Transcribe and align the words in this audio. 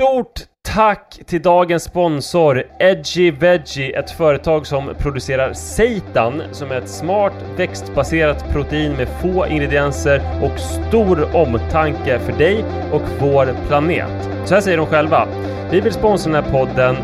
Stort 0.00 0.40
tack 0.62 1.20
till 1.26 1.42
dagens 1.42 1.82
sponsor 1.82 2.62
Edgy 2.78 3.30
Veggie, 3.30 3.98
ett 3.98 4.10
företag 4.10 4.66
som 4.66 4.94
producerar 4.98 5.52
seitan 5.52 6.42
som 6.52 6.70
är 6.70 6.74
ett 6.74 6.88
smart 6.88 7.32
växtbaserat 7.56 8.52
protein 8.52 8.92
med 8.92 9.08
få 9.22 9.46
ingredienser 9.46 10.22
och 10.42 10.58
stor 10.60 11.36
omtanke 11.36 12.18
för 12.18 12.32
dig 12.32 12.64
och 12.92 13.02
vår 13.18 13.66
planet. 13.68 14.28
Så 14.44 14.54
här 14.54 14.60
säger 14.60 14.76
de 14.76 14.86
själva. 14.86 15.28
Vi 15.70 15.80
vill 15.80 15.92
sponsra 15.92 16.32
den 16.32 16.44
här 16.44 16.52
podden 16.52 16.96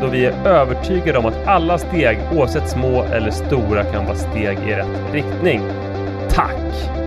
då 0.00 0.06
vi 0.06 0.26
är 0.26 0.46
övertygade 0.46 1.18
om 1.18 1.26
att 1.26 1.46
alla 1.46 1.78
steg, 1.78 2.18
oavsett 2.32 2.68
små 2.68 3.02
eller 3.02 3.30
stora, 3.30 3.84
kan 3.84 4.04
vara 4.04 4.16
steg 4.16 4.58
i 4.58 4.72
rätt 4.72 5.12
riktning. 5.12 5.60
Tack! 6.30 6.99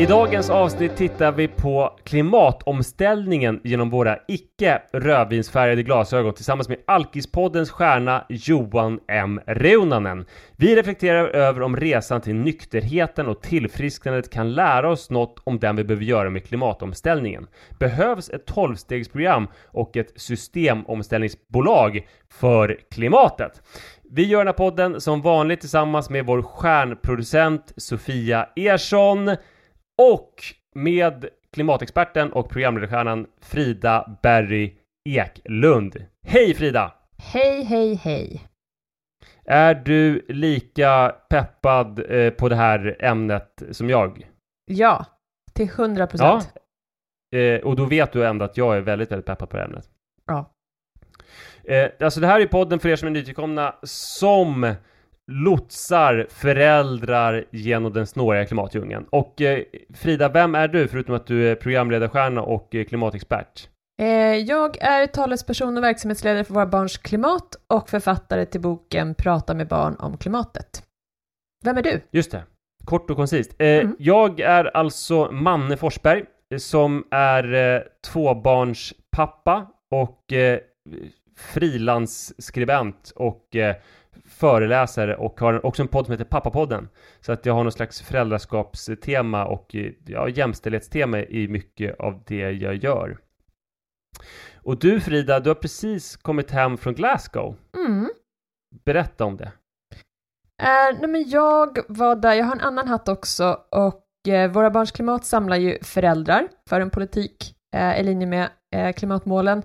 I 0.00 0.06
dagens 0.06 0.50
avsnitt 0.50 0.96
tittar 0.96 1.32
vi 1.32 1.48
på 1.48 1.98
klimatomställningen 2.04 3.60
genom 3.64 3.90
våra 3.90 4.18
icke 4.28 4.82
rödvinsfärgade 4.92 5.82
glasögon 5.82 6.34
tillsammans 6.34 6.68
med 6.68 6.78
Alkispoddens 6.86 7.70
stjärna 7.70 8.24
Johan 8.28 9.00
M. 9.08 9.40
Reunanen. 9.46 10.24
Vi 10.56 10.76
reflekterar 10.76 11.28
över 11.28 11.62
om 11.62 11.76
resan 11.76 12.20
till 12.20 12.34
nykterheten 12.34 13.26
och 13.26 13.42
tillfrisknandet 13.42 14.30
kan 14.30 14.52
lära 14.52 14.90
oss 14.90 15.10
något 15.10 15.42
om 15.44 15.58
den 15.58 15.76
vi 15.76 15.84
behöver 15.84 16.04
göra 16.04 16.30
med 16.30 16.46
klimatomställningen. 16.46 17.46
Behövs 17.78 18.30
ett 18.30 18.46
tolvstegsprogram 18.46 19.48
och 19.66 19.96
ett 19.96 20.12
systemomställningsbolag 20.20 22.06
för 22.32 22.78
klimatet? 22.90 23.62
Vi 24.10 24.24
gör 24.24 24.38
den 24.38 24.46
här 24.46 24.52
podden 24.52 25.00
som 25.00 25.22
vanligt 25.22 25.60
tillsammans 25.60 26.10
med 26.10 26.26
vår 26.26 26.42
stjärnproducent 26.42 27.72
Sofia 27.76 28.48
Ersson 28.56 29.36
och 30.00 30.34
med 30.74 31.28
klimatexperten 31.52 32.32
och 32.32 32.50
programledarstjärnan 32.50 33.26
Frida 33.40 34.18
Berry 34.22 34.74
Eklund. 35.08 36.04
Hej 36.26 36.54
Frida! 36.54 36.92
Hej, 37.18 37.64
hej, 37.64 37.94
hej! 37.94 38.42
Är 39.44 39.74
du 39.74 40.26
lika 40.28 41.14
peppad 41.30 42.12
eh, 42.12 42.30
på 42.30 42.48
det 42.48 42.56
här 42.56 42.96
ämnet 43.00 43.62
som 43.70 43.90
jag? 43.90 44.30
Ja, 44.64 45.04
till 45.52 45.68
hundra 45.68 46.06
procent. 46.06 46.52
Ja. 47.30 47.38
Eh, 47.38 47.60
och 47.60 47.76
då 47.76 47.84
vet 47.84 48.12
du 48.12 48.26
ändå 48.26 48.44
att 48.44 48.56
jag 48.56 48.76
är 48.76 48.80
väldigt, 48.80 49.10
väldigt 49.10 49.26
peppad 49.26 49.50
på 49.50 49.56
det 49.56 49.62
här 49.62 49.68
ämnet. 49.68 49.90
Ja. 50.26 50.52
Eh, 51.64 51.90
alltså 52.00 52.20
det 52.20 52.26
här 52.26 52.40
är 52.40 52.46
podden 52.46 52.80
för 52.80 52.88
er 52.88 52.96
som 52.96 53.06
är 53.06 53.12
nytillkomna 53.12 53.74
som 53.82 54.74
lotsar 55.30 56.26
föräldrar 56.30 57.44
genom 57.50 57.92
den 57.92 58.06
snåriga 58.06 58.44
klimatdjungeln. 58.44 59.06
Och 59.10 59.40
eh, 59.40 59.64
Frida, 59.94 60.28
vem 60.28 60.54
är 60.54 60.68
du 60.68 60.88
förutom 60.88 61.14
att 61.14 61.26
du 61.26 61.48
är 61.48 61.54
programledarstjärna 61.54 62.42
och 62.42 62.74
eh, 62.74 62.84
klimatexpert? 62.84 63.68
Eh, 64.02 64.06
jag 64.36 64.76
är 64.80 65.06
talesperson 65.06 65.76
och 65.76 65.82
verksamhetsledare 65.82 66.44
för 66.44 66.54
Våra 66.54 66.66
Barns 66.66 66.98
Klimat 66.98 67.56
och 67.66 67.90
författare 67.90 68.46
till 68.46 68.60
boken 68.60 69.14
Prata 69.14 69.54
med 69.54 69.68
barn 69.68 69.96
om 69.98 70.16
klimatet. 70.16 70.82
Vem 71.64 71.76
är 71.76 71.82
du? 71.82 72.00
Just 72.10 72.30
det, 72.30 72.42
kort 72.84 73.10
och 73.10 73.16
koncist. 73.16 73.54
Eh, 73.58 73.66
mm. 73.66 73.96
Jag 73.98 74.40
är 74.40 74.76
alltså 74.76 75.32
Manne 75.32 75.76
Forsberg 75.76 76.24
som 76.58 77.04
är 77.10 77.54
eh, 77.54 77.82
tvåbarnspappa 78.12 79.66
och 79.90 80.32
eh, 80.32 80.58
frilansskribent 81.36 83.12
och 83.16 83.56
eh, 83.56 83.76
föreläsare 84.40 85.16
och 85.16 85.40
har 85.40 85.66
också 85.66 85.82
en 85.82 85.88
podd 85.88 86.06
som 86.06 86.12
heter 86.12 86.24
Pappapodden. 86.24 86.88
Så 87.20 87.32
att 87.32 87.46
jag 87.46 87.54
har 87.54 87.62
någon 87.62 87.72
slags 87.72 88.02
föräldraskapstema 88.02 89.44
och 89.44 89.76
ja, 90.06 90.28
jämställdhetstema 90.28 91.18
i 91.18 91.48
mycket 91.48 92.00
av 92.00 92.22
det 92.26 92.50
jag 92.50 92.74
gör. 92.74 93.18
Och 94.62 94.78
du 94.78 95.00
Frida, 95.00 95.40
du 95.40 95.50
har 95.50 95.54
precis 95.54 96.16
kommit 96.16 96.50
hem 96.50 96.76
från 96.76 96.94
Glasgow. 96.94 97.56
Mm. 97.76 98.10
Berätta 98.84 99.24
om 99.24 99.36
det. 99.36 99.52
Uh, 100.62 101.00
nej 101.00 101.08
men 101.08 101.30
jag 101.30 101.78
var 101.88 102.16
där, 102.16 102.34
jag 102.34 102.44
har 102.44 102.52
en 102.52 102.60
annan 102.60 102.88
hatt 102.88 103.08
också 103.08 103.60
och 103.70 104.04
uh, 104.28 104.46
Våra 104.46 104.70
Barns 104.70 104.90
Klimat 104.90 105.24
samlar 105.24 105.56
ju 105.56 105.78
föräldrar 105.82 106.48
för 106.68 106.80
en 106.80 106.90
politik 106.90 107.54
uh, 107.76 108.00
i 108.00 108.02
linje 108.02 108.26
med 108.26 108.50
klimatmålen. 108.96 109.62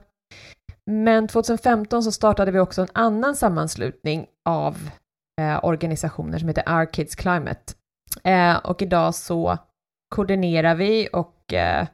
Men 0.85 1.27
2015 1.27 2.03
så 2.03 2.11
startade 2.11 2.51
vi 2.51 2.59
också 2.59 2.81
en 2.81 2.87
annan 2.93 3.35
sammanslutning 3.35 4.27
av 4.45 4.89
eh, 5.41 5.65
organisationer 5.65 6.39
som 6.39 6.47
heter 6.47 6.79
Our 6.79 6.93
Kids 6.93 7.15
Climate. 7.15 7.73
Eh, 8.23 8.57
och 8.57 8.81
idag 8.81 9.15
så 9.15 9.57
koordinerar 10.15 10.75
vi 10.75 11.09
och 11.13 11.53
eh, 11.53 11.87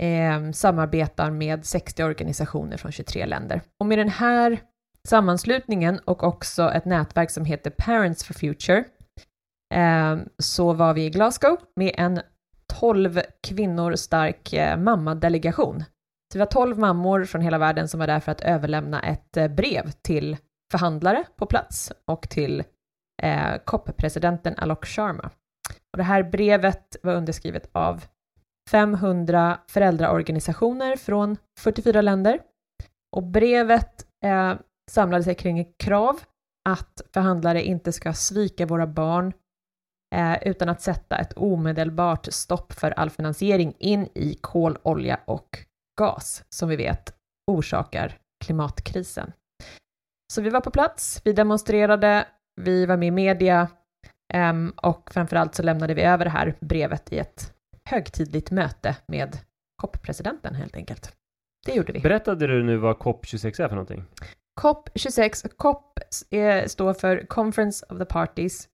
eh 0.00 0.50
samarbetar 0.52 1.30
med 1.30 1.66
60 1.66 2.02
organisationer 2.02 2.76
från 2.76 2.92
23 2.92 3.26
länder. 3.26 3.62
Och 3.80 3.86
med 3.86 3.98
den 3.98 4.08
här 4.08 4.60
sammanslutningen 5.08 5.98
och 5.98 6.22
också 6.22 6.70
ett 6.70 6.84
nätverk 6.84 7.30
som 7.30 7.44
heter 7.44 7.70
Parents 7.70 8.24
for 8.24 8.34
Future 8.34 8.84
eh, 9.74 10.18
så 10.38 10.72
var 10.72 10.94
vi 10.94 11.04
i 11.04 11.10
Glasgow 11.10 11.56
med 11.76 11.94
en 11.96 12.20
12 12.80 13.20
kvinnor 13.42 13.96
stark 13.96 14.52
eh, 14.52 14.76
mammadelegation 14.76 15.84
så 16.32 16.38
vi 16.38 16.38
var 16.38 16.46
tolv 16.46 16.78
mammor 16.78 17.24
från 17.24 17.40
hela 17.40 17.58
världen 17.58 17.88
som 17.88 18.00
var 18.00 18.06
där 18.06 18.20
för 18.20 18.32
att 18.32 18.40
överlämna 18.40 19.00
ett 19.00 19.36
eh, 19.36 19.48
brev 19.48 19.90
till 19.90 20.36
förhandlare 20.70 21.24
på 21.36 21.46
plats 21.46 21.92
och 22.04 22.28
till 22.28 22.64
eh, 23.22 23.56
COP-presidenten 23.64 24.54
Alok 24.56 24.86
Sharma. 24.86 25.30
Och 25.92 25.96
det 25.96 26.02
här 26.02 26.22
brevet 26.22 26.96
var 27.02 27.14
underskrivet 27.14 27.68
av 27.72 28.04
500 28.70 29.58
föräldraorganisationer 29.68 30.96
från 30.96 31.36
44 31.58 32.02
länder. 32.02 32.40
Och 33.16 33.22
brevet 33.22 34.06
eh, 34.24 34.54
samlade 34.90 35.24
sig 35.24 35.34
kring 35.34 35.58
ett 35.58 35.78
krav 35.78 36.20
att 36.68 37.00
förhandlare 37.14 37.62
inte 37.62 37.92
ska 37.92 38.12
svika 38.12 38.66
våra 38.66 38.86
barn 38.86 39.32
eh, 40.14 40.42
utan 40.42 40.68
att 40.68 40.82
sätta 40.82 41.18
ett 41.18 41.32
omedelbart 41.36 42.26
stopp 42.32 42.72
för 42.72 42.90
all 42.90 43.10
finansiering 43.10 43.74
in 43.78 44.08
i 44.14 44.34
kol, 44.40 44.78
olja 44.82 45.20
och 45.24 45.58
gas 45.98 46.44
som 46.48 46.68
vi 46.68 46.76
vet 46.76 47.14
orsakar 47.46 48.18
klimatkrisen. 48.44 49.32
Så 50.30 50.42
vi 50.42 50.50
var 50.50 50.60
på 50.60 50.70
plats, 50.70 51.22
vi 51.24 51.32
demonstrerade, 51.32 52.26
vi 52.60 52.86
var 52.86 52.96
med 52.96 53.08
i 53.08 53.10
media 53.10 53.68
um, 54.34 54.72
och 54.76 55.10
framförallt 55.12 55.54
så 55.54 55.62
lämnade 55.62 55.94
vi 55.94 56.02
över 56.02 56.24
det 56.24 56.30
här 56.30 56.54
brevet 56.60 57.12
i 57.12 57.18
ett 57.18 57.52
högtidligt 57.84 58.50
möte 58.50 58.96
med 59.06 59.38
COP-presidenten 59.82 60.54
helt 60.54 60.76
enkelt. 60.76 61.12
Det 61.66 61.72
gjorde 61.72 61.92
vi. 61.92 62.00
Berättade 62.00 62.46
du 62.46 62.62
nu 62.62 62.76
vad 62.76 62.96
COP26 62.96 63.62
är 63.62 63.68
för 63.68 63.74
någonting? 63.76 64.04
COP26, 64.60 65.48
COP 65.56 65.98
är, 66.30 66.68
står 66.68 66.94
för 66.94 67.26
Conference 67.26 67.86
of 67.88 67.98
the 67.98 68.04
Parties 68.04 68.68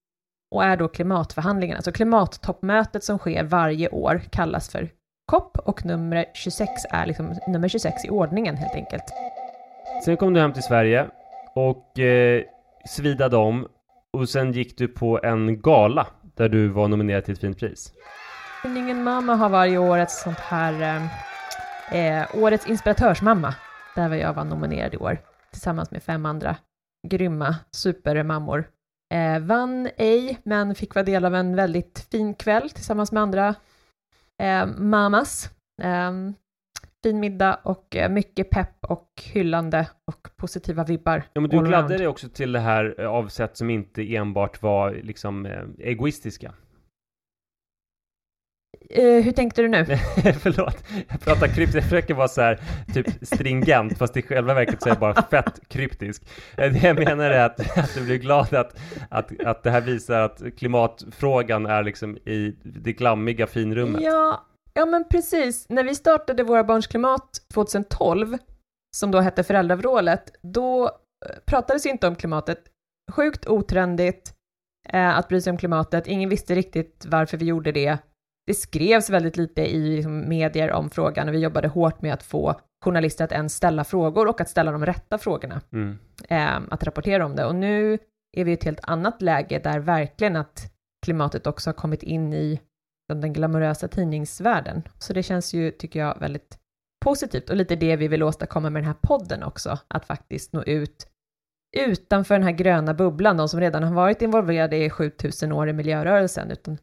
och 0.54 0.64
är 0.64 0.76
då 0.76 0.88
klimatförhandlingarna. 0.88 1.82
Så 1.82 1.92
klimattoppmötet 1.92 3.04
som 3.04 3.18
sker 3.18 3.44
varje 3.44 3.88
år 3.88 4.22
kallas 4.30 4.70
för 4.70 4.90
COP 5.32 5.58
och 5.58 5.84
nummer 5.84 6.24
26 6.34 6.70
är 6.90 7.06
liksom 7.06 7.34
nummer 7.48 7.68
26 7.68 8.04
i 8.04 8.10
ordningen 8.10 8.56
helt 8.56 8.74
enkelt. 8.74 9.04
Sen 10.04 10.16
kom 10.16 10.34
du 10.34 10.40
hem 10.40 10.52
till 10.52 10.62
Sverige 10.62 11.06
och 11.56 11.98
eh, 11.98 12.42
svidade 12.88 13.36
om 13.36 13.68
och 14.12 14.28
sen 14.28 14.52
gick 14.52 14.78
du 14.78 14.88
på 14.88 15.20
en 15.22 15.60
gala 15.60 16.06
där 16.22 16.48
du 16.48 16.68
var 16.68 16.88
nominerad 16.88 17.24
till 17.24 17.34
ett 17.34 17.40
fint 17.40 17.58
pris. 17.58 17.92
Tidningen 18.62 19.04
Mamma 19.04 19.34
har 19.34 19.48
varje 19.48 19.78
år 19.78 19.98
ett 19.98 20.10
sånt 20.10 20.38
här 20.38 20.82
eh, 21.92 22.20
eh 22.20 22.26
Årets 22.34 22.66
inspiratörsmamma 22.66 23.54
där 23.94 24.14
jag 24.14 24.34
var 24.34 24.44
nominerad 24.44 24.94
i 24.94 24.96
år 24.96 25.18
tillsammans 25.50 25.90
med 25.90 26.02
fem 26.02 26.26
andra 26.26 26.56
grymma 27.08 27.56
supermammor. 27.70 28.68
Eh, 29.14 29.38
vann 29.38 29.88
ej, 29.96 30.38
men 30.42 30.74
fick 30.74 30.94
vara 30.94 31.04
del 31.04 31.24
av 31.24 31.34
en 31.34 31.56
väldigt 31.56 32.08
fin 32.10 32.34
kväll 32.34 32.70
tillsammans 32.70 33.12
med 33.12 33.22
andra 33.22 33.54
eh, 34.42 34.66
mamas. 34.66 35.50
Eh, 35.82 36.12
fin 37.02 37.20
middag 37.20 37.60
och 37.64 37.96
eh, 37.96 38.10
mycket 38.10 38.50
pepp 38.50 38.84
och 38.84 39.22
hyllande 39.32 39.88
och 40.04 40.25
positiva 40.36 40.84
vibbar. 40.84 41.22
Ja, 41.32 41.40
men 41.40 41.50
du 41.50 41.62
gladde 41.62 41.98
dig 41.98 42.06
också 42.06 42.28
till 42.28 42.52
det 42.52 42.60
här 42.60 42.94
eh, 42.98 43.06
av 43.06 43.28
sätt 43.28 43.56
som 43.56 43.70
inte 43.70 44.14
enbart 44.16 44.62
var 44.62 44.92
liksom 44.92 45.46
eh, 45.46 45.62
egoistiska. 45.78 46.54
Uh, 48.98 49.20
hur 49.20 49.32
tänkte 49.32 49.62
du 49.62 49.68
nu? 49.68 49.84
Förlåt, 50.40 50.84
jag 51.08 51.20
pratar 51.20 51.46
kryptiskt, 51.46 51.74
jag 51.74 51.84
försöker 51.84 52.14
vara 52.14 52.28
så 52.28 52.40
här 52.40 52.60
typ 52.94 53.06
stringent, 53.22 53.98
fast 53.98 54.16
i 54.16 54.22
själva 54.22 54.54
verket 54.54 54.82
så 54.82 54.88
är 54.88 54.90
jag 54.90 54.98
bara 54.98 55.22
fett 55.22 55.68
kryptisk. 55.68 56.22
Det 56.56 56.82
jag 56.82 56.98
menar 56.98 57.30
är 57.30 57.44
att, 57.44 57.78
att 57.78 57.94
du 57.94 58.04
blir 58.04 58.16
glad 58.16 58.54
att, 58.54 58.76
att, 59.10 59.40
att 59.44 59.62
det 59.62 59.70
här 59.70 59.80
visar 59.80 60.20
att 60.20 60.42
klimatfrågan 60.58 61.66
är 61.66 61.82
liksom 61.82 62.16
i 62.16 62.56
det 62.62 62.92
glammiga 62.92 63.46
finrummet. 63.46 64.02
Ja, 64.02 64.46
ja 64.74 64.86
men 64.86 65.04
precis. 65.08 65.66
När 65.68 65.84
vi 65.84 65.94
startade 65.94 66.42
Våra 66.42 66.64
Barns 66.64 66.86
Klimat 66.86 67.28
2012, 67.54 68.38
som 68.98 69.10
då 69.10 69.20
hette 69.20 69.42
Föräldravrålet, 69.42 70.32
då 70.42 70.84
eh, 70.86 70.90
pratades 71.46 71.86
inte 71.86 72.08
om 72.08 72.16
klimatet. 72.16 72.58
Sjukt 73.12 73.46
otrendigt 73.46 74.34
eh, 74.88 75.18
att 75.18 75.28
bry 75.28 75.40
sig 75.40 75.50
om 75.50 75.58
klimatet, 75.58 76.06
ingen 76.06 76.28
visste 76.28 76.54
riktigt 76.54 77.06
varför 77.08 77.36
vi 77.36 77.44
gjorde 77.44 77.72
det 77.72 77.98
det 78.46 78.54
skrevs 78.54 79.10
väldigt 79.10 79.36
lite 79.36 79.62
i 79.62 79.96
liksom, 79.96 80.28
medier 80.28 80.72
om 80.72 80.90
frågan 80.90 81.28
och 81.28 81.34
vi 81.34 81.38
jobbade 81.38 81.68
hårt 81.68 82.02
med 82.02 82.14
att 82.14 82.22
få 82.22 82.60
journalister 82.84 83.24
att 83.24 83.32
ens 83.32 83.54
ställa 83.54 83.84
frågor 83.84 84.28
och 84.28 84.40
att 84.40 84.48
ställa 84.48 84.72
de 84.72 84.86
rätta 84.86 85.18
frågorna, 85.18 85.60
mm. 85.72 85.98
eh, 86.28 86.56
att 86.70 86.84
rapportera 86.84 87.26
om 87.26 87.36
det. 87.36 87.44
Och 87.44 87.54
nu 87.54 87.98
är 88.36 88.44
vi 88.44 88.50
i 88.50 88.54
ett 88.54 88.64
helt 88.64 88.80
annat 88.82 89.22
läge 89.22 89.58
där 89.58 89.78
verkligen 89.78 90.36
att 90.36 90.72
klimatet 91.04 91.46
också 91.46 91.70
har 91.70 91.74
kommit 91.74 92.02
in 92.02 92.32
i 92.32 92.60
den 93.14 93.32
glamorösa 93.32 93.88
tidningsvärlden. 93.88 94.82
Så 94.98 95.12
det 95.12 95.22
känns 95.22 95.54
ju, 95.54 95.70
tycker 95.70 96.00
jag, 96.00 96.18
väldigt 96.20 96.58
positivt 97.06 97.50
och 97.50 97.56
lite 97.56 97.76
det 97.76 97.96
vi 97.96 98.08
vill 98.08 98.22
åstadkomma 98.22 98.70
med 98.70 98.82
den 98.82 98.86
här 98.86 98.96
podden 99.02 99.42
också, 99.42 99.78
att 99.88 100.04
faktiskt 100.04 100.52
nå 100.52 100.62
ut 100.62 101.08
utanför 101.76 102.34
den 102.34 102.42
här 102.42 102.52
gröna 102.52 102.94
bubblan, 102.94 103.36
de 103.36 103.48
som 103.48 103.60
redan 103.60 103.82
har 103.82 103.94
varit 103.94 104.22
involverade 104.22 104.76
i 104.76 104.90
7000 104.90 105.52
år 105.52 105.68
i 105.68 105.72
miljörörelsen, 105.72 106.50
utan 106.50 106.78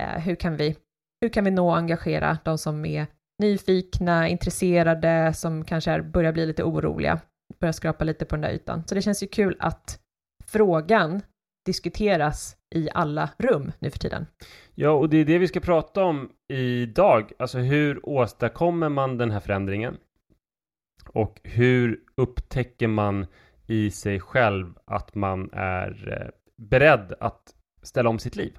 eh, 0.00 0.20
hur, 0.20 0.34
kan 0.34 0.56
vi, 0.56 0.76
hur 1.20 1.28
kan 1.28 1.44
vi 1.44 1.50
nå 1.50 1.68
och 1.68 1.76
engagera 1.76 2.38
de 2.44 2.58
som 2.58 2.84
är 2.84 3.06
nyfikna, 3.42 4.28
intresserade, 4.28 5.34
som 5.34 5.64
kanske 5.64 5.90
är, 5.90 6.00
börjar 6.00 6.32
bli 6.32 6.46
lite 6.46 6.64
oroliga, 6.64 7.20
börjar 7.60 7.72
skrapa 7.72 8.04
lite 8.04 8.24
på 8.24 8.36
den 8.36 8.42
där 8.42 8.50
ytan. 8.50 8.84
Så 8.86 8.94
det 8.94 9.02
känns 9.02 9.22
ju 9.22 9.26
kul 9.26 9.56
att 9.60 10.00
frågan 10.46 11.22
diskuteras 11.66 12.56
i 12.74 12.88
alla 12.94 13.30
rum 13.38 13.72
nu 13.78 13.90
för 13.90 13.98
tiden. 13.98 14.26
Ja, 14.74 14.90
och 14.90 15.08
det 15.08 15.16
är 15.16 15.24
det 15.24 15.38
vi 15.38 15.48
ska 15.48 15.60
prata 15.60 16.04
om 16.04 16.32
idag. 16.48 17.32
Alltså 17.38 17.58
hur 17.58 18.08
åstadkommer 18.08 18.88
man 18.88 19.18
den 19.18 19.30
här 19.30 19.40
förändringen? 19.40 19.96
Och 21.06 21.40
hur 21.44 22.00
upptäcker 22.16 22.88
man 22.88 23.26
i 23.66 23.90
sig 23.90 24.20
själv 24.20 24.74
att 24.84 25.14
man 25.14 25.50
är 25.52 26.22
eh, 26.22 26.30
beredd 26.56 27.14
att 27.20 27.54
ställa 27.82 28.10
om 28.10 28.18
sitt 28.18 28.36
liv? 28.36 28.58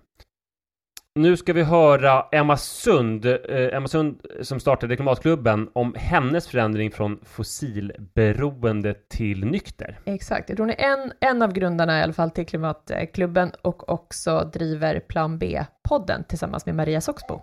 Nu 1.19 1.38
ska 1.38 1.54
vi 1.54 1.63
höra 1.63 2.25
Emma 2.31 2.57
Sund, 2.57 3.25
eh, 3.25 3.38
Emma 3.74 3.88
Sund 3.88 4.21
som 4.42 4.60
startade 4.60 4.95
Klimatklubben, 4.95 5.69
om 5.74 5.95
hennes 5.98 6.48
förändring 6.48 6.92
från 6.92 7.19
fossilberoende 7.24 8.94
till 8.94 9.45
nykter. 9.45 10.00
Exakt, 10.06 10.57
hon 10.57 10.69
är 10.69 10.75
en, 10.80 11.13
en 11.19 11.42
av 11.42 11.54
grundarna 11.54 12.00
i 12.00 12.04
alla 12.04 12.13
fall 12.13 12.31
till 12.31 12.45
Klimatklubben 12.45 13.51
och 13.62 13.89
också 13.89 14.50
driver 14.54 15.00
Plan 15.00 15.38
B-podden 15.38 16.24
tillsammans 16.24 16.66
med 16.66 16.75
Maria 16.75 17.01
Soxbo. 17.01 17.42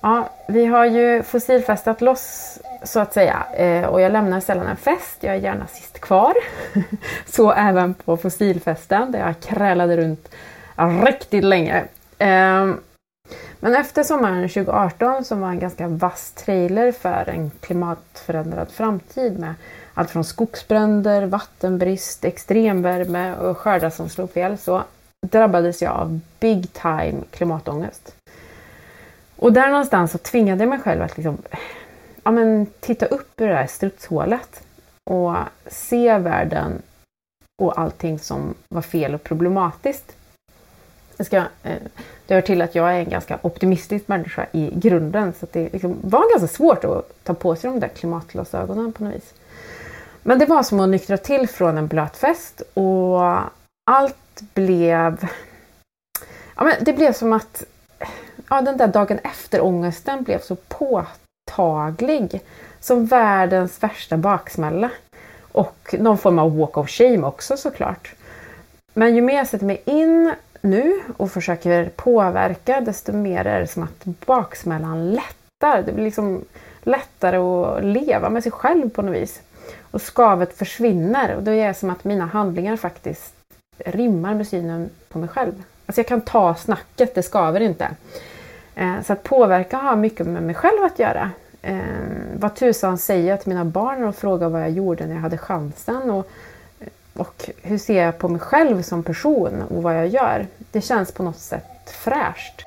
Ja, 0.00 0.30
vi 0.48 0.66
har 0.66 0.86
ju 0.86 1.22
fossilfestat 1.22 2.00
loss 2.00 2.58
så 2.84 3.00
att 3.00 3.12
säga 3.12 3.46
eh, 3.56 3.84
och 3.84 4.00
jag 4.00 4.12
lämnar 4.12 4.40
sällan 4.40 4.66
en 4.66 4.76
fest, 4.76 5.18
jag 5.20 5.34
är 5.34 5.40
gärna 5.40 5.66
sist 5.66 6.00
kvar. 6.00 6.34
så 7.26 7.52
även 7.52 7.94
på 7.94 8.16
fossilfesten 8.16 9.12
där 9.12 9.18
jag 9.18 9.40
krälade 9.40 9.96
runt 9.96 10.28
riktigt 10.88 11.44
länge. 11.44 11.84
Ehm, 12.18 12.80
men 13.60 13.74
efter 13.74 14.02
sommaren 14.02 14.48
2018 14.48 15.24
som 15.24 15.40
var 15.40 15.48
en 15.48 15.58
ganska 15.58 15.88
vass 15.88 16.32
trailer 16.32 16.92
för 16.92 17.28
en 17.28 17.50
klimatförändrad 17.60 18.70
framtid 18.70 19.38
med 19.38 19.54
allt 19.94 20.10
från 20.10 20.24
skogsbränder, 20.24 21.26
vattenbrist, 21.26 22.24
extremvärme 22.24 23.36
och 23.36 23.58
skördar 23.58 23.90
som 23.90 24.08
slog 24.08 24.32
fel 24.32 24.58
så 24.58 24.82
drabbades 25.26 25.82
jag 25.82 25.92
av 25.92 26.20
big 26.40 26.72
time 26.72 27.20
klimatångest. 27.30 28.14
Och 29.36 29.52
där 29.52 29.68
någonstans 29.68 30.12
så 30.12 30.18
tvingade 30.18 30.62
jag 30.62 30.68
mig 30.68 30.80
själv 30.80 31.02
att 31.02 31.16
liksom, 31.16 31.38
ja, 32.22 32.30
men, 32.30 32.66
titta 32.80 33.06
upp 33.06 33.40
ur 33.40 33.48
det 33.48 33.54
här 33.54 33.66
strutshålet 33.66 34.62
och 35.10 35.34
se 35.66 36.18
världen 36.18 36.82
och 37.62 37.78
allting 37.78 38.18
som 38.18 38.54
var 38.68 38.82
fel 38.82 39.14
och 39.14 39.22
problematiskt. 39.22 40.16
Det, 41.20 41.24
ska, 41.24 41.36
eh, 41.36 41.76
det 42.26 42.34
hör 42.34 42.40
till 42.40 42.62
att 42.62 42.74
jag 42.74 42.94
är 42.94 42.98
en 42.98 43.10
ganska 43.10 43.38
optimistisk 43.42 44.08
människa 44.08 44.46
i 44.52 44.70
grunden 44.74 45.32
så 45.40 45.46
det 45.52 45.72
liksom 45.72 45.96
var 46.02 46.32
ganska 46.32 46.56
svårt 46.56 46.84
att 46.84 47.24
ta 47.24 47.34
på 47.34 47.56
sig 47.56 47.70
de 47.70 47.80
där 47.80 47.88
klimatglasögonen 47.88 48.92
på 48.92 49.04
något 49.04 49.14
vis. 49.14 49.34
Men 50.22 50.38
det 50.38 50.46
var 50.46 50.62
som 50.62 50.80
att 50.80 50.88
nyktra 50.88 51.16
till 51.16 51.48
från 51.48 51.78
en 51.78 51.86
blöt 51.86 52.16
fest 52.16 52.62
och 52.74 53.20
allt 53.90 54.40
blev... 54.54 55.26
Ja, 56.56 56.64
men 56.64 56.74
det 56.80 56.92
blev 56.92 57.12
som 57.12 57.32
att 57.32 57.64
ja, 58.48 58.60
den 58.60 58.76
där 58.76 58.88
dagen 58.88 59.18
efter 59.18 59.60
ångesten 59.60 60.22
blev 60.22 60.40
så 60.40 60.56
påtaglig 60.56 62.40
som 62.80 63.06
världens 63.06 63.82
värsta 63.82 64.16
baksmälla. 64.16 64.90
Och 65.52 65.94
någon 65.98 66.18
form 66.18 66.38
av 66.38 66.58
walk 66.58 66.76
of 66.76 66.90
shame 66.90 67.22
också 67.26 67.56
såklart. 67.56 68.14
Men 68.94 69.14
ju 69.14 69.22
mer 69.22 69.36
jag 69.36 69.46
sätter 69.46 69.66
mig 69.66 69.82
in 69.84 70.34
nu 70.60 71.00
och 71.16 71.30
försöker 71.30 71.88
påverka 71.96 72.80
desto 72.80 73.12
mer 73.12 73.44
är 73.44 73.60
det 73.60 73.66
som 73.66 73.82
att 73.82 74.04
baksmällan 74.04 75.10
lättar. 75.10 75.82
Det 75.82 75.92
blir 75.92 76.04
liksom 76.04 76.44
lättare 76.82 77.36
att 77.36 77.84
leva 77.84 78.30
med 78.30 78.42
sig 78.42 78.52
själv 78.52 78.90
på 78.90 79.02
något 79.02 79.16
vis. 79.16 79.42
Och 79.90 80.02
skavet 80.02 80.58
försvinner 80.58 81.36
och 81.36 81.42
då 81.42 81.50
är 81.50 81.68
det 81.68 81.74
som 81.74 81.90
att 81.90 82.04
mina 82.04 82.26
handlingar 82.26 82.76
faktiskt 82.76 83.34
rimmar 83.78 84.34
med 84.34 84.46
synen 84.46 84.90
på 85.08 85.18
mig 85.18 85.28
själv. 85.28 85.62
Alltså 85.86 86.00
jag 86.00 86.06
kan 86.06 86.20
ta 86.20 86.54
snacket, 86.54 87.14
det 87.14 87.22
skaver 87.22 87.60
inte. 87.60 87.88
Eh, 88.74 89.02
så 89.06 89.12
att 89.12 89.22
påverka 89.22 89.76
har 89.76 89.96
mycket 89.96 90.26
med 90.26 90.42
mig 90.42 90.54
själv 90.54 90.84
att 90.84 90.98
göra. 90.98 91.30
Eh, 91.62 91.78
vad 92.38 92.54
tusan 92.54 92.98
säger 92.98 93.30
jag 93.30 93.40
till 93.40 93.48
mina 93.48 93.64
barn 93.64 93.98
när 93.98 94.04
de 94.04 94.12
frågar 94.12 94.48
vad 94.48 94.60
jag 94.60 94.70
gjorde 94.70 95.06
när 95.06 95.14
jag 95.14 95.22
hade 95.22 95.38
chansen? 95.38 96.10
Och 96.10 96.30
och 97.20 97.50
hur 97.62 97.78
ser 97.78 98.02
jag 98.02 98.18
på 98.18 98.28
mig 98.28 98.40
själv 98.40 98.82
som 98.82 99.02
person 99.02 99.62
och 99.62 99.82
vad 99.82 99.96
jag 99.96 100.08
gör? 100.08 100.46
Det 100.72 100.80
känns 100.80 101.12
på 101.12 101.22
något 101.22 101.38
sätt 101.38 101.64
fräscht. 102.04 102.64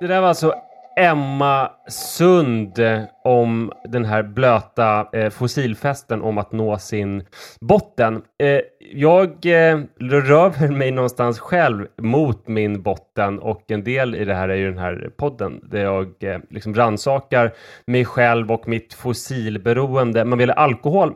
Det 0.00 0.06
där 0.06 0.20
var 0.20 0.28
alltså 0.28 0.54
Emma 0.96 1.70
Sund 1.88 2.78
om 3.24 3.72
den 3.84 4.04
här 4.04 4.22
blöta 4.22 5.08
eh, 5.12 5.30
fossilfesten 5.30 6.22
om 6.22 6.38
att 6.38 6.52
nå 6.52 6.78
sin 6.78 7.24
botten. 7.60 8.22
Eh, 8.38 8.60
jag 8.92 9.28
eh, 9.28 9.80
rör 10.00 10.68
mig 10.68 10.90
någonstans 10.90 11.38
själv 11.38 11.86
mot 11.96 12.48
min 12.48 12.82
botten 12.82 13.38
och 13.38 13.70
en 13.70 13.84
del 13.84 14.14
i 14.14 14.24
det 14.24 14.34
här 14.34 14.48
är 14.48 14.56
ju 14.56 14.70
den 14.70 14.78
här 14.78 15.10
podden 15.16 15.60
där 15.62 15.82
jag 15.82 16.06
eh, 16.20 16.38
liksom 16.50 16.74
rannsakar 16.74 17.52
mig 17.86 18.04
själv 18.04 18.52
och 18.52 18.68
mitt 18.68 18.94
fossilberoende. 18.94 20.24
Man 20.24 20.38
vill 20.38 20.50
alkohol 20.50 21.14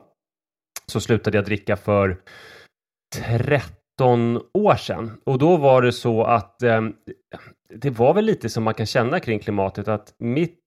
så 0.93 1.00
slutade 1.00 1.38
jag 1.38 1.44
dricka 1.44 1.77
för 1.77 2.17
13 3.15 4.41
år 4.55 4.75
sedan. 4.75 5.21
Och 5.25 5.38
då 5.38 5.56
var 5.56 5.83
det 5.83 5.93
så 5.93 6.25
att 6.25 6.62
eh, 6.62 6.83
det 7.75 7.91
var 7.91 8.15
väl 8.15 8.25
lite 8.25 8.49
som 8.49 8.65
man 8.65 8.75
kan 8.75 8.87
känna 8.87 9.21
kring 9.21 9.38
klimatet 9.38 9.88
att 9.88 10.15
mitt 10.19 10.62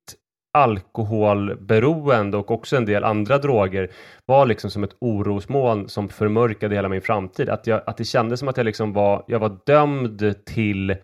alkoholberoende 0.57 2.37
och 2.37 2.51
också 2.51 2.77
en 2.77 2.85
del 2.85 3.03
andra 3.03 3.37
droger 3.37 3.91
var 4.25 4.45
liksom 4.45 4.71
som 4.71 4.83
ett 4.83 4.95
orosmoln 5.01 5.89
som 5.89 6.09
förmörkade 6.09 6.75
hela 6.75 6.89
min 6.89 7.01
framtid. 7.01 7.49
Att, 7.49 7.67
jag, 7.67 7.81
att 7.85 7.97
det 7.97 8.03
kändes 8.03 8.39
som 8.39 8.49
att 8.49 8.57
jag 8.57 8.65
liksom 8.65 8.93
var, 8.93 9.23
jag 9.27 9.39
var 9.39 9.57
dömd 9.65 10.45
till 10.45 10.95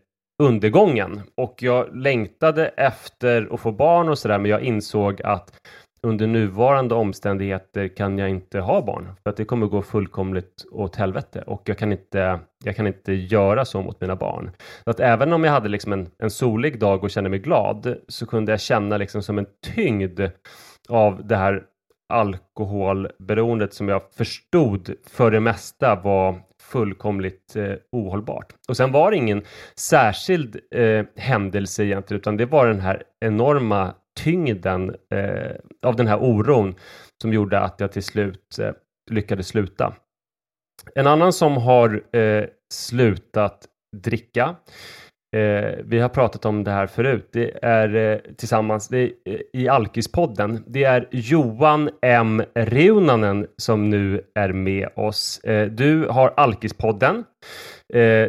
undergången 0.43 1.21
och 1.37 1.63
jag 1.63 1.95
längtade 1.95 2.67
efter 2.67 3.53
att 3.53 3.59
få 3.59 3.71
barn 3.71 4.09
och 4.09 4.19
sådär 4.19 4.39
men 4.39 4.51
jag 4.51 4.61
insåg 4.61 5.21
att 5.21 5.53
under 6.05 6.27
nuvarande 6.27 6.95
omständigheter 6.95 7.87
kan 7.87 8.17
jag 8.17 8.29
inte 8.29 8.59
ha 8.59 8.81
barn 8.81 9.09
för 9.23 9.29
att 9.29 9.37
det 9.37 9.45
kommer 9.45 9.67
gå 9.67 9.81
fullkomligt 9.81 10.65
åt 10.71 10.95
helvete 10.95 11.43
och 11.47 11.61
jag 11.65 11.77
kan 11.77 11.91
inte, 11.91 12.39
jag 12.63 12.75
kan 12.75 12.87
inte 12.87 13.13
göra 13.13 13.65
så 13.65 13.81
mot 13.81 14.01
mina 14.01 14.15
barn. 14.15 14.51
Så 14.83 14.89
att 14.89 14.99
även 14.99 15.33
om 15.33 15.43
jag 15.43 15.51
hade 15.51 15.69
liksom 15.69 15.93
en, 15.93 16.07
en 16.17 16.29
solig 16.29 16.79
dag 16.79 17.03
och 17.03 17.11
kände 17.11 17.29
mig 17.29 17.39
glad 17.39 17.95
så 18.07 18.25
kunde 18.25 18.51
jag 18.51 18.61
känna 18.61 18.97
liksom 18.97 19.23
som 19.23 19.37
en 19.37 19.45
tyngd 19.75 20.21
av 20.89 21.27
det 21.27 21.35
här 21.35 21.63
alkoholberoendet 22.09 23.73
som 23.73 23.89
jag 23.89 24.01
förstod 24.17 24.95
för 25.07 25.31
det 25.31 25.39
mesta 25.39 25.95
var 25.95 26.41
fullkomligt 26.61 27.55
eh, 27.55 27.73
ohållbart. 27.91 28.53
Och 28.67 28.77
sen 28.77 28.91
var 28.91 29.11
det 29.11 29.17
ingen 29.17 29.43
särskild 29.75 30.59
eh, 30.71 31.05
händelse 31.15 31.83
egentligen 31.83 32.19
utan 32.19 32.37
det 32.37 32.45
var 32.45 32.67
den 32.67 32.79
här 32.79 33.03
enorma 33.25 33.93
tyngden 34.23 34.95
eh, 35.13 35.55
av 35.85 35.95
den 35.95 36.07
här 36.07 36.17
oron 36.23 36.75
som 37.21 37.33
gjorde 37.33 37.59
att 37.59 37.79
jag 37.79 37.91
till 37.91 38.03
slut 38.03 38.59
eh, 38.59 38.71
lyckades 39.11 39.47
sluta. 39.47 39.93
En 40.95 41.07
annan 41.07 41.33
som 41.33 41.57
har 41.57 42.15
eh, 42.17 42.45
slutat 42.73 43.65
dricka 44.03 44.55
Eh, 45.35 45.75
vi 45.85 45.99
har 45.99 46.09
pratat 46.09 46.45
om 46.45 46.63
det 46.63 46.71
här 46.71 46.87
förut. 46.87 47.29
Det 47.31 47.51
är 47.61 47.95
eh, 47.95 48.17
tillsammans 48.37 48.87
det 48.87 48.97
är, 48.97 49.11
eh, 49.25 49.39
i 49.53 49.67
Alkispodden. 49.67 50.63
Det 50.67 50.83
är 50.83 51.07
Johan 51.11 51.89
M 52.01 52.43
Reunanen 52.55 53.47
som 53.57 53.89
nu 53.89 54.21
är 54.35 54.53
med 54.53 54.89
oss. 54.95 55.39
Eh, 55.39 55.67
du 55.67 56.07
har 56.07 56.33
Alkispodden 56.37 57.15
eh, 57.15 57.23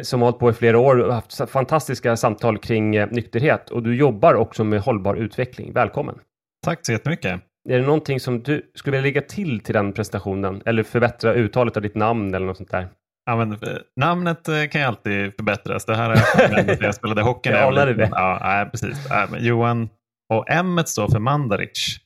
som 0.01 0.21
har 0.21 0.25
hållit 0.27 0.39
på 0.39 0.49
i 0.49 0.53
flera 0.53 0.79
år 0.79 0.99
och 0.99 1.13
haft 1.13 1.49
fantastiska 1.49 2.17
samtal 2.17 2.57
kring 2.57 2.95
eh, 2.95 3.07
nykterhet 3.11 3.69
och 3.69 3.83
du 3.83 3.95
jobbar 3.95 4.33
också 4.33 4.63
med 4.63 4.81
hållbar 4.81 5.15
utveckling. 5.15 5.73
Välkommen! 5.73 6.19
Tack 6.65 6.85
så 6.85 6.91
jättemycket! 6.91 7.41
Är 7.69 7.79
det 7.79 7.85
någonting 7.85 8.19
som 8.19 8.43
du 8.43 8.71
skulle 8.75 8.97
vilja 8.97 9.07
lägga 9.07 9.21
till 9.21 9.59
till 9.59 9.73
den 9.73 9.93
presentationen 9.93 10.61
eller 10.65 10.83
förbättra 10.83 11.33
uttalet 11.33 11.77
av 11.77 11.83
ditt 11.83 11.95
namn 11.95 12.33
eller 12.33 12.45
något 12.45 12.57
sånt 12.57 12.71
där? 12.71 12.87
Ja, 13.25 13.35
men, 13.35 13.51
eh, 13.51 13.57
namnet 13.95 14.47
eh, 14.47 14.67
kan 14.71 14.81
ju 14.81 14.87
alltid 14.87 15.35
förbättras. 15.35 15.85
Det 15.85 15.95
här 15.95 16.09
är 16.09 16.67
jag, 16.67 16.81
jag 16.81 16.95
spelade 16.95 17.21
hockey. 17.21 17.49
Jag 17.53 17.67
anade 17.67 17.93
det. 17.93 18.09
Ja, 18.11 18.39
nej, 18.41 18.69
precis. 18.71 19.07
Nej, 19.09 19.27
men 19.31 19.45
Johan 19.45 19.89
och 20.33 20.45
M 20.49 20.79
står 20.85 21.07
för 21.07 21.19
Mandaric. 21.19 21.97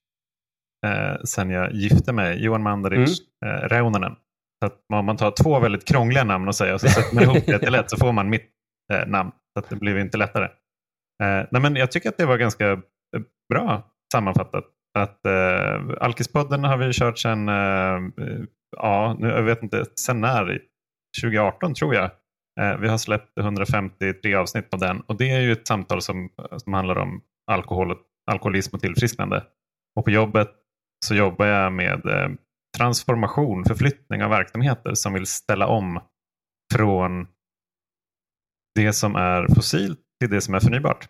Eh, 0.86 1.22
sen 1.24 1.50
jag 1.50 1.74
gifte 1.74 2.13
mig. 2.13 2.43
Johan 2.43 2.63
Mandaric 2.63 3.22
mm. 3.46 3.55
eh, 3.55 3.67
Reunanen. 3.67 4.15
Så 4.62 4.65
att 4.65 4.80
om 4.94 5.06
man 5.06 5.18
tar 5.18 5.32
två 5.44 5.60
väldigt 5.60 5.88
krångliga 5.88 6.24
namn 6.24 6.48
och 6.48 6.56
säger 6.56 6.74
och 6.74 6.82
så 6.82 6.88
sätter 6.88 7.15
man 7.15 7.24
ihop 7.24 7.46
det 7.46 7.60
till 7.60 7.75
ett 7.75 7.89
så 7.89 7.98
får 7.98 8.12
man 8.12 8.30
mitt 8.30 8.50
eh, 8.94 9.08
namn. 9.08 9.32
Så 9.53 9.60
att 9.60 9.70
det 9.70 9.75
blir 9.75 9.98
inte 9.98 10.18
lättare. 10.18 10.46
Eh, 11.24 11.48
nej, 11.51 11.62
men 11.62 11.75
jag 11.75 11.91
tycker 11.91 12.10
att 12.10 12.18
det 12.18 12.25
var 12.25 12.38
ganska 12.38 12.72
eh, 12.72 12.80
bra 13.50 13.91
sammanfattat. 14.13 14.65
Att 15.00 15.25
eh, 15.25 15.98
Alkispodden 16.00 16.63
har 16.63 16.77
vi 16.77 16.94
kört 16.94 17.20
sedan, 17.20 17.50
eh, 17.50 18.00
ja, 18.77 19.18
nu, 19.20 19.27
jag 19.27 19.44
vet 19.44 19.63
inte, 19.63 19.86
sen 20.00 20.22
när? 20.22 20.62
2018 21.22 21.74
tror 21.74 21.96
jag. 21.96 22.12
Eh, 22.62 22.77
vi 22.77 22.88
har 22.88 22.98
släppt 22.98 23.38
153 23.39 24.36
avsnitt 24.36 24.70
på 24.70 24.77
den 24.77 25.01
och 25.01 25.18
det 25.18 25.32
är 25.32 25.41
ju 25.41 25.51
ett 25.51 25.68
samtal 25.68 26.01
som, 26.01 26.30
som 26.58 26.74
handlar 26.74 26.98
om 26.98 27.22
alkohol, 27.51 27.96
alkoholism 28.32 28.75
och 28.75 28.82
tillfrisknande. 28.82 29.44
Och 29.96 30.06
på 30.06 30.12
jobbet 30.12 30.50
så 31.06 31.15
jobbar 31.15 31.46
jag 31.46 31.74
med 31.74 32.06
eh, 32.06 32.30
transformation, 32.82 33.66
förflyttning 33.66 34.24
av 34.24 34.30
verksamheter 34.30 34.94
som 34.94 35.14
vill 35.14 35.26
ställa 35.26 35.68
om 35.68 36.00
från 36.74 37.28
det 38.76 38.94
som 38.94 39.16
är 39.16 39.56
fossilt 39.56 40.00
till 40.22 40.30
det 40.30 40.42
som 40.42 40.54
är 40.54 40.60
förnybart. 40.60 41.08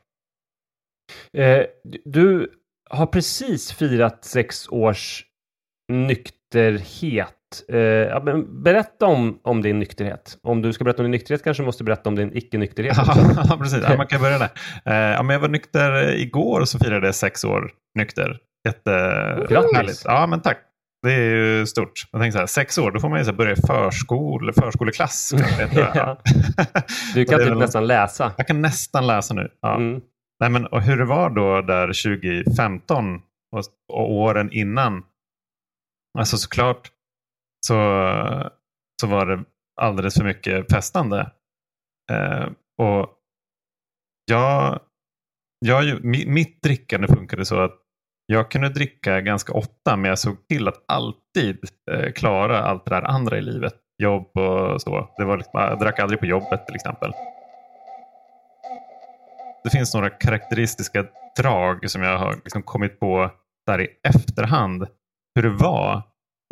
Eh, 1.38 1.63
du 2.06 2.51
har 2.90 3.06
precis 3.06 3.72
firat 3.72 4.25
sex 4.25 4.68
års 4.70 5.25
nykterhet. 5.92 7.38
Eh, 7.68 8.40
berätta 8.44 9.06
om, 9.06 9.40
om 9.44 9.62
din 9.62 9.80
nykterhet. 9.80 10.38
Om 10.44 10.62
du 10.62 10.74
ska 10.74 10.84
berätta 10.84 11.00
om 11.00 11.04
din 11.04 11.12
nykterhet 11.12 11.44
kanske 11.44 11.63
du 11.63 11.66
måste 11.66 11.84
berätta 11.84 12.10
om 12.10 12.16
din 12.16 12.38
icke-nykterhet. 12.38 12.98
ja, 13.50 13.58
precis. 13.58 13.84
Ja, 13.84 13.98
man 13.98 14.08
kan 14.08 14.22
börja 14.22 14.38
där. 14.38 14.51
Eh, 14.86 15.13
ja, 15.13 15.24
men 15.24 15.34
jag 15.34 15.40
var 15.40 15.50
nykter 15.50 16.16
igår 16.16 16.60
och 16.60 16.70
så 16.70 16.80
firade 16.80 17.06
jag 17.06 17.16
sex 17.16 17.44
år 17.44 17.72
nykter. 17.98 18.40
Jättehärligt. 18.68 20.01
Ja, 20.06 20.28
men 20.28 20.42
tack. 20.42 20.71
Det 21.01 21.13
är 21.13 21.36
ju 21.36 21.65
stort. 21.65 22.08
Jag 22.12 22.22
tänker 22.22 22.31
så 22.31 22.39
här, 22.39 22.46
sex 22.46 22.77
år, 22.77 22.91
då 22.91 23.00
får 23.00 23.10
man 23.10 23.20
ju 23.20 23.25
så 23.25 23.34
börja 23.34 23.51
i 23.51 23.55
förskole, 23.55 24.53
förskoleklass. 24.53 25.34
ja. 25.74 26.17
Du 27.13 27.25
kan 27.25 27.39
typ 27.39 27.58
nästan 27.58 27.88
läsa. 27.88 28.34
Jag 28.38 28.48
kan 28.48 28.62
nästan 28.62 29.08
läsa 29.08 29.34
nu. 29.34 29.51
Ja. 29.62 29.75
Mm. 29.75 30.01
Nej, 30.39 30.50
men, 30.50 30.65
och 30.65 30.81
hur 30.81 30.98
det 30.98 31.05
var 31.05 31.29
då 31.29 31.62
där 31.62 31.88
2015 31.88 33.22
och, 33.51 33.63
och 33.93 34.12
åren 34.12 34.51
innan. 34.51 35.03
Alltså 36.17 36.38
såklart 36.38 36.91
så, 37.67 37.75
så 39.01 39.08
var 39.08 39.25
det 39.25 39.43
alldeles 39.81 40.13
för 40.13 40.24
mycket 40.24 40.72
festande. 40.72 41.31
Eh, 42.12 42.46
och 42.77 43.10
jag, 44.25 44.79
jag, 45.60 46.03
mitt 46.27 46.62
drickande 46.62 47.08
funkade 47.08 47.46
så 47.46 47.60
att 47.60 47.77
jag 48.32 48.52
kunde 48.52 48.70
dricka 48.70 49.22
ganska 49.22 49.54
ofta 49.54 49.96
men 49.96 50.10
jag 50.10 50.20
såg 50.20 50.48
till 50.48 50.68
att 50.68 50.84
alltid 50.88 51.58
eh, 51.92 52.12
klara 52.12 52.64
allt 52.64 52.86
det 52.86 52.96
där 52.96 53.02
andra 53.02 53.38
i 53.38 53.42
livet. 53.42 53.74
Jobb 54.04 54.38
och 54.38 54.82
så. 54.82 55.10
Det 55.18 55.26
var 55.26 55.38
liksom, 55.38 55.60
jag 55.60 55.80
drack 55.80 56.00
aldrig 56.00 56.20
på 56.20 56.26
jobbet 56.26 56.66
till 56.66 56.76
exempel. 56.76 57.12
Det 59.64 59.70
finns 59.70 59.94
några 59.94 60.10
karaktäristiska 60.10 61.06
drag 61.38 61.90
som 61.90 62.04
jag 62.04 62.18
har 62.18 62.34
liksom 62.34 62.64
kommit 62.64 63.00
på 63.00 63.32
där 63.68 63.82
i 63.82 63.88
efterhand. 64.08 64.88
Hur 65.36 65.44
det 65.44 65.50
var 65.50 66.02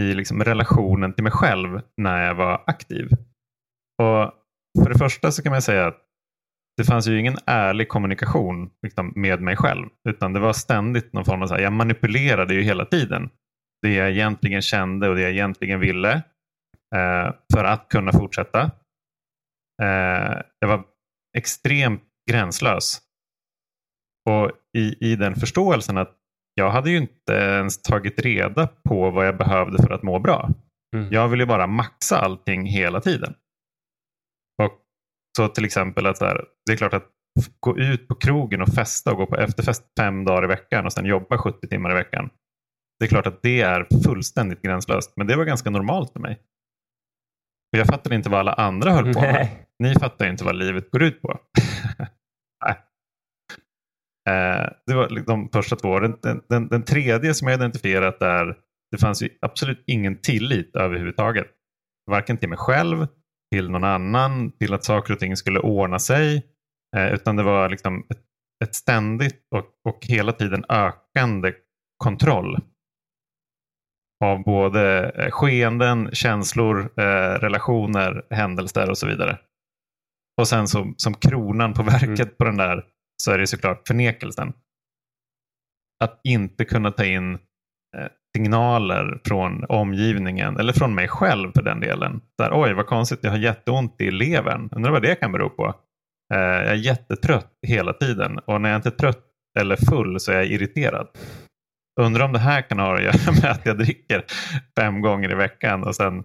i 0.01 0.13
liksom 0.13 0.43
relationen 0.43 1.13
till 1.13 1.23
mig 1.23 1.31
själv 1.31 1.81
när 1.97 2.27
jag 2.27 2.35
var 2.35 2.63
aktiv. 2.67 3.09
Och 4.01 4.33
För 4.83 4.89
det 4.89 4.97
första 4.97 5.31
så 5.31 5.43
kan 5.43 5.51
man 5.51 5.61
säga 5.61 5.87
att 5.87 6.08
det 6.79 6.85
fanns 6.85 7.07
ju 7.07 7.19
ingen 7.19 7.37
ärlig 7.45 7.89
kommunikation 7.89 8.69
liksom, 8.83 9.13
med 9.15 9.41
mig 9.41 9.55
själv. 9.55 9.87
Utan 10.09 10.33
det 10.33 10.39
var 10.39 10.53
ständigt 10.53 11.13
någon 11.13 11.25
form 11.25 11.41
av, 11.41 11.47
så 11.47 11.53
här, 11.53 11.61
jag 11.61 11.73
manipulerade 11.73 12.53
ju 12.53 12.61
hela 12.61 12.85
tiden. 12.85 13.29
Det 13.81 13.93
jag 13.93 14.09
egentligen 14.09 14.61
kände 14.61 15.09
och 15.09 15.15
det 15.15 15.21
jag 15.21 15.31
egentligen 15.31 15.79
ville. 15.79 16.13
Eh, 16.95 17.33
för 17.53 17.63
att 17.63 17.89
kunna 17.89 18.11
fortsätta. 18.11 18.61
Eh, 19.81 20.41
jag 20.59 20.67
var 20.67 20.83
extremt 21.37 22.03
gränslös. 22.31 23.01
Och 24.29 24.51
i, 24.77 25.11
i 25.11 25.15
den 25.15 25.35
förståelsen 25.35 25.97
att 25.97 26.15
jag 26.53 26.69
hade 26.69 26.91
ju 26.91 26.97
inte 26.97 27.33
ens 27.33 27.81
tagit 27.81 28.19
reda 28.19 28.67
på 28.67 29.11
vad 29.11 29.27
jag 29.27 29.37
behövde 29.37 29.83
för 29.83 29.93
att 29.93 30.03
må 30.03 30.19
bra. 30.19 30.49
Mm. 30.95 31.07
Jag 31.11 31.27
ville 31.27 31.45
bara 31.45 31.67
maxa 31.67 32.19
allting 32.19 32.65
hela 32.65 33.01
tiden. 33.01 33.33
Så 35.37 35.47
till 35.47 35.65
exempel 35.65 36.05
att 36.05 36.21
här, 36.21 36.45
det 36.65 36.71
är 36.71 36.77
klart 36.77 36.93
att 36.93 37.07
gå 37.59 37.77
ut 37.77 38.07
på 38.07 38.15
krogen 38.15 38.61
och 38.61 38.69
festa 38.69 39.11
och 39.11 39.17
gå 39.17 39.25
på 39.25 39.35
efterfest 39.35 39.83
fem 39.99 40.25
dagar 40.25 40.43
i 40.43 40.47
veckan 40.47 40.85
och 40.85 40.93
sen 40.93 41.05
jobba 41.05 41.37
70 41.37 41.67
timmar 41.67 41.91
i 41.91 41.93
veckan. 41.93 42.29
Det 42.99 43.05
är 43.05 43.09
klart 43.09 43.27
att 43.27 43.41
det 43.41 43.61
är 43.61 43.87
fullständigt 44.05 44.61
gränslöst, 44.61 45.13
men 45.15 45.27
det 45.27 45.35
var 45.35 45.45
ganska 45.45 45.69
normalt 45.69 46.13
för 46.13 46.19
mig. 46.19 46.39
Jag 47.77 47.87
fattade 47.87 48.15
inte 48.15 48.29
vad 48.29 48.39
alla 48.39 48.53
andra 48.53 48.91
höll 48.91 49.13
på 49.13 49.21
med. 49.21 49.49
Ni 49.79 49.95
fattar 49.95 50.29
inte 50.29 50.43
vad 50.43 50.55
livet 50.55 50.91
går 50.91 51.03
ut 51.03 51.21
på. 51.21 51.39
Eh, 54.29 54.69
det 54.85 54.93
var 54.93 55.25
de 55.25 55.49
första 55.53 55.75
två. 55.75 55.99
Den, 55.99 56.41
den, 56.49 56.67
den, 56.67 56.83
tredje 56.83 57.33
som 57.33 57.47
jag 57.47 57.55
identifierat 57.55 58.21
är 58.21 58.57
det 58.91 58.97
fanns 58.97 59.23
ju 59.23 59.29
absolut 59.41 59.83
ingen 59.87 60.21
tillit 60.21 60.75
överhuvudtaget. 60.75 61.47
Varken 62.11 62.37
till 62.37 62.49
mig 62.49 62.57
själv, 62.57 63.07
till 63.51 63.69
någon 63.69 63.83
annan, 63.83 64.51
till 64.51 64.73
att 64.73 64.83
saker 64.83 65.13
och 65.13 65.19
ting 65.19 65.37
skulle 65.37 65.59
ordna 65.59 65.99
sig. 65.99 66.45
Eh, 66.97 67.13
utan 67.13 67.35
det 67.35 67.43
var 67.43 67.69
liksom 67.69 68.05
ett, 68.09 68.21
ett 68.63 68.75
ständigt 68.75 69.47
och, 69.55 69.65
och 69.89 70.05
hela 70.05 70.31
tiden 70.31 70.65
ökande 70.69 71.53
kontroll 72.03 72.57
av 74.25 74.43
både 74.43 75.09
eh, 75.09 75.31
skeenden, 75.31 76.09
känslor, 76.13 76.91
relationer, 77.39 78.25
händelser 78.29 78.89
och 78.89 78.97
så 78.97 79.07
vidare. 79.07 79.39
Och 80.39 80.47
sen 80.47 80.67
så, 80.67 80.93
som 80.97 81.13
kronan 81.13 81.73
på 81.73 81.83
verket 81.93 82.19
mm. 82.19 82.35
på 82.37 82.43
den 82.43 82.57
där 82.57 82.85
så 83.23 83.31
är 83.31 83.37
det 83.37 83.47
såklart 83.47 83.87
förnekelsen. 83.87 84.53
Att 86.03 86.19
inte 86.23 86.65
kunna 86.65 86.91
ta 86.91 87.05
in 87.05 87.33
eh, 87.97 88.07
signaler 88.37 89.21
från 89.25 89.65
omgivningen 89.69 90.57
eller 90.57 90.73
från 90.73 90.95
mig 90.95 91.07
själv 91.07 91.51
för 91.55 91.61
den 91.61 91.79
delen. 91.79 92.21
Där, 92.37 92.49
Oj, 92.53 92.73
vad 92.73 92.87
konstigt, 92.87 93.19
jag 93.21 93.31
har 93.31 93.37
jätteont 93.37 94.01
i 94.01 94.11
levern. 94.11 94.69
Undrar 94.71 94.91
vad 94.91 95.01
det 95.01 95.15
kan 95.15 95.31
bero 95.31 95.49
på. 95.49 95.75
Eh, 96.33 96.39
jag 96.39 96.67
är 96.67 96.75
jättetrött 96.75 97.51
hela 97.67 97.93
tiden 97.93 98.39
och 98.39 98.61
när 98.61 98.69
jag 98.69 98.77
inte 98.77 98.89
är 98.89 98.91
trött 98.91 99.25
eller 99.59 99.75
full 99.75 100.19
så 100.19 100.31
är 100.31 100.35
jag 100.35 100.45
irriterad. 100.45 101.07
Undrar 102.01 102.25
om 102.25 102.33
det 102.33 102.39
här 102.39 102.61
kan 102.61 102.79
ha 102.79 102.95
att 102.95 103.03
göra 103.03 103.31
med 103.41 103.51
att 103.51 103.65
jag 103.65 103.77
dricker 103.77 104.25
fem 104.79 105.01
gånger 105.01 105.31
i 105.31 105.35
veckan 105.35 105.83
och 105.83 105.95
sen 105.95 106.23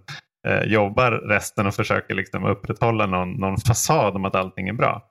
eh, 0.49 0.63
jobbar 0.63 1.13
resten 1.13 1.67
och 1.67 1.75
försöker 1.75 2.15
liksom 2.15 2.45
upprätthålla 2.45 3.07
någon, 3.07 3.33
någon 3.33 3.57
fasad 3.57 4.17
om 4.17 4.25
att 4.25 4.35
allting 4.35 4.69
är 4.69 4.73
bra 4.73 5.11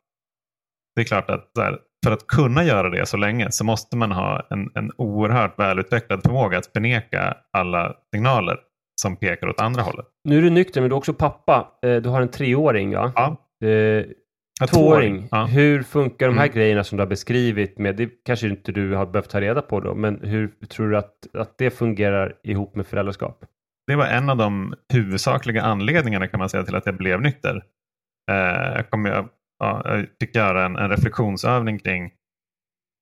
det 0.96 1.02
är 1.02 1.06
klart 1.06 1.30
att 1.30 1.52
här, 1.60 1.80
för 2.04 2.12
att 2.12 2.28
kunna 2.28 2.64
göra 2.64 2.90
det 2.90 3.06
så 3.06 3.18
länge 3.18 3.52
så 3.52 3.64
måste 3.64 3.98
man 3.98 4.12
ha 4.12 4.48
en, 4.50 4.70
en 4.76 4.92
oerhört 4.98 5.60
välutvecklad 5.60 6.24
förmåga 6.24 6.58
att 6.58 6.66
förneka 6.66 7.38
alla 7.52 7.96
signaler 8.14 8.58
som 9.02 9.16
pekar 9.16 9.48
åt 9.48 9.62
andra 9.62 9.82
hållet. 9.82 10.06
Nu 10.24 10.38
är 10.38 10.42
du 10.42 10.50
nykter 10.50 10.82
men 10.82 10.90
du 10.90 10.96
är 10.96 10.98
också 10.98 11.14
pappa. 11.14 11.68
Eh, 11.86 11.96
du 11.96 12.10
har 12.10 12.22
en 12.22 12.32
treåring 12.32 12.94
va? 12.94 13.12
Ja. 13.16 13.38
Eh, 13.68 14.06
tvååring. 14.68 15.28
Ja. 15.32 15.46
Hur 15.46 15.84
funkar 15.84 16.28
de 16.28 16.38
här 16.38 16.46
mm. 16.46 16.56
grejerna 16.56 16.84
som 16.84 16.98
du 16.98 17.02
har 17.02 17.10
beskrivit 17.10 17.78
med, 17.78 17.96
det 17.96 18.10
kanske 18.26 18.48
inte 18.48 18.72
du 18.72 18.94
har 18.94 19.06
behövt 19.06 19.30
ta 19.30 19.42
reda 19.42 19.62
på 19.62 19.80
då, 19.80 19.96
men 19.96 20.20
hur 20.24 20.48
tror 20.48 20.90
du 20.90 20.98
att, 20.98 21.36
att 21.36 21.58
det 21.58 21.70
fungerar 21.70 22.36
ihop 22.44 22.76
med 22.76 22.88
föräldraskap? 22.88 23.46
Det 23.88 23.96
var 23.96 24.06
en 24.06 24.30
av 24.30 24.38
de 24.38 24.74
huvudsakliga 24.94 25.62
anledningarna 25.62 26.28
kan 26.28 26.40
man 26.40 26.50
säga 26.50 26.64
till 26.64 26.76
att 26.76 26.86
jag 26.86 26.98
blev 26.98 27.22
nykter. 27.22 27.64
Eh, 28.32 28.76
jag 28.76 28.90
kommer 28.90 29.26
ja, 29.64 29.96
jag 29.98 30.08
fick 30.20 30.36
göra 30.36 30.66
en, 30.66 30.76
en 30.76 30.90
reflektionsövning 30.90 31.80
kring 31.80 32.12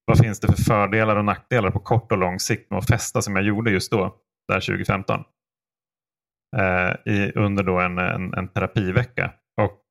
vad 0.05 0.17
finns 0.17 0.39
det 0.39 0.47
för 0.47 0.63
fördelar 0.63 1.15
och 1.15 1.25
nackdelar 1.25 1.71
på 1.71 1.79
kort 1.79 2.11
och 2.11 2.17
lång 2.17 2.39
sikt 2.39 2.69
med 2.69 2.79
att 2.79 2.87
festa 2.87 3.21
som 3.21 3.35
jag 3.35 3.45
gjorde 3.45 3.71
just 3.71 3.91
då, 3.91 4.15
där 4.47 4.59
2015. 4.59 5.23
Eh, 6.57 7.13
i, 7.13 7.31
under 7.35 7.63
då 7.63 7.79
en, 7.79 7.97
en, 7.97 8.33
en 8.33 8.47
terapivecka. 8.47 9.33
Och, 9.61 9.81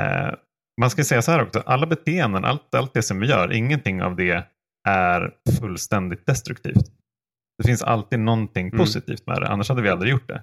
eh, 0.00 0.34
man 0.80 0.90
ska 0.90 1.04
säga 1.04 1.22
så 1.22 1.30
här 1.30 1.42
också, 1.42 1.62
alla 1.66 1.86
beteenden, 1.86 2.44
allt, 2.44 2.74
allt 2.74 2.94
det 2.94 3.02
som 3.02 3.20
vi 3.20 3.26
gör, 3.26 3.52
ingenting 3.52 4.02
av 4.02 4.16
det 4.16 4.46
är 4.88 5.34
fullständigt 5.60 6.26
destruktivt. 6.26 6.92
Det 7.58 7.66
finns 7.66 7.82
alltid 7.82 8.18
någonting 8.18 8.66
mm. 8.66 8.78
positivt 8.78 9.26
med 9.26 9.40
det, 9.40 9.48
annars 9.48 9.68
hade 9.68 9.82
vi 9.82 9.88
aldrig 9.88 10.12
gjort 10.12 10.28
det. 10.28 10.42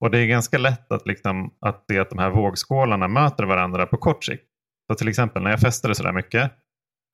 Och 0.00 0.10
det 0.10 0.18
är 0.18 0.26
ganska 0.26 0.58
lätt 0.58 0.92
att, 0.92 1.06
liksom, 1.06 1.54
att 1.60 1.84
det 1.88 1.98
att 1.98 2.10
de 2.10 2.18
här 2.18 2.30
vågskålarna 2.30 3.08
möter 3.08 3.44
varandra 3.44 3.86
på 3.86 3.96
kort 3.96 4.24
sikt. 4.24 4.44
Så 4.92 4.98
till 4.98 5.08
exempel 5.08 5.42
när 5.42 5.50
jag 5.50 5.60
festade 5.60 5.94
sådär 5.94 6.12
mycket. 6.12 6.52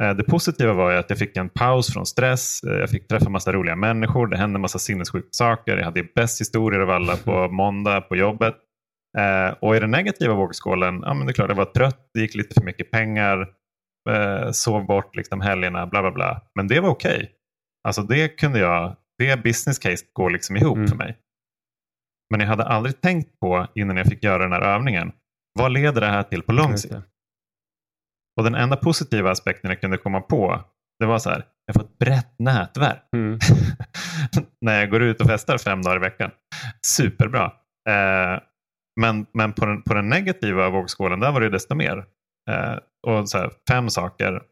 Eh, 0.03 0.15
det 0.15 0.25
positiva 0.25 0.73
var 0.73 0.95
att 0.95 1.11
jag 1.11 1.19
fick 1.19 1.37
en 1.37 1.49
paus 1.49 1.93
från 1.93 2.07
stress. 2.07 2.63
Eh, 2.63 2.73
jag 2.73 2.91
fick 2.91 3.09
träffa 3.09 3.31
massa 3.31 3.53
roliga 3.53 3.77
människor. 3.77 4.27
Det 4.27 4.37
hände 4.37 4.59
massa 4.59 4.79
sinnessjuka 4.79 5.29
saker. 5.31 5.77
Jag 5.77 5.85
hade 5.85 6.03
bäst 6.15 6.41
historier 6.41 6.81
av 6.81 6.91
alla 6.91 7.17
på 7.17 7.49
måndag 7.53 8.01
på 8.01 8.17
jobbet. 8.17 8.55
Eh, 9.19 9.55
och 9.61 9.77
i 9.77 9.81
den 9.81 9.91
negativa 9.91 10.35
vågskålen, 10.35 11.01
ja 11.03 11.15
men 11.15 11.27
det 11.27 11.31
är 11.31 11.35
klart 11.35 11.49
jag 11.49 11.57
var 11.57 11.65
trött, 11.65 12.11
det 12.15 12.21
gick 12.21 12.35
lite 12.35 12.55
för 12.55 12.63
mycket 12.63 12.91
pengar, 12.91 13.49
sov 14.53 14.87
bort 14.87 15.17
liksom 15.17 15.41
helgerna, 15.41 15.87
bla 15.87 16.03
bla 16.03 16.11
bla. 16.11 16.41
Men 16.55 16.69
det 16.69 16.81
var 16.81 16.89
okej. 16.89 17.17
Okay. 17.17 17.29
Alltså 17.89 18.03
det 18.03 18.29
kunde 18.29 18.59
jag, 18.59 18.97
det 19.19 19.43
business 19.43 19.79
case 19.79 20.05
går 20.13 20.31
liksom 20.31 20.57
ihop 20.57 20.77
mm. 20.77 20.89
för 20.89 20.97
mig. 20.97 21.17
Men 22.35 22.41
jag 22.41 22.49
hade 22.49 22.65
aldrig 22.65 23.01
tänkt 23.01 23.41
på 23.41 23.67
innan 23.75 23.97
jag 23.97 24.07
fick 24.07 24.25
göra 24.25 24.43
den 24.43 24.53
här 24.53 24.61
övningen, 24.61 25.13
vad 25.59 25.73
leder 25.73 26.01
det 26.01 26.07
här 26.07 26.23
till 26.23 26.43
på 26.43 26.53
lång 26.53 26.79
sikt? 26.79 26.95
Och 28.37 28.45
den 28.45 28.55
enda 28.55 28.77
positiva 28.77 29.31
aspekten 29.31 29.71
jag 29.71 29.81
kunde 29.81 29.97
komma 29.97 30.21
på, 30.21 30.65
det 30.99 31.07
var 31.07 31.19
så 31.19 31.31
här, 31.31 31.45
jag 31.67 31.75
får 31.75 31.83
ett 31.83 31.99
brett 31.99 32.39
nätverk 32.39 33.03
mm. 33.17 33.39
när 34.61 34.81
jag 34.81 34.91
går 34.91 35.03
ut 35.03 35.21
och 35.21 35.27
festar 35.27 35.59
fem 35.59 35.83
dagar 35.83 35.97
i 35.97 36.01
veckan. 36.01 36.31
Superbra. 36.87 37.45
Eh, 37.89 38.41
men 39.01 39.27
men 39.35 39.53
på, 39.53 39.67
den, 39.67 39.83
på 39.83 39.95
den 39.95 40.09
negativa 40.09 40.71
vågskålen, 40.71 41.21
där 41.21 41.33
var 41.33 41.41
det 41.41 41.51
desto 41.51 41.75
mer. 41.75 42.05
Eh, 42.51 42.79
och 43.07 43.29
så 43.29 43.39
här, 43.39 43.51
fem 43.69 43.91
saker. 43.91 44.43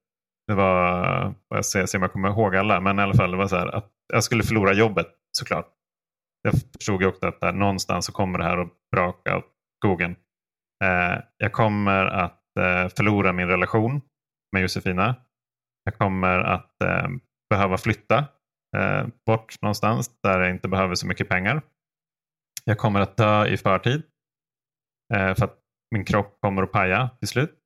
Det 0.47 0.55
var, 0.55 1.35
jag 1.49 1.65
ser, 1.65 1.87
ser 1.87 1.99
om 1.99 2.03
jag 2.03 2.13
kommer 2.13 2.29
ihåg 2.29 2.57
alla, 2.57 2.81
men 2.81 2.99
i 2.99 3.03
alla 3.03 3.15
fall 3.15 3.31
det 3.31 3.37
var 3.37 3.49
så 3.49 3.57
här, 3.57 3.77
att 3.77 3.91
jag 4.13 4.25
skulle 4.25 4.43
förlora 4.43 4.73
jobbet 4.73 5.07
såklart. 5.39 5.67
Jag 6.43 6.55
förstod 6.77 7.03
ju 7.03 7.09
också 7.09 7.27
att 7.27 7.41
där, 7.41 7.53
någonstans 7.53 8.07
så 8.07 8.13
kommer 8.13 8.39
det 8.39 8.45
här 8.45 8.59
att 8.59 8.73
braka 8.97 9.37
åt 9.37 9.47
skogen. 9.85 10.17
Eh, 10.85 11.23
jag 11.37 11.53
kommer 11.53 12.07
att 12.07 12.57
eh, 12.61 12.89
förlora 12.97 13.33
min 13.33 13.49
relation 13.49 14.01
med 14.53 14.63
Josefina. 14.63 15.15
Jag 15.85 15.99
kommer 15.99 16.39
att 16.39 16.83
eh, 16.83 17.09
behöva 17.51 17.79
flytta 17.79 18.25
eh, 18.77 19.07
bort 19.27 19.63
någonstans 19.63 20.11
där 20.23 20.41
jag 20.41 20.51
inte 20.51 20.69
behöver 20.69 20.95
så 20.95 21.07
mycket 21.07 21.29
pengar. 21.29 21.63
Jag 22.65 22.79
kommer 22.79 23.01
att 23.01 23.17
dö 23.17 23.47
i 23.47 23.57
förtid 23.57 24.03
eh, 25.15 25.35
för 25.35 25.45
att 25.45 25.59
min 25.95 26.05
kropp 26.05 26.41
kommer 26.41 26.63
att 26.63 26.73
paja 26.73 27.11
till 27.19 27.29
slut. 27.29 27.59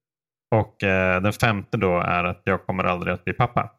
Och 0.55 0.83
eh, 0.83 1.23
den 1.23 1.33
femte 1.33 1.77
då 1.77 2.01
är 2.01 2.25
att 2.25 2.43
jag 2.45 2.67
kommer 2.67 2.85
aldrig 2.85 3.15
att 3.15 3.25
bli 3.25 3.33
pappa. 3.33 3.76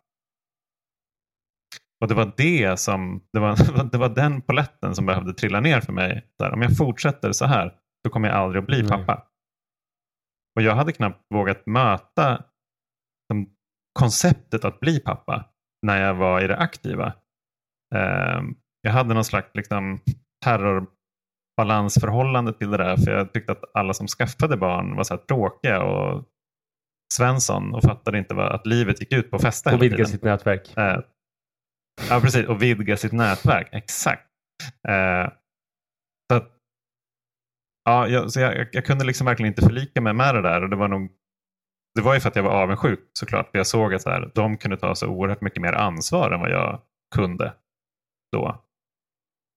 Och 2.01 2.07
det 2.07 2.13
var 2.13 2.33
det 2.37 2.79
som, 2.79 3.21
det 3.33 3.39
var, 3.39 3.83
det 3.91 3.97
var 3.97 4.09
den 4.09 4.41
poletten 4.41 4.95
som 4.95 5.05
behövde 5.05 5.33
trilla 5.33 5.59
ner 5.59 5.81
för 5.81 5.93
mig. 5.93 6.25
Där, 6.39 6.53
om 6.53 6.61
jag 6.61 6.77
fortsätter 6.77 7.31
så 7.31 7.45
här, 7.45 7.73
så 8.05 8.11
kommer 8.13 8.27
jag 8.27 8.37
aldrig 8.37 8.61
att 8.61 8.67
bli 8.67 8.87
pappa. 8.87 9.27
Och 10.55 10.61
jag 10.61 10.75
hade 10.75 10.91
knappt 10.91 11.25
vågat 11.33 11.65
möta 11.65 12.43
som, 13.31 13.49
konceptet 13.99 14.65
att 14.65 14.79
bli 14.79 14.99
pappa 14.99 15.45
när 15.85 16.01
jag 16.01 16.13
var 16.13 16.41
i 16.41 16.47
det 16.47 16.57
aktiva. 16.57 17.13
Eh, 17.95 18.41
jag 18.81 18.91
hade 18.91 19.13
någon 19.13 19.25
slags 19.25 19.49
liksom, 19.53 19.99
terrorbalansförhållande 20.45 22.53
till 22.53 22.71
det 22.71 22.77
där 22.77 22.97
för 22.97 23.11
jag 23.11 23.33
tyckte 23.33 23.51
att 23.51 23.63
alla 23.73 23.93
som 23.93 24.07
skaffade 24.07 24.57
barn 24.57 24.95
var 24.95 25.03
så 25.03 25.13
här 25.13 25.21
tråkiga 25.21 25.83
och 25.83 26.25
Svensson 27.13 27.73
och 27.73 27.83
fattade 27.83 28.17
inte 28.17 28.33
vad, 28.33 28.51
att 28.51 28.65
livet 28.65 28.99
gick 28.99 29.13
ut 29.13 29.29
på 29.29 29.35
att 29.35 29.41
festa 29.41 29.75
Och 29.75 29.83
vidga 29.83 30.05
sitt 30.05 30.23
nätverk. 30.23 30.77
Eh, 30.77 30.99
ja, 32.09 32.19
precis. 32.21 32.45
Och 32.45 32.61
vidga 32.61 32.97
sitt 32.97 33.11
nätverk. 33.11 33.69
Exakt. 33.71 34.27
Eh, 34.87 35.29
så 36.31 36.37
att, 36.37 36.51
ja, 37.85 38.07
jag, 38.07 38.31
så 38.31 38.39
jag, 38.39 38.67
jag, 38.71 38.85
kunde 38.85 39.05
liksom 39.05 39.25
verkligen 39.25 39.51
inte 39.51 39.61
förlika 39.61 40.01
mig 40.01 40.13
med 40.13 40.35
det 40.35 40.41
där. 40.41 40.63
Och 40.63 40.69
det 40.69 40.75
var 40.75 40.87
nog 40.87 41.11
det 41.97 42.03
var 42.03 42.13
ju 42.13 42.19
för 42.19 42.29
att 42.29 42.35
jag 42.35 42.43
var 42.43 42.51
avundsjuk 42.51 42.99
såklart. 43.13 43.51
För 43.51 43.57
jag 43.57 43.67
såg 43.67 43.93
att 43.93 44.01
så 44.01 44.09
här, 44.09 44.31
de 44.35 44.57
kunde 44.57 44.77
ta 44.77 44.95
så 44.95 45.07
oerhört 45.07 45.41
mycket 45.41 45.61
mer 45.61 45.73
ansvar 45.73 46.31
än 46.31 46.39
vad 46.39 46.51
jag 46.51 46.81
kunde 47.15 47.53
då. 48.31 48.63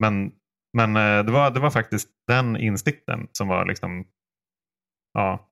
Men, 0.02 0.32
men 0.76 0.96
eh, 0.96 1.24
det, 1.24 1.32
var, 1.32 1.50
det 1.50 1.60
var 1.60 1.70
faktiskt 1.70 2.08
den 2.26 2.56
insikten 2.56 3.28
som 3.32 3.48
var 3.48 3.66
liksom, 3.66 4.04
ja, 5.12 5.50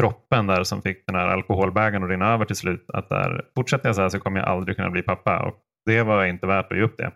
droppen 0.00 0.46
där 0.46 0.64
som 0.64 0.82
fick 0.82 1.06
den 1.06 1.16
här 1.16 1.28
alkoholbägaren 1.28 2.04
att 2.04 2.10
rinna 2.10 2.32
över 2.32 2.44
till 2.44 2.56
slut. 2.56 2.90
Att 2.90 3.08
där, 3.08 3.50
fortsätter 3.54 3.88
jag 3.88 3.96
så 3.96 4.02
här 4.02 4.08
så 4.08 4.20
kommer 4.20 4.40
jag 4.40 4.48
aldrig 4.48 4.76
kunna 4.76 4.90
bli 4.90 5.02
pappa. 5.02 5.42
Och 5.42 5.56
det 5.86 6.02
var 6.02 6.24
inte 6.24 6.46
värt 6.46 6.72
att 6.72 6.78
ge 6.78 6.84
upp 6.84 6.96
det. 6.98 7.12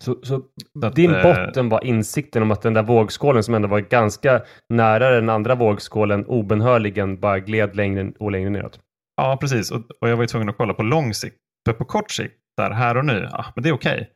Så, 0.00 0.14
så, 0.22 0.42
så 0.80 0.86
att, 0.86 0.96
din 0.96 1.14
eh, 1.14 1.22
botten 1.22 1.68
var 1.68 1.84
insikten 1.84 2.42
om 2.42 2.50
att 2.50 2.62
den 2.62 2.74
där 2.74 2.82
vågskålen 2.82 3.42
som 3.42 3.54
ändå 3.54 3.68
var 3.68 3.80
ganska 3.80 4.42
nära 4.68 5.10
den 5.10 5.28
andra 5.28 5.54
vågskålen 5.54 6.26
obenhörligen 6.26 7.20
bara 7.20 7.38
gled 7.38 7.76
längre 7.76 8.12
och 8.18 8.32
längre 8.32 8.50
neråt? 8.50 8.80
Ja, 9.16 9.38
precis. 9.40 9.70
Och, 9.70 9.80
och 10.00 10.08
jag 10.08 10.16
var 10.16 10.22
ju 10.22 10.28
tvungen 10.28 10.48
att 10.48 10.56
kolla 10.56 10.74
på 10.74 10.82
lång 10.82 11.14
sikt. 11.14 11.36
För 11.68 11.72
på 11.72 11.84
kort 11.84 12.10
sikt, 12.10 12.34
där 12.56 12.70
här 12.70 12.96
och 12.96 13.04
nu, 13.04 13.28
ja, 13.32 13.44
men 13.54 13.62
det 13.62 13.68
är 13.68 13.74
okej. 13.74 13.94
Okay. 13.94 14.06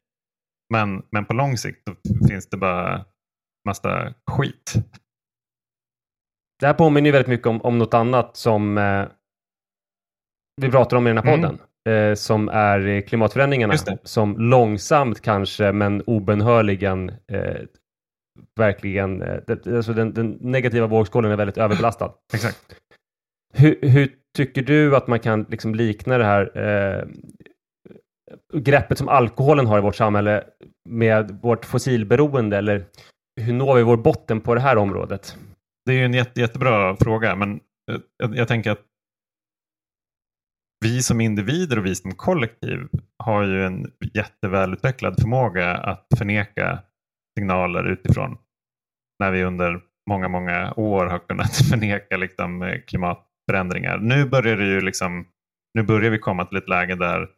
Men, 0.72 1.02
men 1.10 1.24
på 1.24 1.34
lång 1.34 1.56
sikt 1.56 1.82
finns 2.28 2.48
det 2.50 2.56
bara 2.56 3.04
massa 3.66 4.14
skit. 4.30 4.74
Det 6.60 6.66
här 6.66 6.74
påminner 6.74 7.08
ju 7.08 7.12
väldigt 7.12 7.28
mycket 7.28 7.46
om, 7.46 7.62
om 7.62 7.78
något 7.78 7.94
annat 7.94 8.36
som 8.36 8.78
eh, 8.78 9.06
vi 10.62 10.70
pratar 10.70 10.96
om 10.96 11.06
i 11.06 11.10
den 11.10 11.18
här 11.18 11.24
mm. 11.24 11.40
podden. 11.40 11.54
Mm. 11.54 11.66
Eh, 11.86 12.14
som 12.14 12.48
är 12.48 13.00
klimatförändringarna. 13.00 13.74
Som 14.02 14.38
långsamt 14.38 15.20
kanske, 15.20 15.72
men 15.72 16.02
obenhörligen 16.02 17.08
eh, 17.08 17.60
verkligen, 18.56 19.22
eh, 19.22 19.36
det, 19.46 19.66
alltså 19.66 19.92
den, 19.92 20.14
den, 20.14 20.38
negativa 20.40 20.86
vågskålen 20.86 21.32
är 21.32 21.36
väldigt 21.36 21.58
överbelastad. 21.58 22.12
Exakt. 22.34 22.76
Hur, 23.54 23.78
hur, 23.82 24.12
tycker 24.36 24.62
du 24.62 24.96
att 24.96 25.06
man 25.06 25.20
kan 25.20 25.46
liksom 25.48 25.74
likna 25.74 26.18
det 26.18 26.24
här 26.24 26.58
eh, 26.58 27.04
greppet 28.54 28.98
som 28.98 29.08
alkoholen 29.08 29.66
har 29.66 29.78
i 29.78 29.80
vårt 29.80 29.96
samhälle 29.96 30.44
med 30.88 31.38
vårt 31.42 31.64
fossilberoende 31.64 32.56
eller 32.56 32.84
hur 33.40 33.52
når 33.52 33.74
vi 33.74 33.82
vår 33.82 33.96
botten 33.96 34.40
på 34.40 34.54
det 34.54 34.60
här 34.60 34.76
området? 34.76 35.36
Det 35.84 35.92
är 35.92 36.04
en 36.04 36.14
jätte, 36.14 36.40
jättebra 36.40 36.96
fråga, 36.96 37.36
men 37.36 37.60
eh, 37.90 37.98
jag, 38.16 38.36
jag, 38.36 38.48
tänker 38.48 38.70
att 38.70 38.82
vi 40.86 41.02
som 41.02 41.20
individer 41.20 41.78
och 41.78 41.86
vi 41.86 41.94
som 41.94 42.14
kollektiv 42.14 42.88
har 43.18 43.42
ju 43.42 43.64
en 43.64 43.92
jättevälutvecklad 44.14 45.20
förmåga 45.20 45.74
att 45.74 46.06
förneka 46.18 46.82
signaler 47.38 47.84
utifrån. 47.84 48.38
När 49.20 49.30
vi 49.30 49.44
under 49.44 49.80
många, 50.10 50.28
många 50.28 50.72
år 50.76 51.06
har 51.06 51.18
kunnat 51.18 51.56
förneka 51.70 52.16
liksom, 52.16 52.62
eh, 52.62 52.80
klimatförändringar. 52.80 53.98
Nu 53.98 54.24
börjar 54.24 54.56
det 54.56 54.66
ju 54.66 54.80
liksom, 54.80 55.26
nu 55.74 55.82
börjar 55.82 56.10
vi 56.10 56.18
komma 56.18 56.44
till 56.44 56.58
ett 56.58 56.68
läge 56.68 56.94
där 56.94 57.28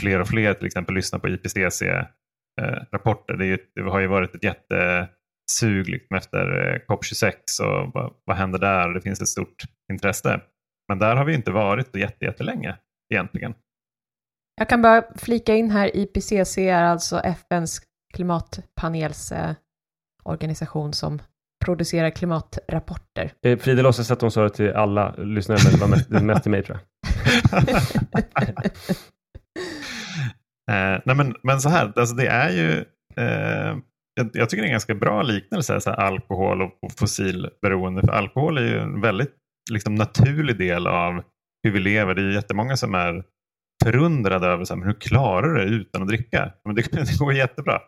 fler 0.00 0.20
och 0.20 0.28
fler 0.28 0.54
till 0.54 0.66
exempel 0.66 0.94
lyssnar 0.94 1.18
på 1.18 1.28
IPCC-rapporter. 1.28 3.34
Eh, 3.34 3.38
det, 3.38 3.60
det, 3.74 3.82
har 3.82 4.00
ju 4.00 4.06
varit 4.06 4.34
ett 4.34 4.44
jättesug 4.44 5.88
liksom 5.88 6.16
efter 6.16 6.66
eh, 6.66 6.78
COP26 6.88 7.32
och 7.62 7.90
vad, 7.94 8.14
vad 8.24 8.36
händer 8.36 8.58
där? 8.58 8.94
Det 8.94 9.00
finns 9.00 9.20
ett 9.20 9.28
stort 9.28 9.62
intresse. 9.92 10.40
Men 10.90 10.98
där 10.98 11.16
har 11.16 11.24
vi 11.24 11.34
inte 11.34 11.50
varit 11.50 11.96
jättelänge 12.20 12.76
egentligen. 13.14 13.54
Jag 14.56 14.68
kan 14.68 14.82
bara 14.82 15.04
flika 15.16 15.54
in 15.54 15.70
här, 15.70 15.96
IPCC 15.96 16.58
är 16.58 16.82
alltså 16.82 17.20
FNs 17.20 17.80
klimatpanelsorganisation 18.14 20.92
som 20.92 21.22
producerar 21.64 22.10
klimatrapporter. 22.10 23.32
Eh, 23.42 23.58
Frida 23.58 23.82
låtsas 23.82 24.10
att 24.10 24.20
hon 24.20 24.30
sa 24.30 24.42
det 24.42 24.50
till 24.50 24.72
alla 24.72 25.14
lyssnare, 25.16 25.58
men 25.64 25.72
det 25.72 25.78
var 25.80 25.88
mest, 25.88 26.10
mest 26.10 26.42
till 26.42 26.50
mig 26.50 26.62
tror 26.62 26.78
jag. 26.78 26.86
eh, 30.70 31.00
nej 31.04 31.16
men, 31.16 31.34
men 31.42 31.60
så 31.60 31.68
här, 31.68 31.92
alltså 31.96 32.14
det 32.14 32.26
är 32.26 32.50
ju 32.50 32.84
eh, 33.16 33.76
jag, 34.14 34.30
jag, 34.32 34.50
tycker 34.50 34.62
det 34.62 34.66
är 34.66 34.70
en 34.70 34.72
ganska 34.72 34.94
bra 34.94 35.22
liknelse, 35.22 35.80
så 35.80 35.90
här, 35.90 35.96
alkohol 35.96 36.62
och, 36.62 36.78
och 36.82 36.92
fossilberoende. 36.92 38.00
För 38.00 38.12
alkohol 38.12 38.58
är 38.58 38.62
ju 38.62 38.78
en 38.78 39.00
väldigt 39.00 39.39
liksom, 39.72 39.94
naturlig 39.94 40.58
del 40.58 40.86
av 40.86 41.22
hur 41.62 41.70
vi 41.70 41.80
lever. 41.80 42.14
Det 42.14 42.22
är 42.22 42.30
jättemånga 42.30 42.76
som 42.76 42.94
är 42.94 43.24
förundrade 43.84 44.46
över 44.46 44.64
så 44.64 44.74
här, 44.74 44.78
men 44.78 44.88
hur 44.88 45.00
klarar 45.00 45.48
du 45.48 45.54
det 45.54 45.64
utan 45.64 46.02
att 46.02 46.08
dricka. 46.08 46.52
Men 46.64 46.74
det, 46.74 46.82
det 46.92 47.18
går 47.18 47.32
jättebra. 47.32 47.80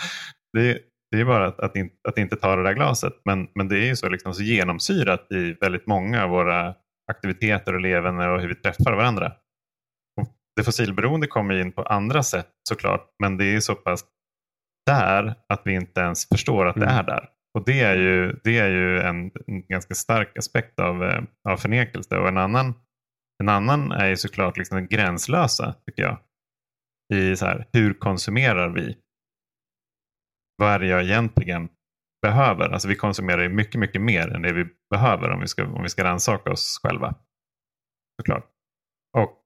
Det, 0.52 0.78
det 1.10 1.20
är 1.20 1.24
bara 1.24 1.46
att, 1.46 1.60
att, 1.60 1.76
in, 1.76 1.90
att, 2.08 2.18
inte 2.18 2.36
ta 2.36 2.56
det 2.56 2.62
där 2.62 2.74
glaset. 2.74 3.12
Men, 3.24 3.48
men 3.54 3.68
det 3.68 3.78
är 3.78 3.86
ju 3.86 3.96
så, 3.96 4.08
liksom, 4.08 4.34
så 4.34 4.42
genomsyrat 4.42 5.32
i 5.32 5.52
väldigt 5.60 5.86
många 5.86 6.24
av 6.24 6.30
våra 6.30 6.74
aktiviteter 7.12 7.74
och 7.74 7.80
levande 7.80 8.28
och 8.28 8.40
hur 8.40 8.48
vi 8.48 8.54
träffar 8.54 8.92
varandra. 8.92 9.32
Och 10.20 10.28
det 10.56 10.64
fossilberoende 10.64 11.26
kommer 11.26 11.60
in 11.60 11.72
på 11.72 11.82
andra 11.82 12.22
sätt 12.22 12.48
såklart, 12.68 13.08
men 13.22 13.36
det 13.36 13.44
är 13.44 13.60
så 13.60 13.74
pass 13.74 14.04
där 14.86 15.34
att 15.48 15.62
vi 15.64 15.74
inte 15.74 16.00
ens 16.00 16.28
förstår 16.28 16.66
att 16.66 16.74
det 16.74 16.86
mm. 16.86 16.96
är 16.96 17.02
där. 17.02 17.28
Och 17.54 17.64
det 17.64 17.80
är 17.80 17.96
ju, 17.96 18.40
det 18.44 18.58
är 18.58 18.68
ju 18.68 18.98
en, 18.98 19.30
en 19.46 19.66
ganska 19.66 19.94
stark 19.94 20.38
aspekt 20.38 20.80
av, 20.80 21.04
eh, 21.04 21.22
av 21.48 21.56
förnekelse. 21.56 22.18
Och 22.18 22.28
en 22.28 22.38
annan, 22.38 22.74
en 23.42 23.48
annan 23.48 23.92
är 23.92 24.08
ju 24.08 24.16
såklart 24.16 24.56
liksom 24.56 24.76
den 24.76 24.88
gränslösa, 24.88 25.74
tycker 25.86 26.02
jag. 26.02 26.18
I 27.14 27.36
så 27.36 27.46
här, 27.46 27.68
hur 27.72 27.94
konsumerar 27.94 28.68
vi? 28.68 28.98
Vad 30.56 30.70
är 30.70 30.78
det 30.78 30.86
jag 30.86 31.02
egentligen 31.02 31.68
behöver? 32.22 32.68
Alltså 32.68 32.88
vi 32.88 32.96
konsumerar 32.96 33.42
ju 33.42 33.48
mycket, 33.48 33.80
mycket 33.80 34.02
mer 34.02 34.28
än 34.28 34.42
det 34.42 34.52
vi 34.52 34.66
behöver 34.90 35.30
om 35.30 35.40
vi 35.40 35.48
ska, 35.48 35.66
om 35.66 35.82
vi 35.82 35.88
ska 35.88 36.04
rannsaka 36.04 36.50
oss 36.50 36.80
själva. 36.82 37.14
Såklart. 38.20 38.50
Och 39.18 39.41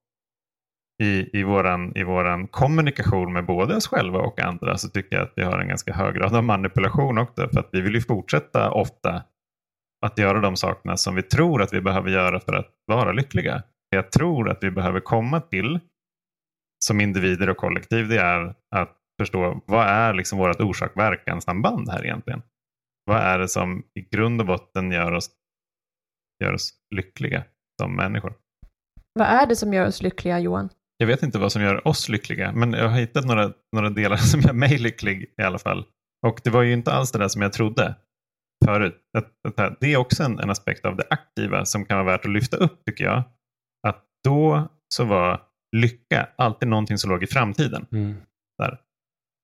i, 1.02 1.38
i, 1.38 1.42
våran, 1.42 1.96
i 1.96 2.04
våran 2.04 2.46
kommunikation 2.46 3.32
med 3.32 3.46
både 3.46 3.76
oss 3.76 3.86
själva 3.88 4.18
och 4.18 4.40
andra 4.40 4.78
så 4.78 4.88
tycker 4.88 5.16
jag 5.16 5.22
att 5.22 5.32
vi 5.36 5.42
har 5.42 5.58
en 5.58 5.68
ganska 5.68 5.92
hög 5.92 6.14
grad 6.14 6.34
av 6.34 6.44
manipulation 6.44 7.18
också. 7.18 7.48
För 7.48 7.60
att 7.60 7.68
vi 7.72 7.80
vill 7.80 7.94
ju 7.94 8.00
fortsätta 8.00 8.70
ofta 8.70 9.22
att 10.06 10.18
göra 10.18 10.40
de 10.40 10.56
sakerna 10.56 10.96
som 10.96 11.14
vi 11.14 11.22
tror 11.22 11.62
att 11.62 11.72
vi 11.72 11.80
behöver 11.80 12.10
göra 12.10 12.40
för 12.40 12.52
att 12.52 12.70
vara 12.86 13.12
lyckliga. 13.12 13.62
Det 13.90 13.96
jag 13.96 14.12
tror 14.12 14.50
att 14.50 14.58
vi 14.62 14.70
behöver 14.70 15.00
komma 15.00 15.40
till 15.40 15.80
som 16.84 17.00
individer 17.00 17.50
och 17.50 17.56
kollektiv 17.56 18.08
det 18.08 18.18
är 18.18 18.54
att 18.76 18.96
förstå 19.20 19.62
vad 19.66 19.86
är 19.86 20.14
liksom 20.14 20.38
vårt 20.38 20.60
orsak-verkan-samband 20.60 21.90
här 21.90 22.04
egentligen? 22.04 22.42
Vad 23.04 23.18
är 23.18 23.38
det 23.38 23.48
som 23.48 23.82
i 23.94 24.00
grund 24.00 24.40
och 24.40 24.46
botten 24.46 24.92
gör 24.92 25.12
oss, 25.12 25.30
gör 26.44 26.52
oss 26.52 26.74
lyckliga 26.94 27.44
som 27.80 27.96
människor? 27.96 28.34
Vad 29.12 29.28
är 29.28 29.46
det 29.46 29.56
som 29.56 29.74
gör 29.74 29.86
oss 29.86 30.02
lyckliga, 30.02 30.38
Johan? 30.38 30.68
Jag 30.98 31.06
vet 31.06 31.22
inte 31.22 31.38
vad 31.38 31.52
som 31.52 31.62
gör 31.62 31.88
oss 31.88 32.08
lyckliga, 32.08 32.52
men 32.52 32.72
jag 32.72 32.88
har 32.88 32.98
hittat 32.98 33.24
några, 33.24 33.52
några 33.72 33.90
delar 33.90 34.16
som 34.16 34.40
gör 34.40 34.52
mig 34.52 34.78
lycklig 34.78 35.34
i 35.42 35.42
alla 35.42 35.58
fall. 35.58 35.84
Och 36.26 36.40
det 36.44 36.50
var 36.50 36.62
ju 36.62 36.72
inte 36.72 36.92
alls 36.92 37.12
det 37.12 37.18
där 37.18 37.28
som 37.28 37.42
jag 37.42 37.52
trodde 37.52 37.94
förut. 38.64 38.96
Att, 39.18 39.80
det 39.80 39.92
är 39.92 39.96
också 39.96 40.22
en, 40.22 40.38
en 40.38 40.50
aspekt 40.50 40.84
av 40.84 40.96
det 40.96 41.06
aktiva 41.10 41.64
som 41.64 41.84
kan 41.84 41.96
vara 41.96 42.06
värt 42.06 42.24
att 42.24 42.30
lyfta 42.30 42.56
upp 42.56 42.84
tycker 42.84 43.04
jag. 43.04 43.22
Att 43.88 44.04
då 44.24 44.68
så 44.94 45.04
var 45.04 45.42
lycka 45.76 46.28
alltid 46.36 46.68
någonting 46.68 46.98
som 46.98 47.10
låg 47.10 47.22
i 47.22 47.26
framtiden. 47.26 47.86
Mm. 47.92 48.14
Där. 48.58 48.78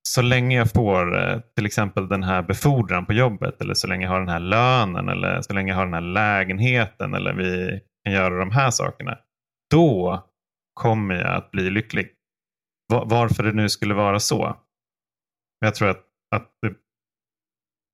Så 0.09 0.23
länge 0.23 0.57
jag 0.57 0.71
får 0.71 1.19
eh, 1.19 1.41
till 1.57 1.67
exempel 1.67 2.09
den 2.09 2.23
här 2.23 2.43
befordran 2.43 3.07
på 3.07 3.13
jobbet 3.13 3.61
eller 3.61 3.75
så 3.75 3.87
länge 3.87 4.05
jag 4.05 4.11
har 4.11 4.21
den 4.21 4.29
här 4.29 4.41
lönen 4.41 5.09
eller 5.09 5.43
så 5.43 5.53
länge 5.53 5.73
jag 5.73 5.77
har 5.77 5.85
den 5.85 5.95
här 5.95 6.01
lägenheten 6.01 7.15
eller 7.15 7.35
vi 7.35 7.81
kan 8.05 8.15
göra 8.15 8.39
de 8.39 8.51
här 8.51 8.71
sakerna. 8.71 9.19
Då 9.71 10.25
kommer 10.83 11.15
jag 11.15 11.37
att 11.37 11.51
bli 11.51 11.71
lycklig. 11.71 12.11
Varför 12.89 13.43
det 13.43 13.53
nu 13.53 13.69
skulle 13.69 13.95
vara 13.95 14.21
så. 14.21 14.57
Jag 15.61 15.75
tror 15.75 15.89
att, 15.89 16.05
att 16.35 16.51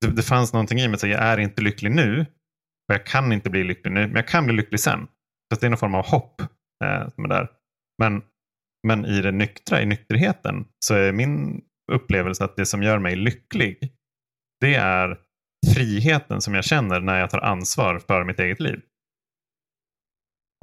det, 0.01 0.11
det, 0.11 0.22
fanns 0.22 0.53
någonting 0.53 0.79
i 0.79 0.88
mig 0.88 0.94
att 0.94 1.03
jag 1.03 1.22
är 1.22 1.38
inte 1.38 1.62
lycklig 1.62 1.90
nu 1.90 2.20
och 2.88 2.94
jag 2.94 3.07
kan 3.07 3.33
inte 3.33 3.51
bli 3.51 3.64
lycklig 3.64 3.92
nu 3.92 4.07
men 4.07 4.16
jag 4.16 4.29
kan 4.29 4.44
bli 4.44 4.55
lycklig 4.55 4.81
sen. 4.81 5.09
Så 5.55 5.61
det 5.61 5.66
är 5.66 5.70
någon 5.70 5.79
form 5.79 5.94
av 5.94 6.07
hopp 6.07 6.40
eh, 6.85 7.09
som 7.09 7.24
är 7.24 7.29
där. 7.29 7.48
Men, 8.03 8.22
men 8.87 9.05
i 9.05 9.20
det 9.20 9.33
nyktra, 9.33 9.83
i 9.83 9.87
nykterheten, 9.87 10.64
så 10.85 10.94
är 10.94 11.12
min 11.12 11.64
upplevelse 11.92 12.44
att 12.44 12.57
det 12.57 12.66
som 12.66 12.83
gör 12.83 12.98
mig 12.98 13.16
lycklig, 13.16 13.92
det 14.61 14.74
är 14.74 15.20
friheten 15.74 16.40
som 16.40 16.55
jag 16.55 16.64
känner 16.64 17.01
när 17.01 17.20
jag 17.20 17.31
tar 17.31 17.40
ansvar 17.40 17.98
för 17.98 18.24
mitt 18.24 18.40
eget 18.40 18.61
liv. 18.61 18.81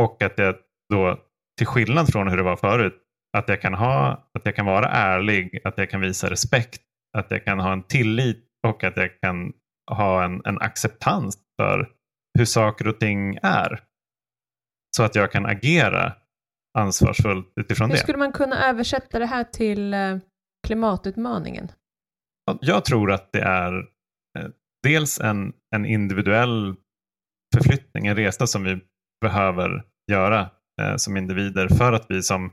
Och 0.04 0.22
att 0.22 0.38
jag 0.38 0.56
då, 0.90 1.25
till 1.58 1.68
skillnad 1.68 2.12
från 2.12 2.28
hur 2.28 2.38
det 2.38 2.44
var 2.44 2.56
förut, 2.56 3.02
att 3.38 3.50
jag 3.50 3.62
kan, 3.62 3.74
ha, 3.74 4.30
att 4.34 4.46
jag 4.46 4.56
kan 4.56 4.66
vara 4.66 4.88
ärlig, 4.90 5.60
att 5.64 5.78
jag 5.78 5.90
kan 5.90 6.02
visa 6.02 6.30
respekt, 6.30 6.82
att 7.18 7.32
jag 7.32 7.46
kan 7.46 7.60
ha 7.60 7.74
en 7.74 7.84
tillit 7.84 8.46
och 8.68 8.84
att 8.84 8.98
jag 8.98 9.10
kan 9.22 9.54
ha 9.92 10.24
en, 10.24 10.42
en 10.46 10.62
acceptans 10.62 11.38
för 11.62 11.90
hur 12.38 12.46
saker 12.46 12.88
och 12.88 13.00
ting 13.00 13.38
är. 13.42 13.80
Så 14.98 15.04
att 15.04 15.16
jag 15.16 15.32
kan 15.32 15.46
agera 15.46 16.14
ansvarsfullt 16.78 17.54
utifrån 17.56 17.90
Hur 17.90 17.96
det. 17.96 18.02
skulle 18.02 18.18
man 18.18 18.32
kunna 18.32 18.70
översätta 18.70 19.20
det 19.20 19.26
här 19.26 19.44
till 19.44 19.94
eh, 19.94 20.18
klimatutmaningen? 20.68 21.72
Jag 22.62 22.86
tror 22.86 23.12
att 23.12 23.32
det 23.32 23.42
är 23.42 23.78
eh, 24.40 24.48
dels 24.84 25.20
en, 25.20 25.54
en 25.76 25.86
individuell 25.86 26.76
förflyttning, 27.56 28.08
en 28.08 28.16
resa 28.16 28.48
som 28.48 28.64
vi 28.64 28.80
behöver 29.22 29.84
göra 30.12 30.50
eh, 30.82 30.96
som 30.96 31.18
individer 31.18 31.68
för 31.68 31.94
att 31.94 32.06
vi 32.10 32.24
som, 32.24 32.52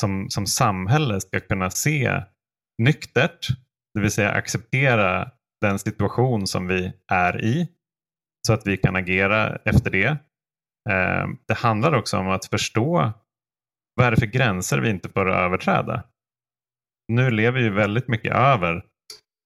som, 0.00 0.30
som 0.30 0.46
samhälle 0.46 1.20
ska 1.20 1.40
kunna 1.40 1.70
se 1.70 2.22
nyktert, 2.82 3.48
det 3.94 4.00
vill 4.00 4.10
säga 4.10 4.30
acceptera 4.30 5.30
den 5.60 5.78
situation 5.78 6.46
som 6.46 6.66
vi 6.66 6.92
är 7.12 7.44
i 7.44 7.68
så 8.46 8.52
att 8.52 8.66
vi 8.66 8.76
kan 8.76 8.96
agera 8.96 9.56
efter 9.64 9.90
det. 9.90 10.06
Eh, 10.90 11.28
det 11.48 11.54
handlar 11.54 11.94
också 11.94 12.18
om 12.18 12.28
att 12.28 12.46
förstå 12.46 13.12
vad 13.94 14.06
är 14.06 14.10
det 14.10 14.16
för 14.16 14.26
gränser 14.26 14.78
vi 14.78 14.90
inte 14.90 15.08
får 15.08 15.30
överträda. 15.30 16.02
Nu 17.12 17.30
lever 17.30 17.60
vi 17.60 17.68
väldigt 17.68 18.08
mycket 18.08 18.34
över 18.34 18.84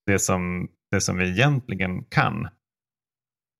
det 0.05 0.19
som, 0.19 0.69
det 0.91 1.01
som 1.01 1.17
vi 1.17 1.29
egentligen 1.29 2.03
kan. 2.03 2.45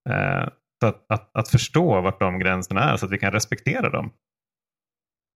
Eh, 0.09 0.49
så 0.81 0.87
att, 0.87 1.05
att, 1.11 1.35
att 1.37 1.49
förstå 1.49 2.01
vart 2.01 2.19
de 2.19 2.39
gränserna 2.39 2.81
är 2.81 2.97
så 2.97 3.05
att 3.05 3.11
vi 3.11 3.17
kan 3.17 3.31
respektera 3.31 3.89
dem. 3.89 4.11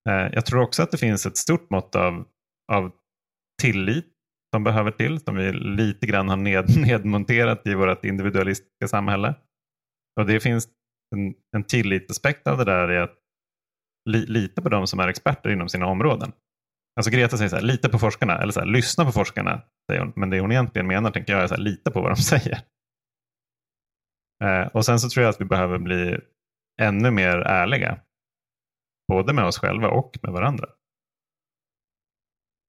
Eh, 0.10 0.30
jag 0.34 0.46
tror 0.46 0.62
också 0.62 0.84
att 0.84 0.92
det 0.92 0.98
finns 0.98 1.26
ett 1.26 1.38
stort 1.38 1.70
mått 1.70 1.96
av, 1.96 2.26
av 2.72 2.92
tillit 3.62 4.14
som 4.56 4.64
behöver 4.64 4.92
till, 4.92 5.20
som 5.20 5.36
vi 5.36 5.54
lite 5.54 6.06
grann 6.06 6.30
har 6.30 6.38
ned, 6.38 6.78
nedmonterat 6.88 7.68
i 7.68 7.74
vårt 7.74 8.06
individualistiska 8.06 8.88
samhälle. 8.88 9.36
Och 10.20 10.26
det 10.26 10.40
finns 10.40 10.68
en, 11.16 11.34
en 11.56 11.64
tillitsaspekt 11.64 12.48
av 12.48 12.58
det 12.58 12.66
där 12.66 12.92
i 12.92 12.98
att 12.98 13.18
li, 14.10 14.26
lita 14.26 14.62
på 14.62 14.70
de 14.70 14.88
som 14.88 15.00
är 15.00 15.08
experter 15.08 15.50
inom 15.50 15.70
sina 15.70 15.86
områden. 15.86 16.32
Alltså 16.96 17.12
Greta 17.12 17.38
säger 17.38 17.50
så 17.50 17.56
här, 17.56 17.64
lita 17.64 17.90
på 17.90 18.00
forskarna, 18.00 18.38
eller 18.38 18.54
så 18.54 18.60
här, 18.60 18.68
lyssna 18.68 19.06
på 19.06 19.12
forskarna. 19.12 19.62
Säger 19.90 20.02
hon. 20.02 20.14
Men 20.16 20.30
det 20.30 20.40
hon 20.40 20.52
egentligen 20.52 20.88
menar 20.88 21.12
tänker 21.12 21.34
jag 21.34 21.44
är 21.44 21.48
så 21.48 21.56
här, 21.56 21.62
lita 21.62 21.92
på 21.92 22.02
vad 22.02 22.12
de 22.12 22.16
säger. 22.22 22.60
Eh, 24.44 24.68
och 24.68 24.86
sen 24.86 25.00
så 25.00 25.10
tror 25.10 25.24
jag 25.24 25.30
att 25.30 25.42
vi 25.42 25.46
behöver 25.46 25.78
bli 25.78 26.20
ännu 26.82 27.12
mer 27.12 27.38
ärliga. 27.38 28.00
Både 29.08 29.34
med 29.34 29.46
oss 29.46 29.60
själva 29.60 29.88
och 29.88 30.18
med 30.22 30.32
varandra. 30.32 30.70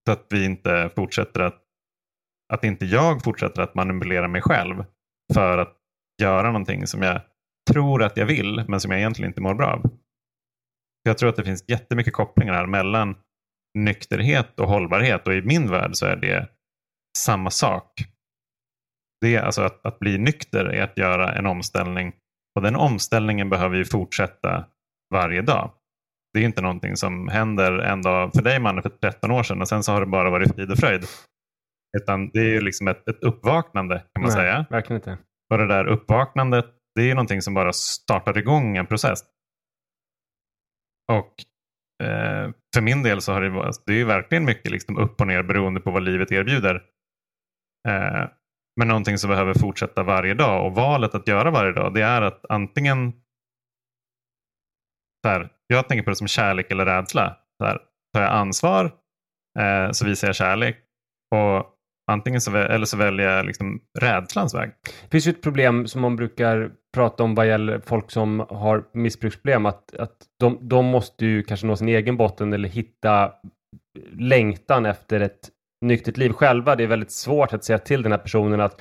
Så 0.06 0.12
att 0.12 0.26
vi 0.30 0.44
inte 0.44 0.90
fortsätter 0.96 1.40
att, 1.40 1.62
att 2.52 2.64
inte 2.64 2.86
jag 2.86 3.24
fortsätter 3.24 3.62
att 3.62 3.74
manipulera 3.74 4.28
mig 4.28 4.42
själv 4.42 4.84
för 5.34 5.58
att 5.58 5.76
göra 6.22 6.46
någonting 6.46 6.86
som 6.86 7.02
jag 7.02 7.20
tror 7.70 8.02
att 8.02 8.16
jag 8.16 8.26
vill 8.26 8.64
men 8.68 8.80
som 8.80 8.90
jag 8.90 9.00
egentligen 9.00 9.30
inte 9.30 9.40
mår 9.40 9.54
bra 9.54 9.66
av. 9.66 9.90
Jag 11.02 11.18
tror 11.18 11.28
att 11.28 11.36
det 11.36 11.44
finns 11.44 11.64
jättemycket 11.68 12.12
kopplingar 12.12 12.54
här 12.54 12.66
mellan 12.66 13.16
nykterhet 13.78 14.60
och 14.60 14.68
hållbarhet 14.68 15.26
och 15.26 15.34
i 15.34 15.42
min 15.42 15.70
värld 15.70 15.90
så 15.94 16.06
är 16.06 16.16
det 16.16 16.48
samma 17.18 17.50
sak. 17.50 17.92
Det 19.20 19.36
är 19.36 19.42
alltså 19.42 19.62
att, 19.62 19.86
att 19.86 19.98
bli 19.98 20.18
nykter 20.18 20.64
är 20.64 20.82
att 20.82 20.98
göra 20.98 21.34
en 21.34 21.46
omställning 21.46 22.12
och 22.54 22.62
den 22.62 22.76
omställningen 22.76 23.50
behöver 23.50 23.76
ju 23.76 23.84
fortsätta 23.84 24.64
varje 25.14 25.42
dag. 25.42 25.70
Det 26.34 26.40
är 26.40 26.44
inte 26.44 26.62
någonting 26.62 26.96
som 26.96 27.28
händer 27.28 27.78
en 27.78 28.02
dag 28.02 28.32
för 28.34 28.42
dig 28.42 28.60
mannen 28.60 28.82
för 28.82 28.90
13 28.90 29.30
år 29.30 29.42
sedan 29.42 29.60
och 29.60 29.68
sen 29.68 29.82
så 29.82 29.92
har 29.92 30.00
det 30.00 30.06
bara 30.06 30.30
varit 30.30 30.54
frid 30.54 30.70
och 30.70 30.78
fröjd. 30.78 31.04
Utan 31.96 32.30
det 32.30 32.38
är 32.38 32.52
ju 32.52 32.60
liksom 32.60 32.88
ett, 32.88 33.08
ett 33.08 33.22
uppvaknande 33.22 33.98
kan 33.98 34.22
man 34.22 34.30
Nej, 34.30 34.32
säga. 34.32 34.66
verkligen 34.70 35.00
inte. 35.00 35.18
Och 35.50 35.58
det 35.58 35.66
där 35.66 35.86
uppvaknandet 35.86 36.66
det 36.94 37.00
är 37.00 37.06
ju 37.06 37.14
någonting 37.14 37.42
som 37.42 37.54
bara 37.54 37.72
startar 37.72 38.38
igång 38.38 38.76
en 38.76 38.86
process. 38.86 39.20
Och 41.12 41.34
eh, 42.06 42.50
för 42.74 42.80
min 42.80 43.02
del 43.02 43.20
så 43.20 43.32
har 43.32 43.40
det 43.40 43.50
varit, 43.50 43.82
det 43.86 43.92
är 43.92 43.96
ju 43.96 44.04
verkligen 44.04 44.44
mycket 44.44 44.70
liksom 44.70 44.98
upp 44.98 45.20
och 45.20 45.26
ner 45.26 45.42
beroende 45.42 45.80
på 45.80 45.90
vad 45.90 46.02
livet 46.02 46.32
erbjuder. 46.32 46.74
Eh, 47.88 48.28
men 48.76 48.88
någonting 48.88 49.18
som 49.18 49.30
behöver 49.30 49.54
fortsätta 49.54 50.02
varje 50.02 50.34
dag 50.34 50.66
och 50.66 50.74
valet 50.74 51.14
att 51.14 51.28
göra 51.28 51.50
varje 51.50 51.72
dag 51.72 51.94
det 51.94 52.02
är 52.02 52.22
att 52.22 52.44
antingen 52.48 53.12
så 55.24 55.28
här, 55.28 55.50
jag 55.66 55.88
tänker 55.88 56.02
på 56.04 56.10
det 56.10 56.16
som 56.16 56.28
kärlek 56.28 56.70
eller 56.70 56.86
rädsla. 56.86 57.36
Så 57.62 57.66
här, 57.66 57.78
tar 58.14 58.22
jag 58.22 58.32
ansvar 58.32 58.84
eh, 59.58 59.90
så 59.92 60.06
visar 60.06 60.28
jag 60.28 60.34
kärlek 60.36 60.76
och 61.34 61.66
antingen 62.10 62.40
så, 62.40 62.56
eller 62.56 62.86
så 62.86 62.96
väljer 62.96 63.36
jag 63.36 63.46
liksom 63.46 63.80
rädslans 64.00 64.54
väg. 64.54 64.70
Det 65.02 65.10
finns 65.10 65.26
ju 65.26 65.30
ett 65.30 65.42
problem 65.42 65.86
som 65.86 66.00
man 66.00 66.16
brukar 66.16 66.70
prata 66.94 67.22
om 67.22 67.34
vad 67.34 67.46
gäller 67.48 67.80
folk 67.86 68.10
som 68.10 68.40
har 68.48 68.84
missbruksproblem. 68.92 69.66
Att, 69.66 69.94
att 69.96 70.16
de, 70.40 70.58
de 70.60 70.86
måste 70.86 71.26
ju 71.26 71.42
kanske 71.42 71.66
nå 71.66 71.76
sin 71.76 71.88
egen 71.88 72.16
botten 72.16 72.52
eller 72.52 72.68
hitta 72.68 73.32
längtan 74.12 74.86
efter 74.86 75.20
ett 75.20 75.50
nyktert 75.84 76.16
liv 76.16 76.32
själva. 76.32 76.76
Det 76.76 76.82
är 76.82 76.86
väldigt 76.88 77.10
svårt 77.12 77.52
att 77.52 77.64
säga 77.64 77.78
till 77.78 78.02
den 78.02 78.12
här 78.12 78.18
personen 78.18 78.60
att 78.60 78.80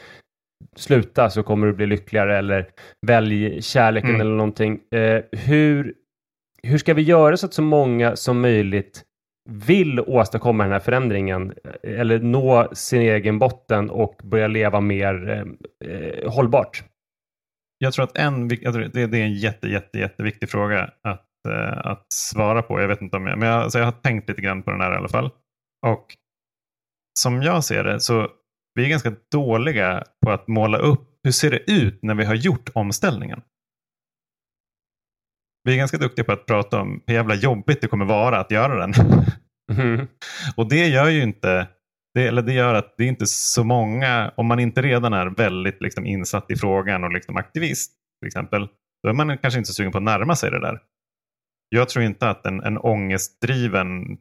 sluta 0.75 1.29
så 1.29 1.43
kommer 1.43 1.67
du 1.67 1.73
bli 1.73 1.85
lyckligare 1.85 2.37
eller 2.37 2.69
välj 3.07 3.61
kärleken 3.61 4.09
Mm. 4.09 4.21
eller 4.21 4.35
någonting. 4.35 4.79
Eh, 4.91 5.21
hur, 5.31 5.93
hur 6.67 6.77
ska 6.77 6.93
vi 6.93 7.01
göra 7.01 7.37
så 7.37 7.45
att 7.45 7.53
så 7.53 7.61
många 7.61 8.15
som 8.15 8.41
möjligt 8.41 9.03
vill 9.49 9.99
åstadkomma 9.99 10.63
den 10.63 10.73
här 10.73 10.79
förändringen 10.79 11.53
eh, 11.63 11.99
eller 11.99 12.19
nå 12.19 12.69
sin 12.73 13.01
egen 13.01 13.39
botten 13.39 13.89
och 13.89 14.21
börja 14.23 14.47
leva 14.47 14.81
mer 14.81 15.29
eh, 15.29 15.89
eh 15.89 16.31
hållbart? 16.31 16.83
Jag 17.77 17.93
tror 17.93 18.03
att 18.03 18.17
en, 18.17 18.49
tror 18.49 18.89
det, 18.93 19.17
är 19.17 19.25
en 19.25 19.33
jätte, 19.33 19.67
jätte, 19.67 19.99
jätteviktig 19.99 20.49
fråga 20.49 20.91
att, 21.03 21.29
eh, 21.49 21.77
att 21.77 22.05
svara 22.13 22.61
på. 22.61 22.81
Jag 22.81 22.87
vet 22.87 23.01
inte 23.01 23.17
om 23.17 23.27
jag, 23.27 23.39
men 23.39 23.49
jag, 23.49 23.71
så 23.71 23.77
jag 23.77 23.85
har 23.85 23.91
tänkt 23.91 24.29
lite 24.29 24.41
grann 24.41 24.63
på 24.63 24.71
den 24.71 24.81
här 24.81 24.93
i 24.93 24.97
alla 24.97 25.09
fall. 25.09 25.29
Och 25.87 26.05
som 27.19 27.41
jag 27.41 27.63
ser 27.63 27.83
det 27.83 27.99
så 27.99 28.27
vi 28.75 28.85
är 28.85 28.89
ganska 28.89 29.13
dåliga 29.31 30.03
på 30.25 30.31
att 30.31 30.47
måla 30.47 30.77
upp 30.77 31.09
hur 31.23 31.31
ser 31.31 31.51
det 31.51 31.71
ut 31.71 31.99
när 32.03 32.15
vi 32.15 32.25
har 32.25 32.35
gjort 32.35 32.69
omställningen. 32.73 33.41
Vi 35.63 35.73
är 35.73 35.77
ganska 35.77 35.97
duktiga 35.97 36.25
på 36.25 36.31
att 36.31 36.45
prata 36.45 36.81
om 36.81 37.03
hur 37.07 37.13
jävla 37.13 37.35
jobbigt 37.35 37.81
det 37.81 37.87
kommer 37.87 38.05
vara 38.05 38.39
att 38.39 38.51
göra 38.51 38.87
den. 38.87 38.93
Mhm. 39.71 40.07
Och 40.55 40.69
det 40.69 40.87
gör 40.87 41.09
ju 41.09 41.23
inte, 41.23 41.67
det, 42.13 42.27
eller 42.27 42.41
det 42.41 42.53
gör 42.53 42.73
att 42.73 42.93
det 42.97 43.03
är 43.03 43.07
inte 43.07 43.25
så 43.25 43.63
många, 43.63 44.31
om 44.37 44.45
man 44.45 44.59
inte 44.59 44.81
redan 44.81 45.13
är 45.13 45.27
väldigt 45.27 45.81
liksom 45.81 46.05
insatt 46.05 46.51
i 46.51 46.55
frågan 46.55 47.03
och 47.03 47.11
liksom 47.11 47.37
aktivist, 47.37 47.93
till 48.21 48.27
exempel, 48.27 48.67
då 49.03 49.09
är 49.09 49.13
man 49.13 49.37
kanske 49.37 49.57
inte 49.57 49.67
så 49.67 49.73
sugen 49.73 49.91
på 49.91 49.97
att 49.97 50.03
närma 50.03 50.35
sig 50.35 50.51
det 50.51 50.59
där. 50.59 50.79
Jag 51.69 51.89
tror 51.89 52.05
inte 52.05 52.29
att 52.29 52.45
en, 52.45 52.63
en 52.63 52.77
ångestdriven 52.77 54.17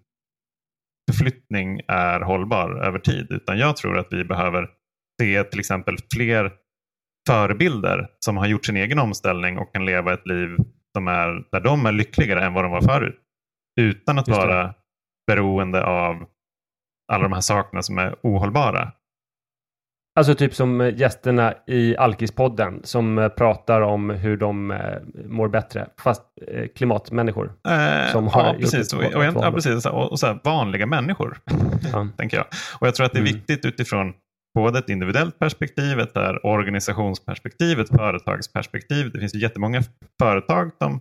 förflyttning 1.11 1.81
är 1.89 2.21
hållbar 2.21 2.85
över 2.85 2.99
tid, 2.99 3.27
utan 3.31 3.59
jag 3.59 3.77
tror 3.77 3.99
att 3.99 4.09
vi 4.11 4.25
behöver 4.25 4.69
se 5.21 5.45
till 5.45 5.61
exempel 5.61 5.97
fler 6.15 6.53
förebilder 7.29 8.09
som 8.19 8.37
har 8.37 8.47
gjort 8.47 8.67
sin 8.67 8.77
egen 8.77 8.99
omställning 8.99 9.59
och 9.59 9.73
kan 9.73 9.85
leva 9.85 10.15
ett 10.15 10.27
liv 10.27 10.57
som 10.97 11.09
är, 11.09 11.45
där 11.53 11.61
de 11.61 11.87
är 11.87 11.93
lyckligare 11.93 12.45
än 12.45 12.55
vad 12.55 12.65
de 12.65 12.73
var 12.73 12.83
förut. 12.83 13.19
Utan 13.81 14.19
att 14.19 14.29
vara 14.29 14.75
beroende 15.27 15.85
av 15.85 16.27
alla 17.13 17.23
de 17.23 17.33
här 17.33 17.41
sakerna 17.41 17.83
som 17.83 17.99
är 17.99 18.17
ohållbara. 18.23 18.93
Alltså 20.19 20.35
typ 20.35 20.55
som 20.55 20.93
gästerna 20.97 21.55
i 21.67 21.97
Alkispodden 21.97 22.81
som 22.85 23.19
eh, 23.19 23.29
pratar 23.29 23.81
om 23.81 24.11
hur 24.11 24.37
de 24.37 24.71
eh, 24.71 24.79
mår 25.27 25.49
bättre. 25.49 25.89
Fast 25.99 26.23
eh, 26.49 26.67
klimatmänniskor. 26.77 27.53
Eh, 27.69 28.13
som 28.13 28.29
har 28.29 28.45
ja, 28.45 28.55
precis. 28.61 28.93
Och, 28.93 29.03
och, 29.03 29.25
ja, 29.25 29.53
precis. 29.53 29.87
Och, 29.87 30.11
och 30.11 30.19
så 30.19 30.27
här, 30.27 30.41
vanliga 30.45 30.87
människor. 30.87 31.39
Ja. 31.93 32.09
tänker 32.17 32.37
jag. 32.37 32.47
Och 32.81 32.87
jag 32.87 32.95
tror 32.95 33.07
att 33.07 33.13
det 33.13 33.19
är 33.19 33.27
mm. 33.27 33.33
viktigt 33.33 33.65
utifrån 33.65 34.15
både 34.55 34.79
ett 34.79 34.89
individuellt 34.89 35.39
perspektiv, 35.39 36.01
ett 36.01 36.15
där 36.15 36.47
organisationsperspektiv, 36.47 37.81
ett 37.81 37.89
företagsperspektiv. 37.89 39.11
Det 39.13 39.19
finns 39.19 39.35
ju 39.35 39.39
jättemånga 39.39 39.83
företag 40.19 40.71
som, 40.79 41.01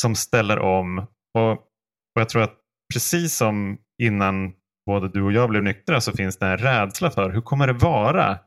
som 0.00 0.14
ställer 0.14 0.58
om. 0.58 0.98
Och, 1.38 1.52
och 1.52 2.20
jag 2.20 2.28
tror 2.28 2.42
att 2.42 2.58
precis 2.94 3.36
som 3.36 3.78
innan 4.02 4.52
både 4.86 5.08
du 5.08 5.22
och 5.22 5.32
jag 5.32 5.50
blev 5.50 5.62
nyktra 5.62 6.00
så 6.00 6.12
finns 6.12 6.36
det 6.36 6.46
en 6.46 6.58
rädsla 6.58 7.10
för 7.10 7.30
hur 7.30 7.40
kommer 7.40 7.66
det 7.66 7.72
vara 7.72 8.38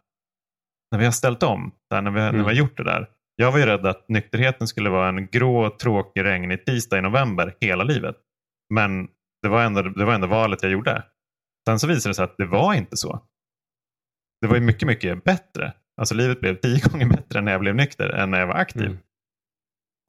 när 0.91 0.99
vi 0.99 1.05
har 1.05 1.11
ställt 1.11 1.43
om, 1.43 1.71
där, 1.89 2.01
när, 2.01 2.11
vi, 2.11 2.19
mm. 2.19 2.35
när 2.35 2.39
vi 2.39 2.43
har 2.43 2.51
mm. 2.51 2.57
gjort 2.57 2.77
det 2.77 2.83
där. 2.83 3.09
Jag 3.35 3.51
var 3.51 3.59
ju 3.59 3.65
rädd 3.65 3.85
att 3.85 4.09
nykterheten 4.09 4.67
skulle 4.67 4.89
vara 4.89 5.07
en 5.07 5.27
grå, 5.27 5.69
tråkig, 5.69 6.23
regnig 6.23 6.65
tisdag 6.65 6.97
i 6.97 7.01
november 7.01 7.55
hela 7.59 7.83
livet. 7.83 8.15
Men 8.73 9.07
det 9.41 9.49
var 9.49 9.63
ändå, 9.63 9.81
det 9.81 10.05
var 10.05 10.13
ändå 10.13 10.27
valet 10.27 10.63
jag 10.63 10.71
gjorde. 10.71 11.03
Sen 11.69 11.79
så 11.79 11.87
visade 11.87 12.09
det 12.09 12.15
sig 12.15 12.23
att 12.23 12.37
det 12.37 12.45
var 12.45 12.73
inte 12.73 12.97
så. 12.97 13.21
Det 14.41 14.47
var 14.47 14.55
ju 14.55 14.61
mycket, 14.61 14.87
mycket 14.87 15.23
bättre. 15.23 15.73
Alltså 15.97 16.15
livet 16.15 16.39
blev 16.39 16.55
tio 16.55 16.79
gånger 16.91 17.05
bättre 17.05 17.41
när 17.41 17.51
jag 17.51 17.61
blev 17.61 17.75
nykter 17.75 18.09
än 18.09 18.31
när 18.31 18.39
jag 18.39 18.47
var 18.47 18.55
aktiv. 18.55 18.85
Mm. 18.85 18.97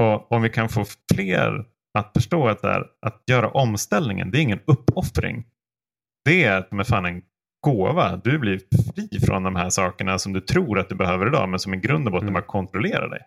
Och 0.02 0.32
om 0.32 0.42
vi 0.42 0.48
kan 0.48 0.68
få 0.68 0.84
fler 1.14 1.64
att 1.98 2.12
förstå 2.14 2.48
att, 2.48 2.62
där, 2.62 2.86
att 3.06 3.22
göra 3.30 3.48
omställningen, 3.48 4.30
det 4.30 4.38
är 4.38 4.42
ingen 4.42 4.60
uppoffring 4.66 5.44
det 6.28 6.44
är 6.44 6.68
med 6.70 6.86
fan 6.86 7.06
en 7.06 7.22
gåva. 7.60 8.16
Du 8.24 8.38
blir 8.38 8.60
fri 8.94 9.20
från 9.26 9.42
de 9.42 9.56
här 9.56 9.70
sakerna 9.70 10.18
som 10.18 10.32
du 10.32 10.40
tror 10.40 10.78
att 10.78 10.88
du 10.88 10.94
behöver 10.94 11.26
idag 11.26 11.48
men 11.48 11.58
som 11.58 11.74
i 11.74 11.76
grund 11.76 12.06
och 12.06 12.12
botten 12.12 12.28
mm. 12.28 12.34
bara 12.34 12.46
kontrollerar 12.46 13.08
dig. 13.08 13.20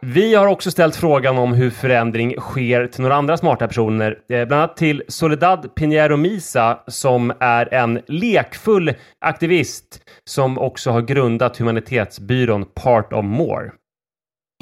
Vi 0.00 0.34
har 0.34 0.46
också 0.46 0.70
ställt 0.70 0.96
frågan 0.96 1.38
om 1.38 1.52
hur 1.52 1.70
förändring 1.70 2.34
sker 2.38 2.86
till 2.86 3.02
några 3.02 3.16
andra 3.16 3.36
smarta 3.36 3.68
personer, 3.68 4.10
eh, 4.10 4.46
bland 4.46 4.52
annat 4.52 4.76
till 4.76 5.02
Soledad 5.08 5.74
Pinheiro 5.74 6.16
Misa 6.16 6.80
som 6.86 7.32
är 7.40 7.74
en 7.74 8.00
lekfull 8.08 8.94
aktivist 9.20 10.00
som 10.24 10.58
också 10.58 10.90
har 10.90 11.02
grundat 11.02 11.56
humanitetsbyrån 11.56 12.64
Part 12.74 13.12
of 13.12 13.24
More. 13.24 13.72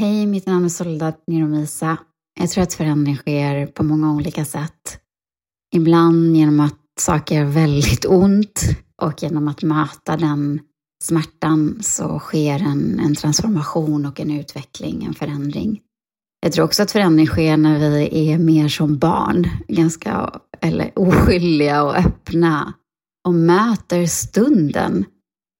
Hej, 0.00 0.26
mitt 0.26 0.46
namn 0.46 0.64
är 0.64 0.68
Soledad 0.68 1.14
Pinheiro 1.26 1.48
Misa. 1.48 1.96
Jag 2.40 2.50
tror 2.50 2.62
att 2.62 2.74
förändring 2.74 3.16
sker 3.16 3.66
på 3.66 3.82
många 3.82 4.14
olika 4.14 4.44
sätt. 4.44 5.00
Ibland 5.74 6.36
genom 6.36 6.60
att 6.60 6.80
saker 7.00 7.34
gör 7.34 7.44
väldigt 7.44 8.04
ont 8.04 8.62
och 9.02 9.22
genom 9.22 9.48
att 9.48 9.62
möta 9.62 10.16
den 10.16 10.60
smärtan 11.06 11.78
så 11.82 12.18
sker 12.18 12.62
en, 12.62 13.00
en 13.00 13.14
transformation 13.14 14.06
och 14.06 14.20
en 14.20 14.30
utveckling, 14.30 15.04
en 15.04 15.14
förändring. 15.14 15.80
Jag 16.40 16.52
tror 16.52 16.64
också 16.64 16.82
att 16.82 16.90
förändring 16.90 17.26
sker 17.26 17.56
när 17.56 17.90
vi 17.90 18.30
är 18.30 18.38
mer 18.38 18.68
som 18.68 18.98
barn, 18.98 19.48
ganska 19.68 20.40
eller 20.60 20.98
oskyldiga 20.98 21.82
och 21.82 21.96
öppna 21.96 22.72
och 23.26 23.34
möter 23.34 24.06
stunden 24.06 25.04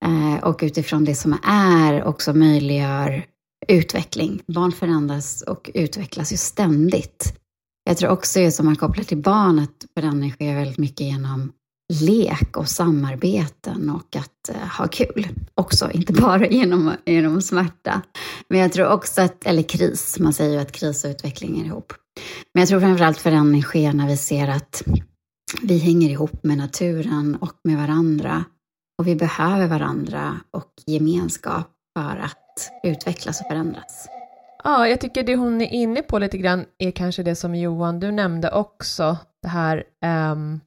eh, 0.05 0.45
och 0.45 0.59
utifrån 0.63 1.05
det 1.05 1.15
som 1.15 1.39
är 1.43 2.05
också 2.05 2.35
möjliggör 2.35 3.27
utveckling. 3.69 4.43
Barn 4.47 4.73
förändras 4.73 5.43
och 5.43 5.71
utvecklas 5.75 6.33
ju 6.33 6.37
ständigt. 6.37 7.39
Jag 7.85 7.97
tror 7.97 8.11
också, 8.11 8.51
som 8.51 8.67
man 8.67 8.77
kopplar 8.77 9.05
till 9.05 9.23
barn, 9.23 9.59
att 9.59 9.87
förändring 9.95 10.31
sker 10.31 10.55
väldigt 10.55 10.79
mycket 10.79 11.07
genom 11.07 11.53
lek 11.93 12.57
och 12.57 12.69
samarbeten 12.69 13.91
och 13.91 14.17
att 14.17 14.49
eh, 14.49 14.69
ha 14.79 14.89
kul. 14.89 15.29
Också, 15.55 15.91
inte 15.91 16.13
bara 16.13 16.47
genom, 16.47 16.93
genom 17.05 17.43
smärta. 17.43 18.03
Men 18.49 18.61
jag 18.61 18.73
tror 18.73 18.89
också 18.89 19.23
att, 19.23 19.47
eller 19.47 19.63
kris, 19.63 20.19
man 20.19 20.33
säger 20.33 20.53
ju 20.53 20.59
att 20.59 20.73
kris 20.73 21.05
och 21.05 21.11
utveckling 21.11 21.61
är 21.61 21.65
ihop. 21.65 21.93
Men 22.55 22.61
jag 22.61 22.69
tror 22.69 22.81
framförallt 22.81 23.19
förändring 23.19 23.63
sker 23.63 23.93
när 23.93 24.07
vi 24.07 24.17
ser 24.17 24.49
att 24.49 24.83
vi 25.63 25.79
hänger 25.79 26.11
ihop 26.11 26.45
med 26.45 26.59
naturen 26.59 27.37
och 27.41 27.55
med 27.65 27.77
varandra. 27.77 28.45
Och 28.99 29.07
vi 29.07 29.17
behöver 29.17 29.67
varandra 29.67 30.41
och 30.51 30.73
gemenskap 30.87 31.71
för 31.99 32.17
att 32.17 32.71
utvecklas 32.85 33.41
och 33.41 33.47
förändras. 33.47 34.09
Ja, 34.65 34.89
jag 34.89 35.01
tycker 35.01 35.23
det 35.23 35.37
hon 35.37 35.61
är 35.61 35.73
inne 35.73 36.03
på 36.03 36.19
lite 36.19 36.39
grann 36.39 36.65
är 36.79 36.91
kanske 36.91 37.23
det 37.23 37.35
som 37.35 37.55
Johan, 37.55 38.01
du 38.01 38.11
nämnde 38.11 38.51
också, 38.51 39.17
det 39.43 39.49
här 39.49 39.85
um, 40.33 40.61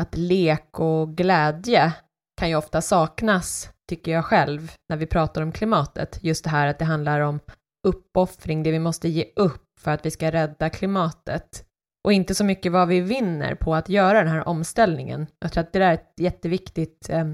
att 0.00 0.16
lek 0.16 0.80
och 0.80 1.16
glädje 1.16 1.92
kan 2.40 2.48
ju 2.48 2.56
ofta 2.56 2.82
saknas, 2.82 3.70
tycker 3.88 4.12
jag 4.12 4.24
själv, 4.24 4.72
när 4.88 4.96
vi 4.96 5.06
pratar 5.06 5.42
om 5.42 5.52
klimatet. 5.52 6.18
Just 6.22 6.44
det 6.44 6.50
här 6.50 6.66
att 6.66 6.78
det 6.78 6.84
handlar 6.84 7.20
om 7.20 7.40
uppoffring, 7.88 8.62
det 8.62 8.70
vi 8.70 8.78
måste 8.78 9.08
ge 9.08 9.32
upp 9.36 9.64
för 9.80 9.90
att 9.90 10.06
vi 10.06 10.10
ska 10.10 10.32
rädda 10.32 10.70
klimatet. 10.70 11.64
Och 12.04 12.12
inte 12.12 12.34
så 12.34 12.44
mycket 12.44 12.72
vad 12.72 12.88
vi 12.88 13.00
vinner 13.00 13.54
på 13.54 13.74
att 13.74 13.88
göra 13.88 14.18
den 14.18 14.32
här 14.32 14.48
omställningen. 14.48 15.26
Jag 15.38 15.52
tror 15.52 15.60
att 15.60 15.72
det 15.72 15.78
där 15.78 15.90
är 15.90 15.94
ett 15.94 16.14
jätteviktigt 16.16 17.10
eh, 17.10 17.24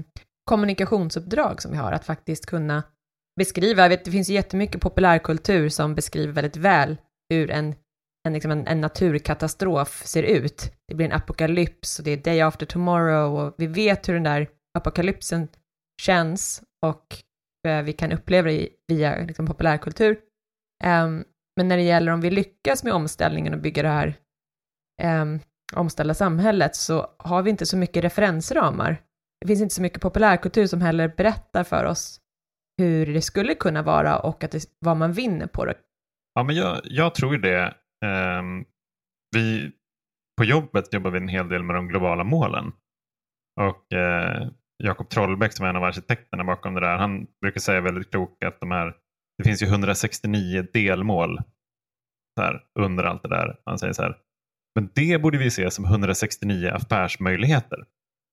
kommunikationsuppdrag 0.45 1.61
som 1.61 1.71
vi 1.71 1.77
har, 1.77 1.91
att 1.91 2.05
faktiskt 2.05 2.45
kunna 2.45 2.83
beskriva, 3.37 3.81
jag 3.81 3.89
vet, 3.89 4.05
det 4.05 4.11
finns 4.11 4.29
jättemycket 4.29 4.81
populärkultur 4.81 5.69
som 5.69 5.95
beskriver 5.95 6.33
väldigt 6.33 6.55
väl 6.55 6.97
hur 7.29 7.51
en, 7.51 7.75
en, 8.27 8.33
liksom 8.33 8.51
en, 8.51 8.67
en, 8.67 8.81
naturkatastrof 8.81 10.05
ser 10.05 10.23
ut. 10.23 10.71
Det 10.87 10.95
blir 10.95 11.05
en 11.05 11.11
apokalyps 11.11 11.99
och 11.99 12.05
det 12.05 12.11
är 12.11 12.17
day 12.17 12.41
after 12.41 12.65
tomorrow 12.65 13.39
och 13.39 13.55
vi 13.57 13.67
vet 13.67 14.09
hur 14.09 14.13
den 14.13 14.23
där 14.23 14.47
apokalypsen 14.77 15.47
känns 16.01 16.63
och 16.85 17.17
eh, 17.67 17.81
vi 17.81 17.93
kan 17.93 18.11
uppleva 18.11 18.49
det 18.49 18.69
via 18.87 19.17
liksom, 19.17 19.47
populärkultur. 19.47 20.19
Um, 20.83 21.23
men 21.55 21.67
när 21.67 21.77
det 21.77 21.83
gäller 21.83 22.11
om 22.11 22.21
vi 22.21 22.29
lyckas 22.29 22.83
med 22.83 22.93
omställningen 22.93 23.53
och 23.53 23.59
bygga 23.59 23.83
det 23.83 23.89
här 23.89 24.15
um, 25.03 25.39
omställda 25.73 26.13
samhället 26.13 26.75
så 26.75 27.07
har 27.17 27.41
vi 27.41 27.49
inte 27.49 27.65
så 27.65 27.77
mycket 27.77 28.03
referensramar. 28.03 29.01
Det 29.41 29.47
finns 29.47 29.61
inte 29.61 29.75
så 29.75 29.81
mycket 29.81 30.01
populärkultur 30.01 30.67
som 30.67 30.81
heller 30.81 31.13
berättar 31.17 31.63
för 31.63 31.85
oss 31.85 32.19
hur 32.77 33.13
det 33.13 33.21
skulle 33.21 33.55
kunna 33.55 33.81
vara 33.81 34.19
och 34.19 34.43
att 34.43 34.51
det, 34.51 34.65
vad 34.79 34.97
man 34.97 35.13
vinner 35.13 35.47
på 35.47 35.65
det. 35.65 35.77
Ja, 36.33 36.43
men 36.43 36.55
jag, 36.55 36.81
jag 36.83 37.15
tror 37.15 37.37
det. 37.37 37.73
Um, 38.05 38.65
vi, 39.35 39.71
på 40.37 40.43
jobbet 40.43 40.93
jobbar 40.93 41.11
vi 41.11 41.17
en 41.17 41.27
hel 41.27 41.49
del 41.49 41.63
med 41.63 41.75
de 41.75 41.87
globala 41.87 42.23
målen. 42.23 42.71
Och 43.61 43.85
uh, 43.95 44.49
Jakob 44.83 45.09
Trollbäck 45.09 45.53
som 45.53 45.65
är 45.65 45.69
en 45.69 45.75
av 45.75 45.83
arkitekterna 45.83 46.43
bakom 46.43 46.73
det 46.73 46.81
där, 46.81 46.97
han 46.97 47.27
brukar 47.41 47.59
säga 47.59 47.81
väldigt 47.81 48.11
klokt 48.11 48.43
att 48.43 48.59
de 48.59 48.71
här, 48.71 48.95
det 49.37 49.43
finns 49.43 49.63
ju 49.63 49.67
169 49.67 50.67
delmål 50.73 51.39
här, 52.39 52.63
under 52.79 53.03
allt 53.03 53.23
det 53.23 53.29
där. 53.29 53.59
Han 53.65 53.79
säger 53.79 53.93
så 53.93 54.01
här, 54.01 54.17
men 54.75 54.89
det 54.95 55.21
borde 55.21 55.37
vi 55.37 55.51
se 55.51 55.71
som 55.71 55.85
169 55.85 56.71
affärsmöjligheter 56.73 57.85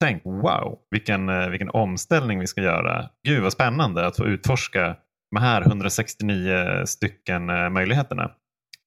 tänk 0.05 0.25
wow, 0.25 0.79
vilken, 0.91 1.29
eh, 1.29 1.49
vilken 1.49 1.71
omställning 1.71 2.41
vi 2.41 2.47
ska 2.47 2.61
göra. 2.61 3.09
Gud 3.29 3.43
vad 3.43 3.53
spännande 3.53 4.07
att 4.07 4.17
få 4.17 4.25
utforska 4.25 4.97
de 5.31 5.41
här 5.41 5.63
169 5.63 6.83
stycken 6.87 7.51
eh, 7.51 7.71
möjligheterna. 7.71 8.31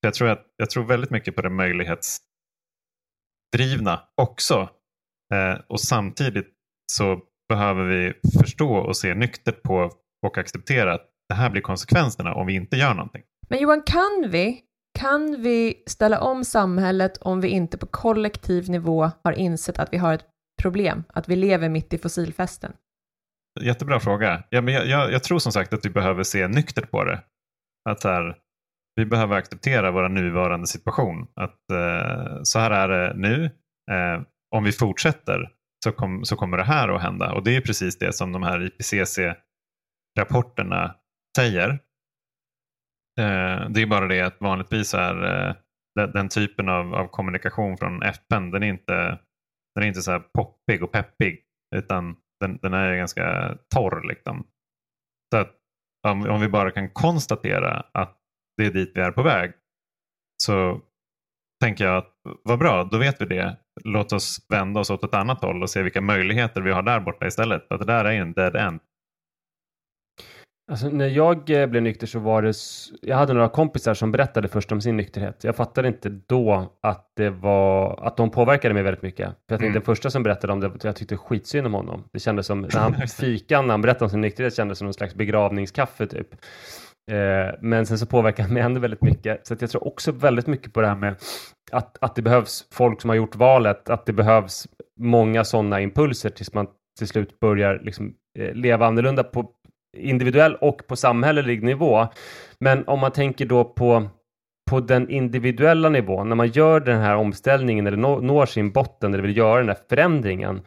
Jag 0.01 0.13
tror, 0.13 0.29
att, 0.29 0.45
jag 0.57 0.69
tror 0.69 0.83
väldigt 0.83 1.09
mycket 1.09 1.35
på 1.35 1.41
det 1.41 1.49
möjlighetsdrivna 1.49 4.01
också. 4.21 4.69
Eh, 5.33 5.59
och 5.67 5.81
samtidigt 5.81 6.53
så 6.91 7.21
behöver 7.49 7.83
vi 7.83 8.13
förstå 8.39 8.75
och 8.75 8.97
se 8.97 9.13
nyktert 9.13 9.63
på 9.63 9.91
och 10.25 10.37
acceptera 10.37 10.93
att 10.93 11.09
det 11.29 11.35
här 11.35 11.49
blir 11.49 11.61
konsekvenserna 11.61 12.33
om 12.33 12.47
vi 12.47 12.53
inte 12.53 12.77
gör 12.77 12.93
någonting. 12.93 13.23
Men 13.49 13.59
Johan, 13.59 13.81
kan 13.85 14.29
vi, 14.29 14.61
kan 14.99 15.41
vi 15.41 15.83
ställa 15.87 16.21
om 16.21 16.43
samhället 16.43 17.17
om 17.17 17.41
vi 17.41 17.47
inte 17.47 17.77
på 17.77 17.85
kollektiv 17.85 18.69
nivå 18.69 19.11
har 19.23 19.31
insett 19.31 19.79
att 19.79 19.93
vi 19.93 19.97
har 19.97 20.13
ett 20.13 20.25
problem, 20.61 21.03
att 21.09 21.29
vi 21.29 21.35
lever 21.35 21.69
mitt 21.69 21.93
i 21.93 21.97
fossilfesten? 21.97 22.73
Jättebra 23.61 23.99
fråga. 23.99 24.43
Ja, 24.49 24.61
men 24.61 24.73
jag, 24.73 24.87
jag, 24.87 25.11
jag 25.11 25.23
tror 25.23 25.39
som 25.39 25.51
sagt 25.51 25.73
att 25.73 25.85
vi 25.85 25.89
behöver 25.89 26.23
se 26.23 26.47
nyktert 26.47 26.91
på 26.91 27.03
det. 27.03 27.23
Att 27.89 28.03
här, 28.03 28.37
vi 28.97 29.05
behöver 29.05 29.35
acceptera 29.35 29.91
vår 29.91 30.09
nuvarande 30.09 30.67
situation. 30.67 31.27
Att 31.35 31.71
eh, 31.71 32.39
Så 32.43 32.59
här 32.59 32.71
är 32.71 32.87
det 32.87 33.13
nu. 33.13 33.45
Eh, 33.91 34.21
om 34.55 34.63
vi 34.63 34.71
fortsätter 34.71 35.51
så, 35.83 35.91
kom, 35.91 36.25
så 36.25 36.35
kommer 36.35 36.57
det 36.57 36.63
här 36.63 36.89
att 36.89 37.01
hända. 37.01 37.33
Och 37.33 37.43
det 37.43 37.55
är 37.55 37.61
precis 37.61 37.97
det 37.97 38.13
som 38.13 38.31
de 38.31 38.43
här 38.43 38.65
IPCC 38.65 39.19
rapporterna 40.19 40.95
säger. 41.37 41.69
Eh, 43.19 43.69
det 43.69 43.81
är 43.81 43.85
bara 43.85 44.07
det 44.07 44.21
att 44.21 44.41
vanligtvis 44.41 44.93
är 44.93 45.25
eh, 45.25 45.55
den, 45.95 46.11
den, 46.11 46.29
typen 46.29 46.69
av, 46.69 46.95
av, 46.95 47.07
kommunikation 47.07 47.77
från 47.77 48.03
FN 48.03 48.51
den 48.51 48.63
är 48.63 48.67
inte, 48.67 49.19
den 49.75 49.83
är 49.83 49.87
inte 49.87 50.01
så 50.01 50.11
här 50.11 50.19
poppig 50.19 50.83
och 50.83 50.91
peppig 50.91 51.43
utan 51.75 52.15
den, 52.39 52.59
den 52.61 52.73
är 52.73 52.95
ganska 52.95 53.57
torr. 53.75 54.07
Liksom. 54.07 54.47
Så 55.33 55.37
att 55.37 55.53
om, 56.07 56.29
om 56.29 56.41
vi 56.41 56.49
bara 56.49 56.71
kan 56.71 56.89
konstatera 56.89 57.85
att 57.93 58.16
det 58.57 58.65
är 58.65 58.71
dit 58.71 58.91
vi 58.95 59.01
är 59.01 59.11
på 59.11 59.23
väg 59.23 59.53
så 60.43 60.81
tänker 61.61 61.85
jag 61.85 61.97
att 61.97 62.13
vad 62.43 62.59
bra, 62.59 62.83
då 62.83 62.97
vet 62.97 63.21
vi 63.21 63.25
det. 63.25 63.57
Låt 63.83 64.13
oss 64.13 64.45
vända 64.49 64.79
oss 64.79 64.89
åt 64.89 65.03
ett 65.03 65.13
annat 65.13 65.41
håll 65.41 65.63
och 65.63 65.69
se 65.69 65.83
vilka 65.83 66.01
möjligheter 66.01 66.61
vi 66.61 66.71
har 66.71 66.81
där 66.81 66.99
borta 66.99 67.27
istället. 67.27 67.67
För 67.67 67.75
att 67.75 67.81
det 67.81 67.93
där 67.93 68.05
är 68.05 68.21
en 68.21 68.33
dead 68.33 68.55
end. 68.55 68.79
Alltså, 70.71 70.89
när 70.89 71.07
jag 71.07 71.49
eh, 71.49 71.67
blev 71.67 71.83
nykter 71.83 72.07
så 72.07 72.19
var 72.19 72.41
det, 72.41 72.53
jag 73.01 73.17
hade 73.17 73.33
några 73.33 73.49
kompisar 73.49 73.93
som 73.93 74.11
berättade 74.11 74.47
först 74.47 74.71
om 74.71 74.81
sin 74.81 74.97
nykterhet. 74.97 75.43
Jag 75.43 75.55
fattade 75.55 75.87
inte 75.87 76.09
då 76.09 76.77
att 76.81 77.11
det 77.15 77.29
var, 77.29 77.99
att 78.07 78.17
de 78.17 78.31
påverkade 78.31 78.73
mig 78.73 78.83
väldigt 78.83 79.03
mycket. 79.03 79.27
För 79.27 79.55
jag 79.55 79.61
mm. 79.61 79.73
den 79.73 79.81
första 79.81 80.09
som 80.09 80.23
berättade 80.23 80.53
om 80.53 80.59
det, 80.59 80.71
jag 80.83 80.95
tyckte 80.95 81.17
skitsynd 81.17 81.67
om 81.67 81.73
honom. 81.73 82.03
Det 82.11 82.19
kändes 82.19 82.45
som, 82.45 82.61
när 82.61 82.79
han 82.79 83.07
fikan, 83.07 83.67
när 83.67 83.73
han 83.73 83.81
berättade 83.81 84.05
om 84.05 84.09
sin 84.09 84.21
nykterhet 84.21 84.55
kändes 84.55 84.77
som 84.77 84.85
någon 84.85 84.93
slags 84.93 85.15
begravningskaffe 85.15 86.07
typ. 86.07 86.35
Eh, 87.11 87.55
men 87.61 87.85
sen 87.85 87.97
så 87.97 88.05
påverkar 88.05 88.43
han 88.43 88.53
mig 88.53 88.63
ändå 88.63 88.79
väldigt 88.79 89.01
mycket. 89.01 89.47
Så 89.47 89.55
jag 89.59 89.69
tror 89.69 89.87
också 89.87 90.11
väldigt 90.11 90.47
mycket 90.47 90.73
på 90.73 90.81
det 90.81 90.87
här 90.87 90.95
med 90.95 91.15
att, 91.71 91.97
att 92.01 92.15
det 92.15 92.21
behövs 92.21 92.67
folk 92.71 93.01
som 93.01 93.09
har 93.09 93.17
gjort 93.17 93.35
valet, 93.35 93.89
att 93.89 94.05
det 94.05 94.13
behövs 94.13 94.67
många 94.99 95.43
sådana 95.43 95.81
impulser 95.81 96.29
tills 96.29 96.53
man 96.53 96.67
till 96.97 97.07
slut 97.07 97.39
börjar 97.39 97.79
liksom, 97.83 98.13
eh, 98.39 98.53
leva 98.53 98.85
annorlunda 98.85 99.23
på 99.23 99.51
individuell 99.97 100.55
och 100.55 100.87
på 100.87 100.95
samhällelig 100.95 101.63
nivå. 101.63 102.07
Men 102.59 102.87
om 102.87 102.99
man 102.99 103.11
tänker 103.11 103.45
då 103.45 103.63
på, 103.63 104.09
på 104.69 104.79
den 104.79 105.09
individuella 105.09 105.89
nivån, 105.89 106.29
när 106.29 106.35
man 106.35 106.47
gör 106.47 106.79
den 106.79 107.01
här 107.01 107.15
omställningen 107.15 107.87
eller 107.87 107.97
når 108.21 108.45
sin 108.45 108.71
botten 108.71 109.13
eller 109.13 109.23
vill 109.23 109.37
göra 109.37 109.59
den 109.59 109.69
här 109.69 109.77
förändringen. 109.89 110.61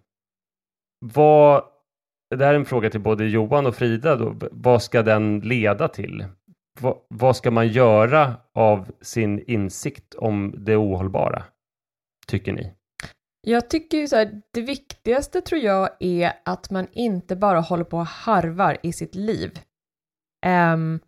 Vad, 1.14 1.62
det 2.36 2.44
här 2.44 2.54
är 2.54 2.58
en 2.58 2.64
fråga 2.64 2.90
till 2.90 3.00
både 3.00 3.24
Johan 3.24 3.66
och 3.66 3.74
Frida. 3.74 4.16
Då. 4.16 4.36
Vad 4.52 4.82
ska 4.82 5.02
den 5.02 5.40
leda 5.40 5.88
till? 5.88 6.24
Vad, 6.80 6.96
vad 7.08 7.36
ska 7.36 7.50
man 7.50 7.68
göra 7.68 8.36
av 8.54 8.92
sin 9.00 9.50
insikt 9.50 10.14
om 10.14 10.54
det 10.58 10.76
ohållbara? 10.76 11.44
Tycker 12.26 12.52
ni? 12.52 12.72
Jag 13.42 13.70
tycker 13.70 13.98
ju 13.98 14.08
så 14.08 14.16
här, 14.16 14.42
det 14.52 14.60
viktigaste 14.60 15.40
tror 15.40 15.60
jag 15.60 15.90
är 16.00 16.32
att 16.44 16.70
man 16.70 16.86
inte 16.92 17.36
bara 17.36 17.60
håller 17.60 17.84
på 17.84 17.98
och 17.98 18.06
harvar 18.06 18.78
i 18.82 18.92
sitt 18.92 19.14
liv. 19.14 19.58
Um, 20.46 21.00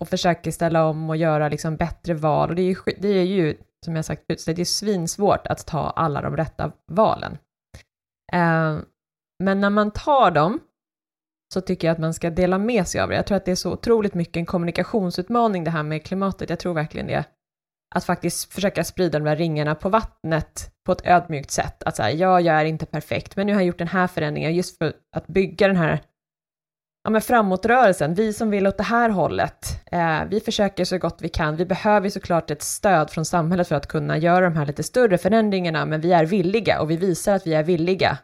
och 0.00 0.08
försöker 0.08 0.50
ställa 0.50 0.84
om 0.84 1.10
och 1.10 1.16
göra 1.16 1.48
liksom 1.48 1.76
bättre 1.76 2.14
val. 2.14 2.50
Och 2.50 2.56
det 2.56 2.62
är 2.62 2.68
ju, 2.68 2.76
det 2.98 3.08
är 3.08 3.24
ju 3.24 3.56
som 3.84 3.96
jag 3.96 4.04
sagt 4.04 4.22
det 4.28 4.58
är 4.58 4.64
svinsvårt 4.64 5.46
att 5.46 5.66
ta 5.66 5.90
alla 5.90 6.22
de 6.22 6.36
rätta 6.36 6.72
valen. 6.86 7.38
Um, 8.32 8.84
men 9.44 9.60
när 9.60 9.70
man 9.70 9.90
tar 9.90 10.30
dem 10.30 10.60
så 11.54 11.60
tycker 11.60 11.88
jag 11.88 11.92
att 11.92 12.00
man 12.00 12.14
ska 12.14 12.30
dela 12.30 12.58
med 12.58 12.88
sig 12.88 13.00
av 13.00 13.08
det. 13.08 13.16
Jag 13.16 13.26
tror 13.26 13.36
att 13.36 13.44
det 13.44 13.50
är 13.50 13.56
så 13.56 13.72
otroligt 13.72 14.14
mycket 14.14 14.36
en 14.36 14.46
kommunikationsutmaning 14.46 15.64
det 15.64 15.70
här 15.70 15.82
med 15.82 16.04
klimatet. 16.04 16.50
Jag 16.50 16.58
tror 16.58 16.74
verkligen 16.74 17.06
det 17.06 17.24
att 17.94 18.04
faktiskt 18.04 18.52
försöka 18.52 18.84
sprida 18.84 19.18
de 19.18 19.24
där 19.24 19.36
ringarna 19.36 19.74
på 19.74 19.88
vattnet 19.88 20.70
på 20.86 20.92
ett 20.92 21.06
ödmjukt 21.06 21.50
sätt. 21.50 21.82
Att 21.82 21.96
säga, 21.96 22.10
ja, 22.10 22.40
jag 22.40 22.60
är 22.60 22.64
inte 22.64 22.86
perfekt, 22.86 23.36
men 23.36 23.46
nu 23.46 23.52
har 23.52 23.60
jag 23.60 23.66
gjort 23.66 23.78
den 23.78 23.88
här 23.88 24.06
förändringen 24.06 24.54
just 24.54 24.78
för 24.78 24.92
att 25.16 25.26
bygga 25.26 25.66
den 25.66 25.76
här 25.76 26.00
ja, 27.04 27.10
men 27.10 27.20
framåtrörelsen. 27.20 28.14
Vi 28.14 28.32
som 28.32 28.50
vill 28.50 28.66
åt 28.66 28.76
det 28.76 28.82
här 28.82 29.10
hållet, 29.10 29.84
eh, 29.92 30.24
vi 30.30 30.40
försöker 30.40 30.84
så 30.84 30.98
gott 30.98 31.18
vi 31.20 31.28
kan. 31.28 31.56
Vi 31.56 31.66
behöver 31.66 32.08
såklart 32.08 32.50
ett 32.50 32.62
stöd 32.62 33.10
från 33.10 33.24
samhället 33.24 33.68
för 33.68 33.74
att 33.74 33.88
kunna 33.88 34.18
göra 34.18 34.44
de 34.44 34.56
här 34.56 34.66
lite 34.66 34.82
större 34.82 35.18
förändringarna, 35.18 35.86
men 35.86 36.00
vi 36.00 36.12
är 36.12 36.24
villiga 36.24 36.80
och 36.80 36.90
vi 36.90 36.96
visar 36.96 37.34
att 37.34 37.46
vi 37.46 37.54
är 37.54 37.62
villiga 37.62 38.18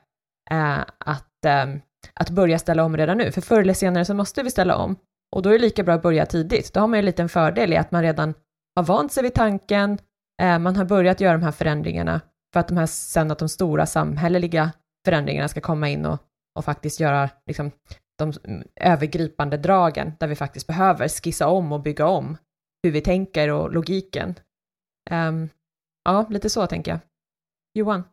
Eh, 0.51 0.79
att, 0.99 1.45
eh, 1.45 1.67
att 2.15 2.31
börja 2.31 2.59
ställa 2.59 2.85
om 2.85 2.97
redan 2.97 3.19
nu. 3.19 3.33
För 3.33 3.41
förr 3.41 3.61
eller 3.61 3.75
senare 3.75 4.05
så 4.05 4.15
måste 4.15 4.43
vi 4.43 4.51
ställa 4.51 4.77
om 4.77 4.97
och 5.37 5.43
då 5.43 5.49
är 5.49 5.53
det 5.53 5.59
lika 5.59 5.83
bra 5.83 5.95
att 5.95 6.03
börja 6.03 6.27
tidigt. 6.27 6.75
Då 6.75 6.81
har 6.81 6.87
man 6.87 6.97
ju 6.97 6.99
en 6.99 7.05
liten 7.05 7.29
fördel 7.29 7.73
i 7.73 7.77
att 7.77 7.91
man 7.91 8.03
redan 8.03 8.35
har 8.77 8.85
vant 8.85 9.13
sig 9.13 9.23
vid 9.23 9.35
tanken, 9.35 9.99
eh, 10.43 10.59
man 10.59 10.77
har 10.77 10.85
börjat 10.85 11.21
göra 11.21 11.33
de 11.33 11.43
här 11.43 11.53
förändringarna 11.53 12.21
för 12.53 12.61
att 12.61 12.69
de 12.69 12.77
här, 12.77 12.87
sen 12.87 13.31
att 13.31 13.39
de 13.39 13.49
stora 13.49 13.87
samhälleliga 13.87 14.73
förändringarna 15.05 15.49
ska 15.49 15.61
komma 15.61 15.89
in 15.89 16.07
och, 16.07 16.19
och 16.59 16.65
faktiskt 16.65 17.01
göra 17.01 17.31
liksom, 17.47 17.71
de 18.19 18.33
övergripande 18.77 19.57
dragen 19.57 20.13
där 20.21 20.27
vi 20.27 20.35
faktiskt 20.35 20.67
behöver 20.67 21.09
skissa 21.09 21.49
om 21.49 21.73
och 21.73 21.81
bygga 21.81 22.07
om 22.07 22.37
hur 22.83 22.91
vi 22.91 23.01
tänker 23.01 23.49
och 23.49 23.73
logiken. 23.73 24.35
Um, 25.11 25.49
ja, 26.05 26.27
lite 26.31 26.51
så 26.51 26.67
tänker 26.67 26.91
jag. 26.91 27.01
Johan? 27.75 28.05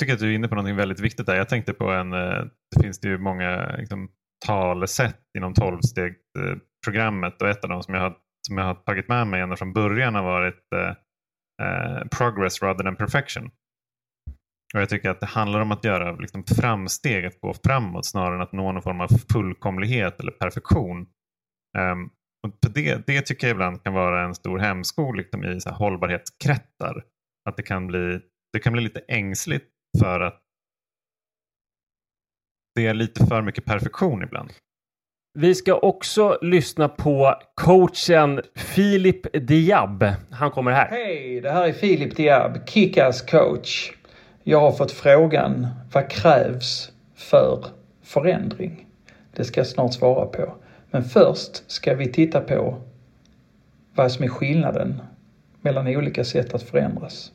Jag 0.00 0.06
tycker 0.06 0.14
att 0.14 0.20
du 0.20 0.30
är 0.30 0.34
inne 0.34 0.48
på 0.48 0.54
något 0.54 0.76
väldigt 0.76 1.00
viktigt 1.00 1.26
där. 1.26 1.36
Jag 1.36 1.48
tänkte 1.48 1.72
på 1.72 1.90
en, 1.90 2.12
eh, 2.12 2.44
det 2.76 2.82
finns 2.82 3.00
det 3.00 3.08
ju 3.08 3.18
många 3.18 3.76
liksom, 3.76 4.08
talesätt 4.46 5.20
inom 5.38 5.54
tolvstegsprogrammet 5.54 7.42
och 7.42 7.48
ett 7.48 7.64
av 7.64 7.70
dem 7.70 7.82
som 7.82 7.94
jag 7.94 8.00
har 8.00 8.16
som 8.46 8.58
jag 8.58 8.64
har 8.64 8.74
tagit 8.74 9.08
med 9.08 9.26
mig 9.26 9.40
ända 9.40 9.56
från 9.56 9.72
början 9.72 10.14
har 10.14 10.22
varit 10.22 10.72
eh, 10.74 10.88
eh 11.66 12.04
progress 12.18 12.62
rather 12.62 12.84
than 12.84 12.96
perfection. 12.96 13.50
Och 14.74 14.80
Jag 14.80 14.88
tycker 14.88 15.10
att 15.10 15.20
det 15.20 15.26
handlar 15.26 15.60
om 15.60 15.72
att 15.72 15.84
göra 15.84 16.12
liksom, 16.12 16.44
framsteg, 16.44 17.26
att 17.26 17.40
gå 17.40 17.54
framåt 17.64 18.06
snarare 18.06 18.34
än 18.34 18.40
att 18.40 18.52
nå 18.52 18.72
någon 18.72 18.82
form 18.82 19.00
av 19.00 19.08
fullkomlighet 19.32 20.20
eller 20.20 20.32
perfektion. 20.32 21.06
Um, 21.78 22.10
och 22.46 22.70
det, 22.74 23.06
det 23.06 23.22
tycker 23.22 23.46
jag 23.46 23.54
ibland 23.54 23.82
kan 23.82 23.94
vara 23.94 24.24
en 24.24 24.34
stor 24.34 24.58
hämsko 24.58 25.12
liksom, 25.12 25.44
i 25.44 25.60
så 25.60 25.70
här, 25.70 25.76
hållbarhetskretsar. 25.76 27.04
Att 27.48 27.56
det 27.56 27.62
kan, 27.62 27.86
bli, 27.86 28.20
det 28.52 28.58
kan 28.58 28.72
bli 28.72 28.82
lite 28.82 29.00
ängsligt 29.08 29.70
för 29.98 30.20
att 30.20 30.40
det 32.74 32.86
är 32.86 32.94
lite 32.94 33.26
för 33.26 33.42
mycket 33.42 33.64
perfektion 33.64 34.22
ibland. 34.22 34.52
Vi 35.38 35.54
ska 35.54 35.74
också 35.74 36.38
lyssna 36.42 36.88
på 36.88 37.34
coachen 37.54 38.40
Filip 38.54 39.46
Diab. 39.46 40.04
Han 40.30 40.50
kommer 40.50 40.70
här. 40.70 40.88
Hej, 40.88 41.40
det 41.40 41.50
här 41.50 41.68
är 41.68 41.72
Filip 41.72 42.16
Diab, 42.16 42.68
Kickass 42.68 43.22
coach. 43.22 43.92
Jag 44.42 44.60
har 44.60 44.72
fått 44.72 44.92
frågan, 44.92 45.66
vad 45.92 46.10
krävs 46.10 46.92
för 47.14 47.64
förändring? 48.02 48.86
Det 49.36 49.44
ska 49.44 49.60
jag 49.60 49.66
snart 49.66 49.94
svara 49.94 50.26
på. 50.26 50.54
Men 50.90 51.04
först 51.04 51.70
ska 51.70 51.94
vi 51.94 52.12
titta 52.12 52.40
på 52.40 52.82
vad 53.94 54.12
som 54.12 54.24
är 54.24 54.28
skillnaden 54.28 55.02
mellan 55.60 55.86
olika 55.86 56.24
sätt 56.24 56.54
att 56.54 56.62
förändras. 56.62 57.32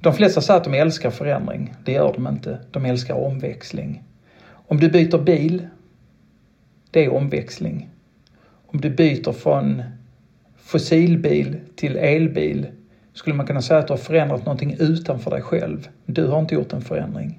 De 0.00 0.12
flesta 0.12 0.40
säger 0.40 0.60
att 0.60 0.64
de 0.64 0.74
älskar 0.74 1.10
förändring. 1.10 1.74
Det 1.84 1.92
gör 1.92 2.12
de 2.12 2.26
inte. 2.26 2.58
De 2.70 2.84
älskar 2.84 3.14
omväxling. 3.14 4.02
Om 4.50 4.80
du 4.80 4.88
byter 4.88 5.18
bil 5.18 5.66
det 6.90 7.04
är 7.04 7.12
omväxling. 7.12 7.88
Om 8.66 8.80
du 8.80 8.90
byter 8.90 9.32
från 9.32 9.82
fossilbil 10.56 11.56
till 11.76 11.96
elbil 11.96 12.66
skulle 13.12 13.36
man 13.36 13.46
kunna 13.46 13.62
säga 13.62 13.80
att 13.80 13.86
du 13.86 13.92
har 13.92 13.98
förändrat 13.98 14.46
någonting 14.46 14.76
utanför 14.78 15.30
dig 15.30 15.42
själv. 15.42 15.88
Du 16.06 16.26
har 16.26 16.40
inte 16.40 16.54
gjort 16.54 16.72
en 16.72 16.82
förändring. 16.82 17.38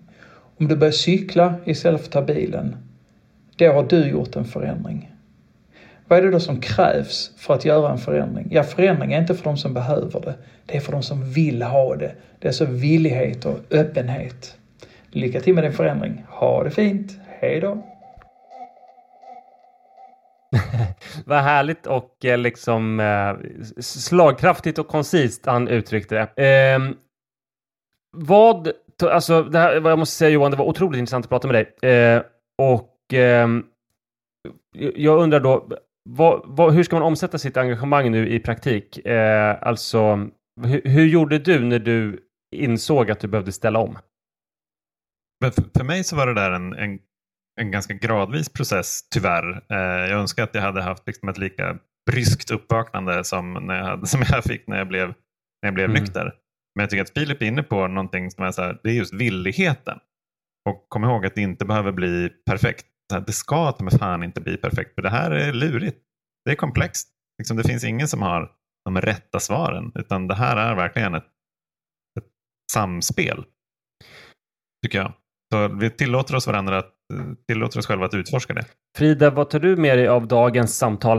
Om 0.58 0.67
du 0.67 0.76
börjar 0.76 0.91
cykla 0.91 1.56
istället 1.65 2.02
för 2.02 2.08
att 2.08 2.13
ta 2.13 2.21
bilen, 2.21 2.76
då 3.56 3.71
har 3.71 3.84
du 3.84 4.08
gjort 4.08 4.36
en 4.36 4.45
förändring. 4.45 5.11
Vad 6.12 6.19
är 6.19 6.24
det 6.24 6.32
då 6.32 6.39
som 6.39 6.62
krävs 6.62 7.32
för 7.38 7.54
att 7.54 7.65
göra 7.65 7.91
en 7.91 7.97
förändring? 7.97 8.47
Ja, 8.52 8.63
förändring 8.63 9.13
är 9.13 9.21
inte 9.21 9.36
för 9.36 9.43
de 9.43 9.58
som 9.58 9.74
behöver 9.74 10.19
det. 10.19 10.36
Det 10.65 10.78
är 10.78 10.82
för 10.82 10.91
de 10.91 11.04
som 11.04 11.34
vill 11.34 11.62
ha 11.62 11.95
det. 11.95 12.15
Det 12.39 12.47
är 12.47 12.52
så 12.52 12.65
villighet 12.65 13.45
och 13.45 13.60
öppenhet. 13.69 14.58
Lycka 15.10 15.39
till 15.39 15.56
med 15.56 15.63
din 15.63 15.74
förändring. 15.74 16.26
Ha 16.30 16.63
det 16.63 16.71
fint. 16.71 17.19
Hej 17.28 17.60
då! 17.60 17.71
Vad 21.26 21.39
härligt 21.39 21.88
och 21.88 22.26
eh, 22.26 22.38
liksom 22.38 22.99
eh, 22.99 23.34
slagkraftigt 23.82 24.80
och 24.80 24.88
koncist 24.88 25.45
han 25.45 25.68
uttryckte 25.68 26.28
det. 26.36 26.45
Eh, 26.45 26.80
vad, 28.18 28.72
alltså 29.03 29.43
det 29.43 29.59
här, 29.59 29.80
vad 29.80 29.91
jag 29.91 29.99
måste 29.99 30.16
säga 30.16 30.30
Johan, 30.30 30.51
det 30.51 30.57
var 30.57 30.66
otroligt 30.66 30.99
intressant 30.99 31.26
att 31.26 31.30
prata 31.30 31.47
med 31.47 31.66
dig. 31.82 31.91
Eh, 31.91 32.22
och 32.57 33.14
ehm, 33.14 33.64
jag 34.95 35.20
undrar 35.20 35.39
då, 35.39 35.68
vad, 36.10 36.41
vad, 36.45 36.74
hur 36.74 36.84
ska 36.84 36.95
man 36.95 37.04
omsätta 37.04 37.38
sitt 37.38 37.58
engagemang 37.58 38.12
nu 38.12 38.30
i 38.30 38.39
praktik? 38.39 39.06
Eh, 39.06 39.58
alltså, 39.62 40.30
hur, 40.64 40.82
hur 40.86 41.06
gjorde 41.06 41.39
du 41.39 41.60
när 41.60 41.80
du 41.80 42.20
insåg 42.56 43.12
att 43.12 43.20
du 43.20 43.28
behövde 43.28 43.52
ställa 43.52 43.80
om? 43.80 43.97
Men 45.41 45.52
för, 45.52 45.64
för 45.78 45.84
mig 45.84 46.04
så 46.04 46.16
var 46.16 46.28
det 46.28 46.34
där 46.34 46.52
en, 46.52 46.74
en 46.74 46.99
en 47.62 47.72
ganska 47.72 47.93
gradvis 47.93 48.49
process 48.49 49.10
tyvärr. 49.10 49.64
Eh, 49.70 50.10
jag 50.10 50.20
önskar 50.20 50.43
att 50.43 50.56
jag 50.56 50.62
hade 50.62 50.82
haft 50.82 51.08
liksom 51.08 51.30
ett 51.30 51.38
lika 51.38 51.78
bryskt 52.12 52.52
uppvaknande 52.52 53.24
som, 53.24 53.54
när 53.54 53.76
jag, 53.76 53.86
hade, 53.86 54.08
som 54.08 54.24
jag 54.30 54.43
fick 54.43 54.68
när 54.68 54.78
jag 54.78 54.88
blev, 54.88 55.08
när 55.08 55.68
jag 55.68 55.74
blev 55.74 55.89
mm. 55.89 56.02
nykter. 56.02 56.34
Men 56.76 56.84
jag 56.84 56.89
tycker 56.89 57.02
att 57.02 57.10
Filip 57.10 57.41
är 57.41 57.45
inne 57.45 57.64
på 57.64 57.88
någonting 57.88 58.32
som 58.32 58.43
är 58.43 58.52
så 58.52 58.62
här, 58.62 58.80
det 58.84 58.89
är 58.89 58.93
just 58.93 59.14
villigheten. 59.14 59.97
Och 60.70 60.86
kom 60.89 61.04
ihåg 61.04 61.26
att 61.26 61.36
det 61.36 61.41
inte 61.41 61.66
behöver 61.66 61.91
bli 61.91 62.30
perfekt. 62.49 62.86
Det 63.20 63.32
ska 63.32 63.72
ta 63.72 63.84
med 63.84 63.93
fan 63.93 64.24
inte 64.24 64.41
bli 64.41 64.57
perfekt, 64.57 64.95
för 64.95 65.01
det 65.01 65.09
här 65.09 65.32
är 65.32 65.53
lurigt. 65.53 65.97
Det 66.45 66.51
är 66.51 66.55
komplext. 66.55 67.09
Liksom, 67.38 67.57
det 67.57 67.64
finns 67.64 67.84
ingen 67.84 68.07
som 68.07 68.22
har 68.22 68.51
de 68.86 69.01
rätta 69.01 69.39
svaren, 69.39 69.91
utan 69.95 70.28
det 70.28 70.36
här 70.36 70.57
är 70.57 70.76
verkligen 70.76 71.16
ett, 71.16 71.28
ett 72.20 72.28
samspel. 72.74 73.45
Tycker 74.86 74.97
jag. 74.97 75.14
Så 75.53 75.68
vi 75.68 75.89
tillåter 75.89 76.36
oss 76.36 76.47
varandra 76.47 76.78
att 76.78 76.95
tillåter 77.47 77.80
oss 77.80 77.88
själva 77.88 78.05
att 78.05 78.14
utforska 78.14 78.53
det. 78.53 78.66
Frida, 78.97 79.30
vad 79.30 79.49
tar 79.49 79.59
du 79.59 79.76
med 79.76 79.97
dig 79.97 80.07
av 80.07 80.28
dagens 80.28 80.78
samtal? 80.78 81.18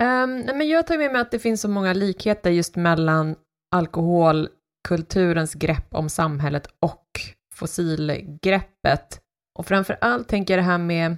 Um, 0.00 0.40
nej, 0.40 0.54
men 0.54 0.68
jag 0.68 0.86
tar 0.86 0.98
med 0.98 1.12
mig 1.12 1.20
att 1.20 1.30
det 1.30 1.38
finns 1.38 1.60
så 1.60 1.68
många 1.68 1.92
likheter 1.92 2.50
just 2.50 2.76
mellan 2.76 3.36
alkoholkulturens 3.76 5.54
grepp 5.54 5.94
om 5.94 6.08
samhället 6.08 6.66
och 6.80 7.06
fossilgreppet. 7.54 9.20
Och 9.58 9.66
framför 9.66 9.98
allt 10.00 10.28
tänker 10.28 10.54
jag 10.54 10.64
det 10.64 10.70
här 10.70 10.78
med 10.78 11.16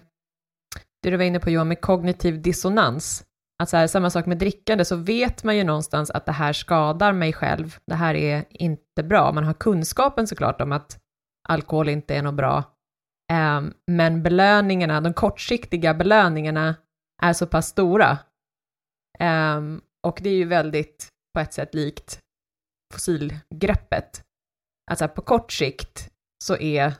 det 1.03 1.11
du 1.11 1.16
var 1.16 1.24
inne 1.24 1.40
på 1.40 1.51
Johan, 1.51 1.68
med 1.68 1.80
kognitiv 1.80 2.42
dissonans. 2.42 3.24
Att 3.62 3.68
så 3.68 3.76
här, 3.76 3.86
samma 3.86 4.11
sak 4.11 4.26
med 4.26 4.38
drickande, 4.38 4.84
så 4.84 4.96
vet 4.96 5.44
man 5.44 5.57
ju 5.57 5.64
någonstans 5.64 6.11
att 6.11 6.26
det 6.26 6.32
här 6.32 6.53
skadar 6.53 7.12
mig 7.12 7.32
själv. 7.32 7.76
Det 7.86 7.94
här 7.94 8.14
är 8.14 8.44
inte 8.51 9.03
bra. 9.03 9.32
Man 9.32 9.44
har 9.44 9.55
kunskapen 9.55 10.26
såklart 10.26 10.61
om 10.61 10.72
att 10.72 10.99
alkohol 11.49 11.88
inte 11.88 12.16
är 12.16 12.22
något 12.22 12.34
bra. 12.34 12.64
Um, 13.32 13.74
men 13.86 14.22
belöningarna, 14.22 15.01
de 15.01 15.14
kortsiktiga 15.14 15.94
belöningarna 15.94 16.74
är 17.22 17.32
så 17.32 17.46
pass 17.46 17.68
stora. 17.68 18.18
Um, 19.20 19.80
och 20.07 20.18
det 20.22 20.30
är 20.30 20.34
ju 20.34 20.44
väldigt, 20.44 21.09
på 21.34 21.40
ett 21.40 21.53
sätt, 21.53 21.74
likt 21.74 22.20
fossilgreppet. 22.94 24.24
Alltså 24.90 25.09
på 25.09 25.22
kort 25.22 25.53
sikt 25.53 26.11
så, 26.44 26.57
är, 26.57 26.92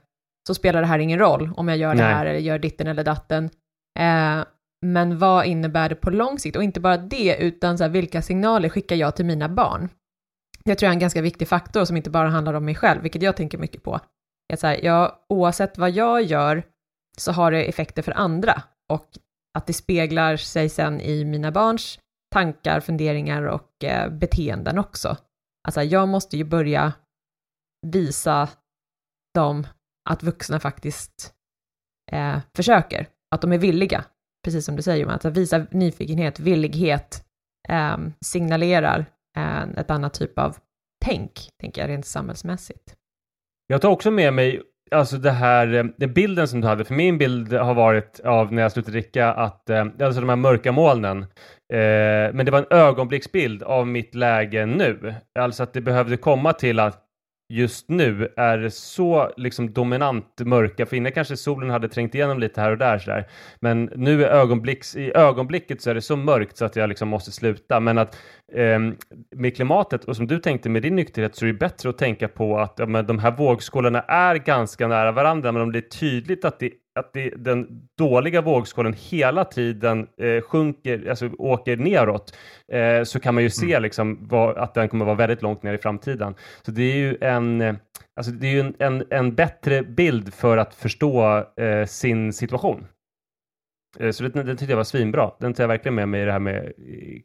så 0.47 0.55
spelar 0.55 0.81
det 0.81 0.87
här 0.87 0.99
ingen 0.99 1.19
roll 1.19 1.51
om 1.57 1.69
jag 1.69 1.79
gör 1.79 1.95
Nej. 1.95 2.05
det 2.05 2.15
här 2.15 2.27
eller 2.27 2.41
gör 2.41 2.59
ditten 2.59 2.87
eller 2.87 3.05
datten. 3.05 3.51
Eh, 3.99 4.45
men 4.87 5.19
vad 5.19 5.47
innebär 5.47 5.89
det 5.89 5.95
på 5.95 6.11
lång 6.11 6.39
sikt? 6.39 6.57
Och 6.57 6.63
inte 6.63 6.81
bara 6.81 6.97
det, 6.97 7.37
utan 7.37 7.79
så 7.79 7.85
här, 7.85 7.91
vilka 7.91 8.23
signaler 8.23 8.69
skickar 8.69 8.97
jag 8.97 9.17
till 9.17 9.27
mina 9.27 9.49
barn? 9.49 9.89
Det 10.65 10.75
tror 10.75 10.87
jag 10.87 10.91
är 10.91 10.97
en 10.97 11.01
ganska 11.01 11.23
viktig 11.23 11.49
faktor 11.49 11.85
som 11.85 11.97
inte 11.97 12.11
bara 12.11 12.29
handlar 12.29 12.55
om 12.55 12.65
mig 12.65 12.75
själv, 12.75 13.03
vilket 13.03 13.23
jag 13.23 13.37
tänker 13.37 13.59
mycket 13.59 13.83
på. 13.83 14.01
Att 14.53 14.61
så 14.61 14.67
här, 14.67 14.85
ja, 14.85 15.25
oavsett 15.29 15.79
vad 15.79 15.91
jag 15.91 16.23
gör 16.23 16.63
så 17.19 17.33
har 17.33 17.51
det 17.51 17.65
effekter 17.65 18.03
för 18.03 18.13
andra 18.13 18.63
och 18.89 19.07
att 19.59 19.67
det 19.67 19.73
speglar 19.73 20.37
sig 20.37 20.69
sen 20.69 21.01
i 21.01 21.25
mina 21.25 21.53
barns 21.53 21.99
tankar, 22.33 22.81
funderingar 22.81 23.43
och 23.43 23.85
eh, 23.85 24.11
beteenden 24.11 24.79
också. 24.79 25.17
Alltså 25.69 25.83
jag 25.83 26.09
måste 26.09 26.37
ju 26.37 26.45
börja 26.45 26.93
visa 27.87 28.49
dem 29.35 29.67
att 30.11 30.23
vuxna 30.23 30.61
faktiskt 30.61 31.35
eh, 32.13 32.39
försöker, 32.57 33.09
att 33.35 33.41
de 33.41 33.53
är 33.53 33.59
villiga, 33.59 34.05
precis 34.45 34.65
som 34.65 34.77
du 34.77 34.83
säger, 34.83 35.07
att 35.07 35.25
visa 35.25 35.67
nyfikenhet, 35.71 36.41
villighet, 36.41 37.25
eh, 37.69 37.97
signalerar 38.25 39.07
eh, 39.37 39.63
ett 39.63 39.91
annat 39.91 40.15
typ 40.15 40.39
av 40.39 40.57
tänk, 41.05 41.33
tänker 41.61 41.81
jag 41.81 41.91
rent 41.91 42.07
samhällsmässigt. 42.07 42.95
Jag 43.67 43.83
tar 43.83 43.89
också 43.89 44.11
med 44.11 44.33
mig 44.35 44.63
Alltså 44.91 45.17
det 45.17 45.31
här, 45.31 45.75
eh, 45.75 45.85
den 45.97 46.13
bilden 46.13 46.49
som 46.49 46.61
du 46.61 46.67
hade, 46.67 46.85
för 46.85 46.95
min 46.95 47.19
bild 47.19 47.53
har 47.53 47.75
varit 47.75 48.21
av 48.21 48.53
när 48.53 48.63
jag 48.63 48.73
slutade 48.73 48.93
dricka 48.93 49.33
att, 49.33 49.71
alltså 49.71 50.21
de 50.21 50.29
här 50.29 50.37
mörka 50.37 50.73
molnen, 50.73 51.23
eh, 51.73 52.33
men 52.33 52.47
det 52.47 52.51
var 52.51 52.59
en 52.59 52.79
ögonblicksbild 52.79 53.63
av 53.63 53.87
mitt 53.87 54.15
läge 54.15 54.67
nu. 54.67 55.15
Alltså 55.39 55.63
att 55.63 55.73
det 55.73 55.81
behövde 55.81 56.17
komma 56.17 56.53
till 56.53 56.81
att 56.81 57.05
just 57.49 57.89
nu 57.89 58.29
är 58.37 58.69
så 58.69 59.33
liksom 59.37 59.73
dominant 59.73 60.41
mörka, 60.41 60.87
för 60.87 60.97
innan 60.97 61.13
kanske 61.13 61.37
solen 61.37 61.71
hade 61.71 61.89
trängt 61.89 62.15
igenom 62.15 62.39
lite 62.39 62.61
här 62.61 62.71
och 62.71 62.79
där 62.79 62.99
sådär. 62.99 63.29
Men 63.61 63.85
nu 63.85 64.25
är 64.25 64.29
ögonblicks, 64.29 64.97
i 64.97 65.13
ögonblicket 65.15 65.83
så 65.83 65.91
är 65.91 65.95
det 65.95 66.01
så 66.01 66.17
mörkt 66.17 66.57
så 66.57 66.65
att 66.65 66.77
jag 66.77 66.89
liksom 66.89 67.09
måste 67.09 67.33
sluta. 67.33 67.81
Men 67.81 67.99
att 67.99 68.17
eh, 68.53 68.79
med 69.37 69.57
klimatet 69.57 70.05
och 70.05 70.17
som 70.17 70.27
du 70.27 70.39
tänkte 70.39 70.69
med 70.69 70.83
din 70.83 70.97
nykterhet 70.97 71.37
så 71.37 71.45
är 71.45 71.47
det 71.47 71.59
bättre 71.59 71.89
att 71.89 71.99
tänka 71.99 72.29
på 72.29 72.59
att 72.59 72.75
ja, 72.77 72.87
men 72.87 73.07
de 73.07 73.19
här 73.19 73.31
vågskålarna 73.31 74.01
är 74.01 74.37
ganska 74.37 74.89
nära 74.89 75.13
varandra, 75.13 75.53
men 75.53 75.63
om 75.63 75.73
det 75.73 75.79
är 75.79 75.89
tydligt 75.99 76.45
att 76.45 76.59
det 76.59 76.71
att 76.99 77.13
det, 77.13 77.31
den 77.31 77.89
dåliga 77.99 78.41
vågskålen 78.41 78.95
hela 78.99 79.45
tiden 79.45 80.07
eh, 80.21 80.41
sjunker, 80.43 81.11
alltså 81.11 81.31
åker 81.39 81.77
neråt, 81.77 82.37
eh, 82.73 83.05
så 83.05 83.21
kan 83.21 83.35
man 83.35 83.43
ju 83.43 83.51
se 83.51 83.71
mm. 83.71 83.83
liksom 83.83 84.29
vad, 84.29 84.57
att 84.57 84.75
den 84.75 84.89
kommer 84.89 85.05
vara 85.05 85.17
väldigt 85.17 85.43
långt 85.43 85.63
ner 85.63 85.75
i 85.75 85.79
framtiden. 85.79 86.35
Så 86.63 86.71
det 86.71 86.83
är 86.83 86.97
ju 86.97 87.17
en, 87.21 87.61
eh, 87.61 87.75
alltså 88.17 88.33
det 88.33 88.47
är 88.47 88.61
en, 88.61 88.75
en, 88.79 89.05
en 89.11 89.35
bättre 89.35 89.83
bild 89.83 90.35
för 90.35 90.57
att 90.57 90.75
förstå 90.75 91.45
eh, 91.57 91.87
sin 91.87 92.33
situation. 92.33 92.87
Eh, 93.99 94.11
så 94.11 94.23
den, 94.23 94.47
den 94.47 94.57
tyckte 94.57 94.73
jag 94.73 94.77
var 94.77 94.85
svinbra. 94.85 95.31
Den 95.41 95.55
tar 95.55 95.63
jag 95.63 95.69
verkligen 95.69 95.95
med 95.95 96.09
mig 96.09 96.23
i 96.23 96.25
det 96.25 96.33
här 96.33 96.39
med 96.39 96.73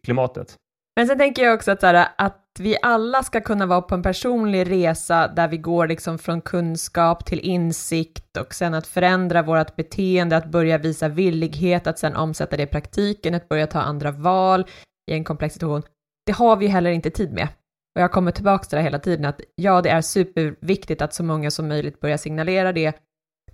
klimatet. 0.03 0.57
Men 0.95 1.07
sen 1.07 1.17
tänker 1.17 1.43
jag 1.43 1.53
också 1.53 1.71
att, 1.71 1.79
så 1.79 1.87
här, 1.87 2.07
att 2.17 2.43
vi 2.59 2.77
alla 2.81 3.23
ska 3.23 3.41
kunna 3.41 3.65
vara 3.65 3.81
på 3.81 3.95
en 3.95 4.03
personlig 4.03 4.71
resa 4.71 5.27
där 5.27 5.47
vi 5.47 5.57
går 5.57 5.87
liksom 5.87 6.17
från 6.17 6.41
kunskap 6.41 7.25
till 7.25 7.39
insikt 7.39 8.37
och 8.37 8.53
sen 8.53 8.73
att 8.73 8.87
förändra 8.87 9.41
vårt 9.41 9.75
beteende, 9.75 10.37
att 10.37 10.45
börja 10.45 10.77
visa 10.77 11.07
villighet, 11.07 11.87
att 11.87 11.99
sen 11.99 12.15
omsätta 12.15 12.57
det 12.57 12.63
i 12.63 12.67
praktiken, 12.67 13.35
att 13.35 13.49
börja 13.49 13.67
ta 13.67 13.81
andra 13.81 14.11
val 14.11 14.65
i 15.11 15.13
en 15.13 15.23
komplex 15.23 15.53
situation. 15.53 15.83
Det 16.25 16.31
har 16.31 16.55
vi 16.55 16.67
heller 16.67 16.91
inte 16.91 17.09
tid 17.09 17.33
med. 17.33 17.47
Och 17.95 18.01
jag 18.01 18.11
kommer 18.11 18.31
tillbaka 18.31 18.63
till 18.63 18.77
det 18.77 18.83
hela 18.83 18.99
tiden, 18.99 19.25
att 19.25 19.41
ja, 19.55 19.81
det 19.81 19.89
är 19.89 20.01
superviktigt 20.01 21.01
att 21.01 21.13
så 21.13 21.23
många 21.23 21.51
som 21.51 21.67
möjligt 21.67 21.99
börjar 21.99 22.17
signalera 22.17 22.73
det, 22.73 22.93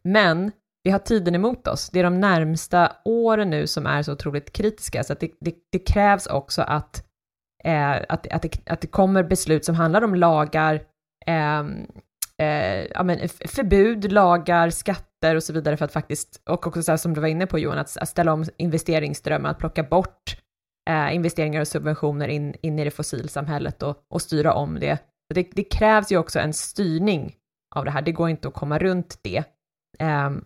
men 0.04 0.52
vi 0.84 0.92
har 0.92 1.00
tiden 1.00 1.36
emot 1.36 1.68
oss. 1.68 1.90
Det 1.90 2.00
är 2.00 2.04
de 2.04 2.20
närmsta 2.20 2.92
åren 3.06 3.50
nu 3.50 3.68
som 3.68 3.86
är 3.86 4.04
så 4.04 4.14
otroligt 4.14 4.54
kritiska, 4.54 5.04
så 5.04 5.14
att 5.14 5.20
det, 5.20 5.32
det, 5.42 5.56
det 5.72 5.80
krävs 5.80 6.28
också 6.28 6.62
att 6.62 7.09
eh, 7.64 7.92
att, 8.10 8.28
att, 8.28 8.42
det, 8.42 8.70
att 8.70 8.82
det 8.82 8.88
kommer 8.88 9.24
beslut 9.24 9.66
som 9.66 9.76
handlar 9.76 10.02
om 10.02 10.16
lagar, 10.16 10.82
eh, 11.26 11.60
eh, 12.38 12.86
ja, 12.94 13.04
men 13.04 13.30
förbud, 13.30 14.12
lagar, 14.12 14.70
skatter 14.70 15.36
och 15.36 15.44
så 15.44 15.54
vidare 15.54 15.78
för 15.78 15.86
att 15.86 15.94
faktiskt, 15.94 16.42
och 16.50 16.68
också 16.68 16.84
så 16.84 16.92
här, 16.92 16.98
som 16.98 17.14
du 17.14 17.22
var 17.22 17.28
inne 17.28 17.48
på 17.48 17.60
Johan, 17.60 17.78
att, 17.78 17.98
att 17.98 18.10
ställa 18.10 18.34
om 18.34 18.46
investeringsströmmar, 18.58 19.50
att 19.50 19.60
plocka 19.60 19.84
bort 19.84 20.38
eh, 20.90 21.16
investeringar 21.16 21.62
och 21.62 21.68
subventioner 21.68 22.28
in, 22.28 22.56
in 22.62 22.80
i 22.80 22.84
det 22.84 22.92
fossilsamhället 22.92 23.84
och, 23.84 23.98
och 24.10 24.22
styra 24.22 24.54
om 24.54 24.80
det. 24.80 24.98
det. 25.34 25.48
Det 25.52 25.64
krävs 25.64 26.12
ju 26.12 26.18
också 26.18 26.40
en 26.40 26.54
styrning 26.54 27.36
av 27.76 27.86
det 27.86 27.92
här, 27.92 28.02
det 28.02 28.12
går 28.12 28.30
inte 28.30 28.48
att 28.48 28.54
komma 28.54 28.80
runt 28.80 29.20
det. 29.22 29.44
Ehm, 30.00 30.46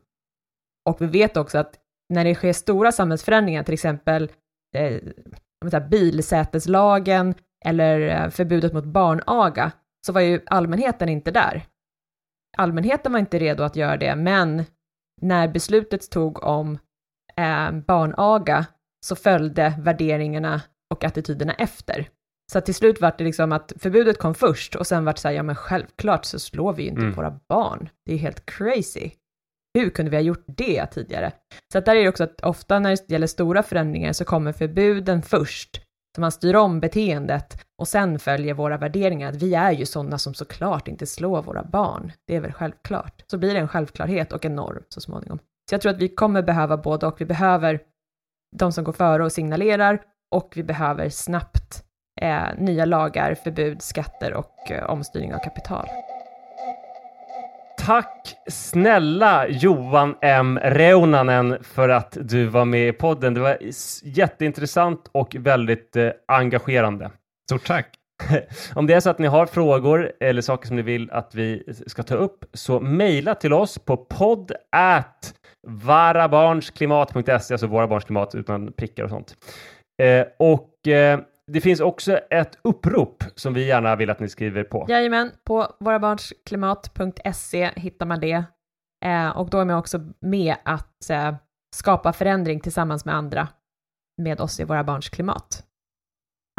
och 0.89 1.01
vi 1.01 1.05
vet 1.05 1.37
också 1.37 1.57
att 1.57 1.79
när 2.13 2.25
det 2.25 2.35
sker 2.35 2.53
stora 2.53 2.91
samhällsförändringar, 2.91 3.63
till 3.63 3.73
exempel 3.73 4.31
eh, 4.75 5.01
bilsäteslagen 5.89 7.35
eller 7.65 7.99
eh, 7.99 8.29
förbudet 8.29 8.73
mot 8.73 8.85
barnaga, 8.85 9.71
så 10.05 10.13
var 10.13 10.21
ju 10.21 10.41
allmänheten 10.45 11.09
inte 11.09 11.31
där. 11.31 11.65
Allmänheten 12.57 13.11
var 13.11 13.19
inte 13.19 13.39
redo 13.39 13.63
att 13.63 13.75
göra 13.75 13.97
det, 13.97 14.15
men 14.15 14.63
när 15.21 15.47
beslutet 15.47 16.11
tog 16.11 16.43
om 16.43 16.77
eh, 17.37 17.71
barnaga 17.71 18.65
så 19.05 19.15
följde 19.15 19.73
värderingarna 19.79 20.61
och 20.93 21.03
attityderna 21.03 21.53
efter. 21.53 22.09
Så 22.51 22.61
till 22.61 22.75
slut 22.75 23.01
var 23.01 23.15
det 23.17 23.23
liksom 23.23 23.51
att 23.51 23.73
förbudet 23.79 24.17
kom 24.17 24.35
först 24.35 24.75
och 24.75 24.87
sen 24.87 25.05
var 25.05 25.13
det 25.13 25.19
så 25.19 25.27
här, 25.27 25.35
ja 25.35 25.43
men 25.43 25.55
självklart 25.55 26.25
så 26.25 26.39
slår 26.39 26.73
vi 26.73 26.83
ju 26.83 26.89
inte 26.89 27.01
mm. 27.01 27.13
våra 27.13 27.39
barn. 27.49 27.89
Det 28.05 28.13
är 28.13 28.17
helt 28.17 28.45
crazy. 28.45 29.11
Hur 29.73 29.89
kunde 29.89 30.11
vi 30.11 30.17
ha 30.17 30.21
gjort 30.21 30.43
det 30.47 30.85
tidigare? 30.85 31.31
Så 31.71 31.77
att 31.77 31.85
där 31.85 31.95
är 31.95 32.03
det 32.03 32.09
också 32.09 32.23
att 32.23 32.41
ofta 32.41 32.79
när 32.79 32.89
det 32.89 33.09
gäller 33.09 33.27
stora 33.27 33.63
förändringar 33.63 34.13
så 34.13 34.25
kommer 34.25 34.51
förbuden 34.51 35.21
först. 35.21 35.81
Så 36.15 36.21
man 36.21 36.31
styr 36.31 36.55
om 36.55 36.79
beteendet 36.79 37.65
och 37.77 37.87
sen 37.87 38.19
följer 38.19 38.53
våra 38.53 38.77
värderingar. 38.77 39.29
Att 39.29 39.35
vi 39.35 39.53
är 39.53 39.71
ju 39.71 39.85
sådana 39.85 40.17
som 40.17 40.33
såklart 40.33 40.87
inte 40.87 41.05
slår 41.05 41.41
våra 41.41 41.63
barn. 41.63 42.11
Det 42.27 42.35
är 42.35 42.39
väl 42.39 42.53
självklart. 42.53 43.23
Så 43.27 43.37
blir 43.37 43.53
det 43.53 43.59
en 43.59 43.67
självklarhet 43.67 44.33
och 44.33 44.45
en 44.45 44.55
norm 44.55 44.83
så 44.89 45.01
småningom. 45.01 45.39
Så 45.69 45.73
jag 45.73 45.81
tror 45.81 45.91
att 45.91 46.01
vi 46.01 46.09
kommer 46.09 46.41
behöva 46.41 46.77
både 46.77 47.07
och. 47.07 47.21
Vi 47.21 47.25
behöver 47.25 47.79
de 48.55 48.71
som 48.71 48.83
går 48.83 48.93
före 48.93 49.23
och 49.23 49.31
signalerar 49.31 50.01
och 50.31 50.53
vi 50.55 50.63
behöver 50.63 51.09
snabbt 51.09 51.83
eh, 52.21 52.43
nya 52.57 52.85
lagar, 52.85 53.35
förbud, 53.35 53.81
skatter 53.81 54.33
och 54.33 54.71
eh, 54.71 54.89
omstyrning 54.89 55.33
av 55.33 55.39
kapital. 55.39 55.87
Tack 57.85 58.35
snälla 58.49 59.47
Johan 59.47 60.15
M 60.21 60.59
Reunanen 60.63 61.63
för 61.63 61.89
att 61.89 62.17
du 62.21 62.45
var 62.45 62.65
med 62.65 62.87
i 62.87 62.91
podden. 62.91 63.33
Det 63.33 63.39
var 63.39 63.57
jätteintressant 64.03 65.09
och 65.11 65.35
väldigt 65.39 65.95
eh, 65.95 66.09
engagerande. 66.27 67.11
Stort 67.49 67.67
tack! 67.67 67.87
Om 68.75 68.87
det 68.87 68.93
är 68.93 68.99
så 68.99 69.09
att 69.09 69.19
ni 69.19 69.27
har 69.27 69.45
frågor 69.45 70.11
eller 70.19 70.41
saker 70.41 70.67
som 70.67 70.75
ni 70.75 70.81
vill 70.81 71.11
att 71.11 71.35
vi 71.35 71.63
ska 71.87 72.03
ta 72.03 72.15
upp 72.15 72.45
så 72.53 72.79
mejla 72.79 73.35
till 73.35 73.53
oss 73.53 73.79
på 73.79 73.97
podd 73.97 74.51
at 74.71 75.33
varabarnsklimat.se, 75.67 77.31
alltså 77.31 77.67
våra 77.67 77.87
barns 77.87 78.05
klimat 78.05 78.35
utan 78.35 78.73
prickar 78.73 79.03
och 79.03 79.09
sånt. 79.09 79.35
Eh, 80.01 80.25
och 80.39 80.87
eh, 80.87 81.19
det 81.51 81.61
finns 81.61 81.79
också 81.79 82.17
ett 82.17 82.57
upprop 82.61 83.23
som 83.35 83.53
vi 83.53 83.67
gärna 83.67 83.95
vill 83.95 84.09
att 84.09 84.19
ni 84.19 84.29
skriver 84.29 84.63
på. 84.63 84.85
Jajamän, 84.89 85.31
på 85.43 85.67
vårabarnsklimat.se 85.79 87.71
hittar 87.75 88.05
man 88.05 88.19
det. 88.19 88.43
Eh, 89.05 89.37
och 89.37 89.49
då 89.49 89.59
är 89.59 89.65
man 89.65 89.77
också 89.77 89.99
med 90.21 90.55
att 90.65 91.09
eh, 91.09 91.35
skapa 91.75 92.13
förändring 92.13 92.59
tillsammans 92.59 93.05
med 93.05 93.15
andra 93.15 93.47
med 94.21 94.41
oss 94.41 94.59
i 94.59 94.63
Våra 94.63 94.83
Barns 94.83 95.09
Klimat. 95.09 95.63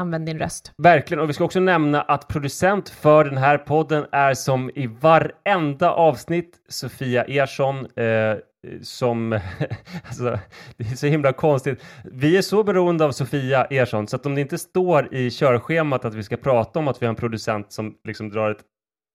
Använd 0.00 0.26
din 0.26 0.38
röst. 0.38 0.72
Verkligen, 0.82 1.22
och 1.22 1.28
vi 1.28 1.32
ska 1.32 1.44
också 1.44 1.60
nämna 1.60 2.02
att 2.02 2.28
producent 2.28 2.88
för 2.88 3.24
den 3.24 3.36
här 3.36 3.58
podden 3.58 4.06
är 4.12 4.34
som 4.34 4.70
i 4.74 4.86
varenda 4.86 5.90
avsnitt 5.90 6.60
Sofia 6.68 7.24
Ersson 7.24 7.76
eh, 7.76 8.36
som, 8.82 9.32
alltså, 10.04 10.38
det 10.76 10.84
är 10.84 10.96
så 10.96 11.06
himla 11.06 11.32
konstigt. 11.32 11.82
Vi 12.04 12.36
är 12.36 12.42
så 12.42 12.64
beroende 12.64 13.04
av 13.04 13.12
Sofia 13.12 13.64
Ersson 13.64 14.06
så 14.06 14.16
att 14.16 14.26
om 14.26 14.34
det 14.34 14.40
inte 14.40 14.58
står 14.58 15.14
i 15.14 15.30
körschemat 15.30 16.04
att 16.04 16.14
vi 16.14 16.22
ska 16.22 16.36
prata 16.36 16.78
om 16.78 16.88
att 16.88 17.02
vi 17.02 17.06
har 17.06 17.10
en 17.10 17.16
producent 17.16 17.72
som 17.72 17.94
liksom 18.04 18.30
drar 18.30 18.50
ett 18.50 18.64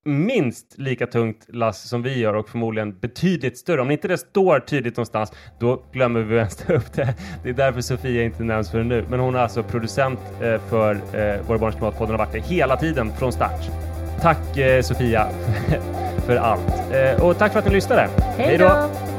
minst 0.06 0.78
lika 0.78 1.08
tungt 1.08 1.46
lass 1.48 1.90
som 1.90 2.04
vi 2.04 2.20
gör 2.20 2.34
och 2.34 2.50
förmodligen 2.50 3.00
betydligt 3.00 3.58
större. 3.58 3.82
Om 3.82 3.92
inte 3.92 4.08
det 4.08 4.18
står 4.18 4.60
tydligt 4.60 4.98
någonstans, 4.98 5.32
då 5.60 5.84
glömmer 5.92 6.20
vi 6.20 6.36
ens 6.36 6.56
ta 6.68 6.74
upp 6.74 6.94
det. 6.94 7.16
Det 7.44 7.50
är 7.50 7.54
därför 7.54 7.82
Sofia 7.82 8.24
inte 8.24 8.44
nämns 8.44 8.72
för 8.72 8.84
nu. 8.84 9.06
Men 9.10 9.20
hon 9.20 9.36
är 9.36 9.40
alltså 9.40 9.64
producent 9.64 10.20
eh, 10.42 10.62
för 10.70 10.96
eh, 10.96 11.42
Våra 11.48 11.58
Barns 11.58 11.76
Klimatpodd. 11.76 12.08
Hon 12.08 12.20
har 12.20 12.26
varit 12.26 12.34
det 12.34 12.56
hela 12.56 12.78
tiden 12.78 13.12
från 13.14 13.32
start. 13.32 13.62
Tack 14.22 14.58
eh, 14.58 14.82
Sofia 14.82 15.30
för 16.26 16.36
allt. 16.36 17.22
Och 17.22 17.38
tack 17.38 17.52
för 17.52 17.60
att 17.60 17.66
ni 17.66 17.72
lyssnade. 17.72 18.10
Hej 18.38 18.58
då! 18.58 19.19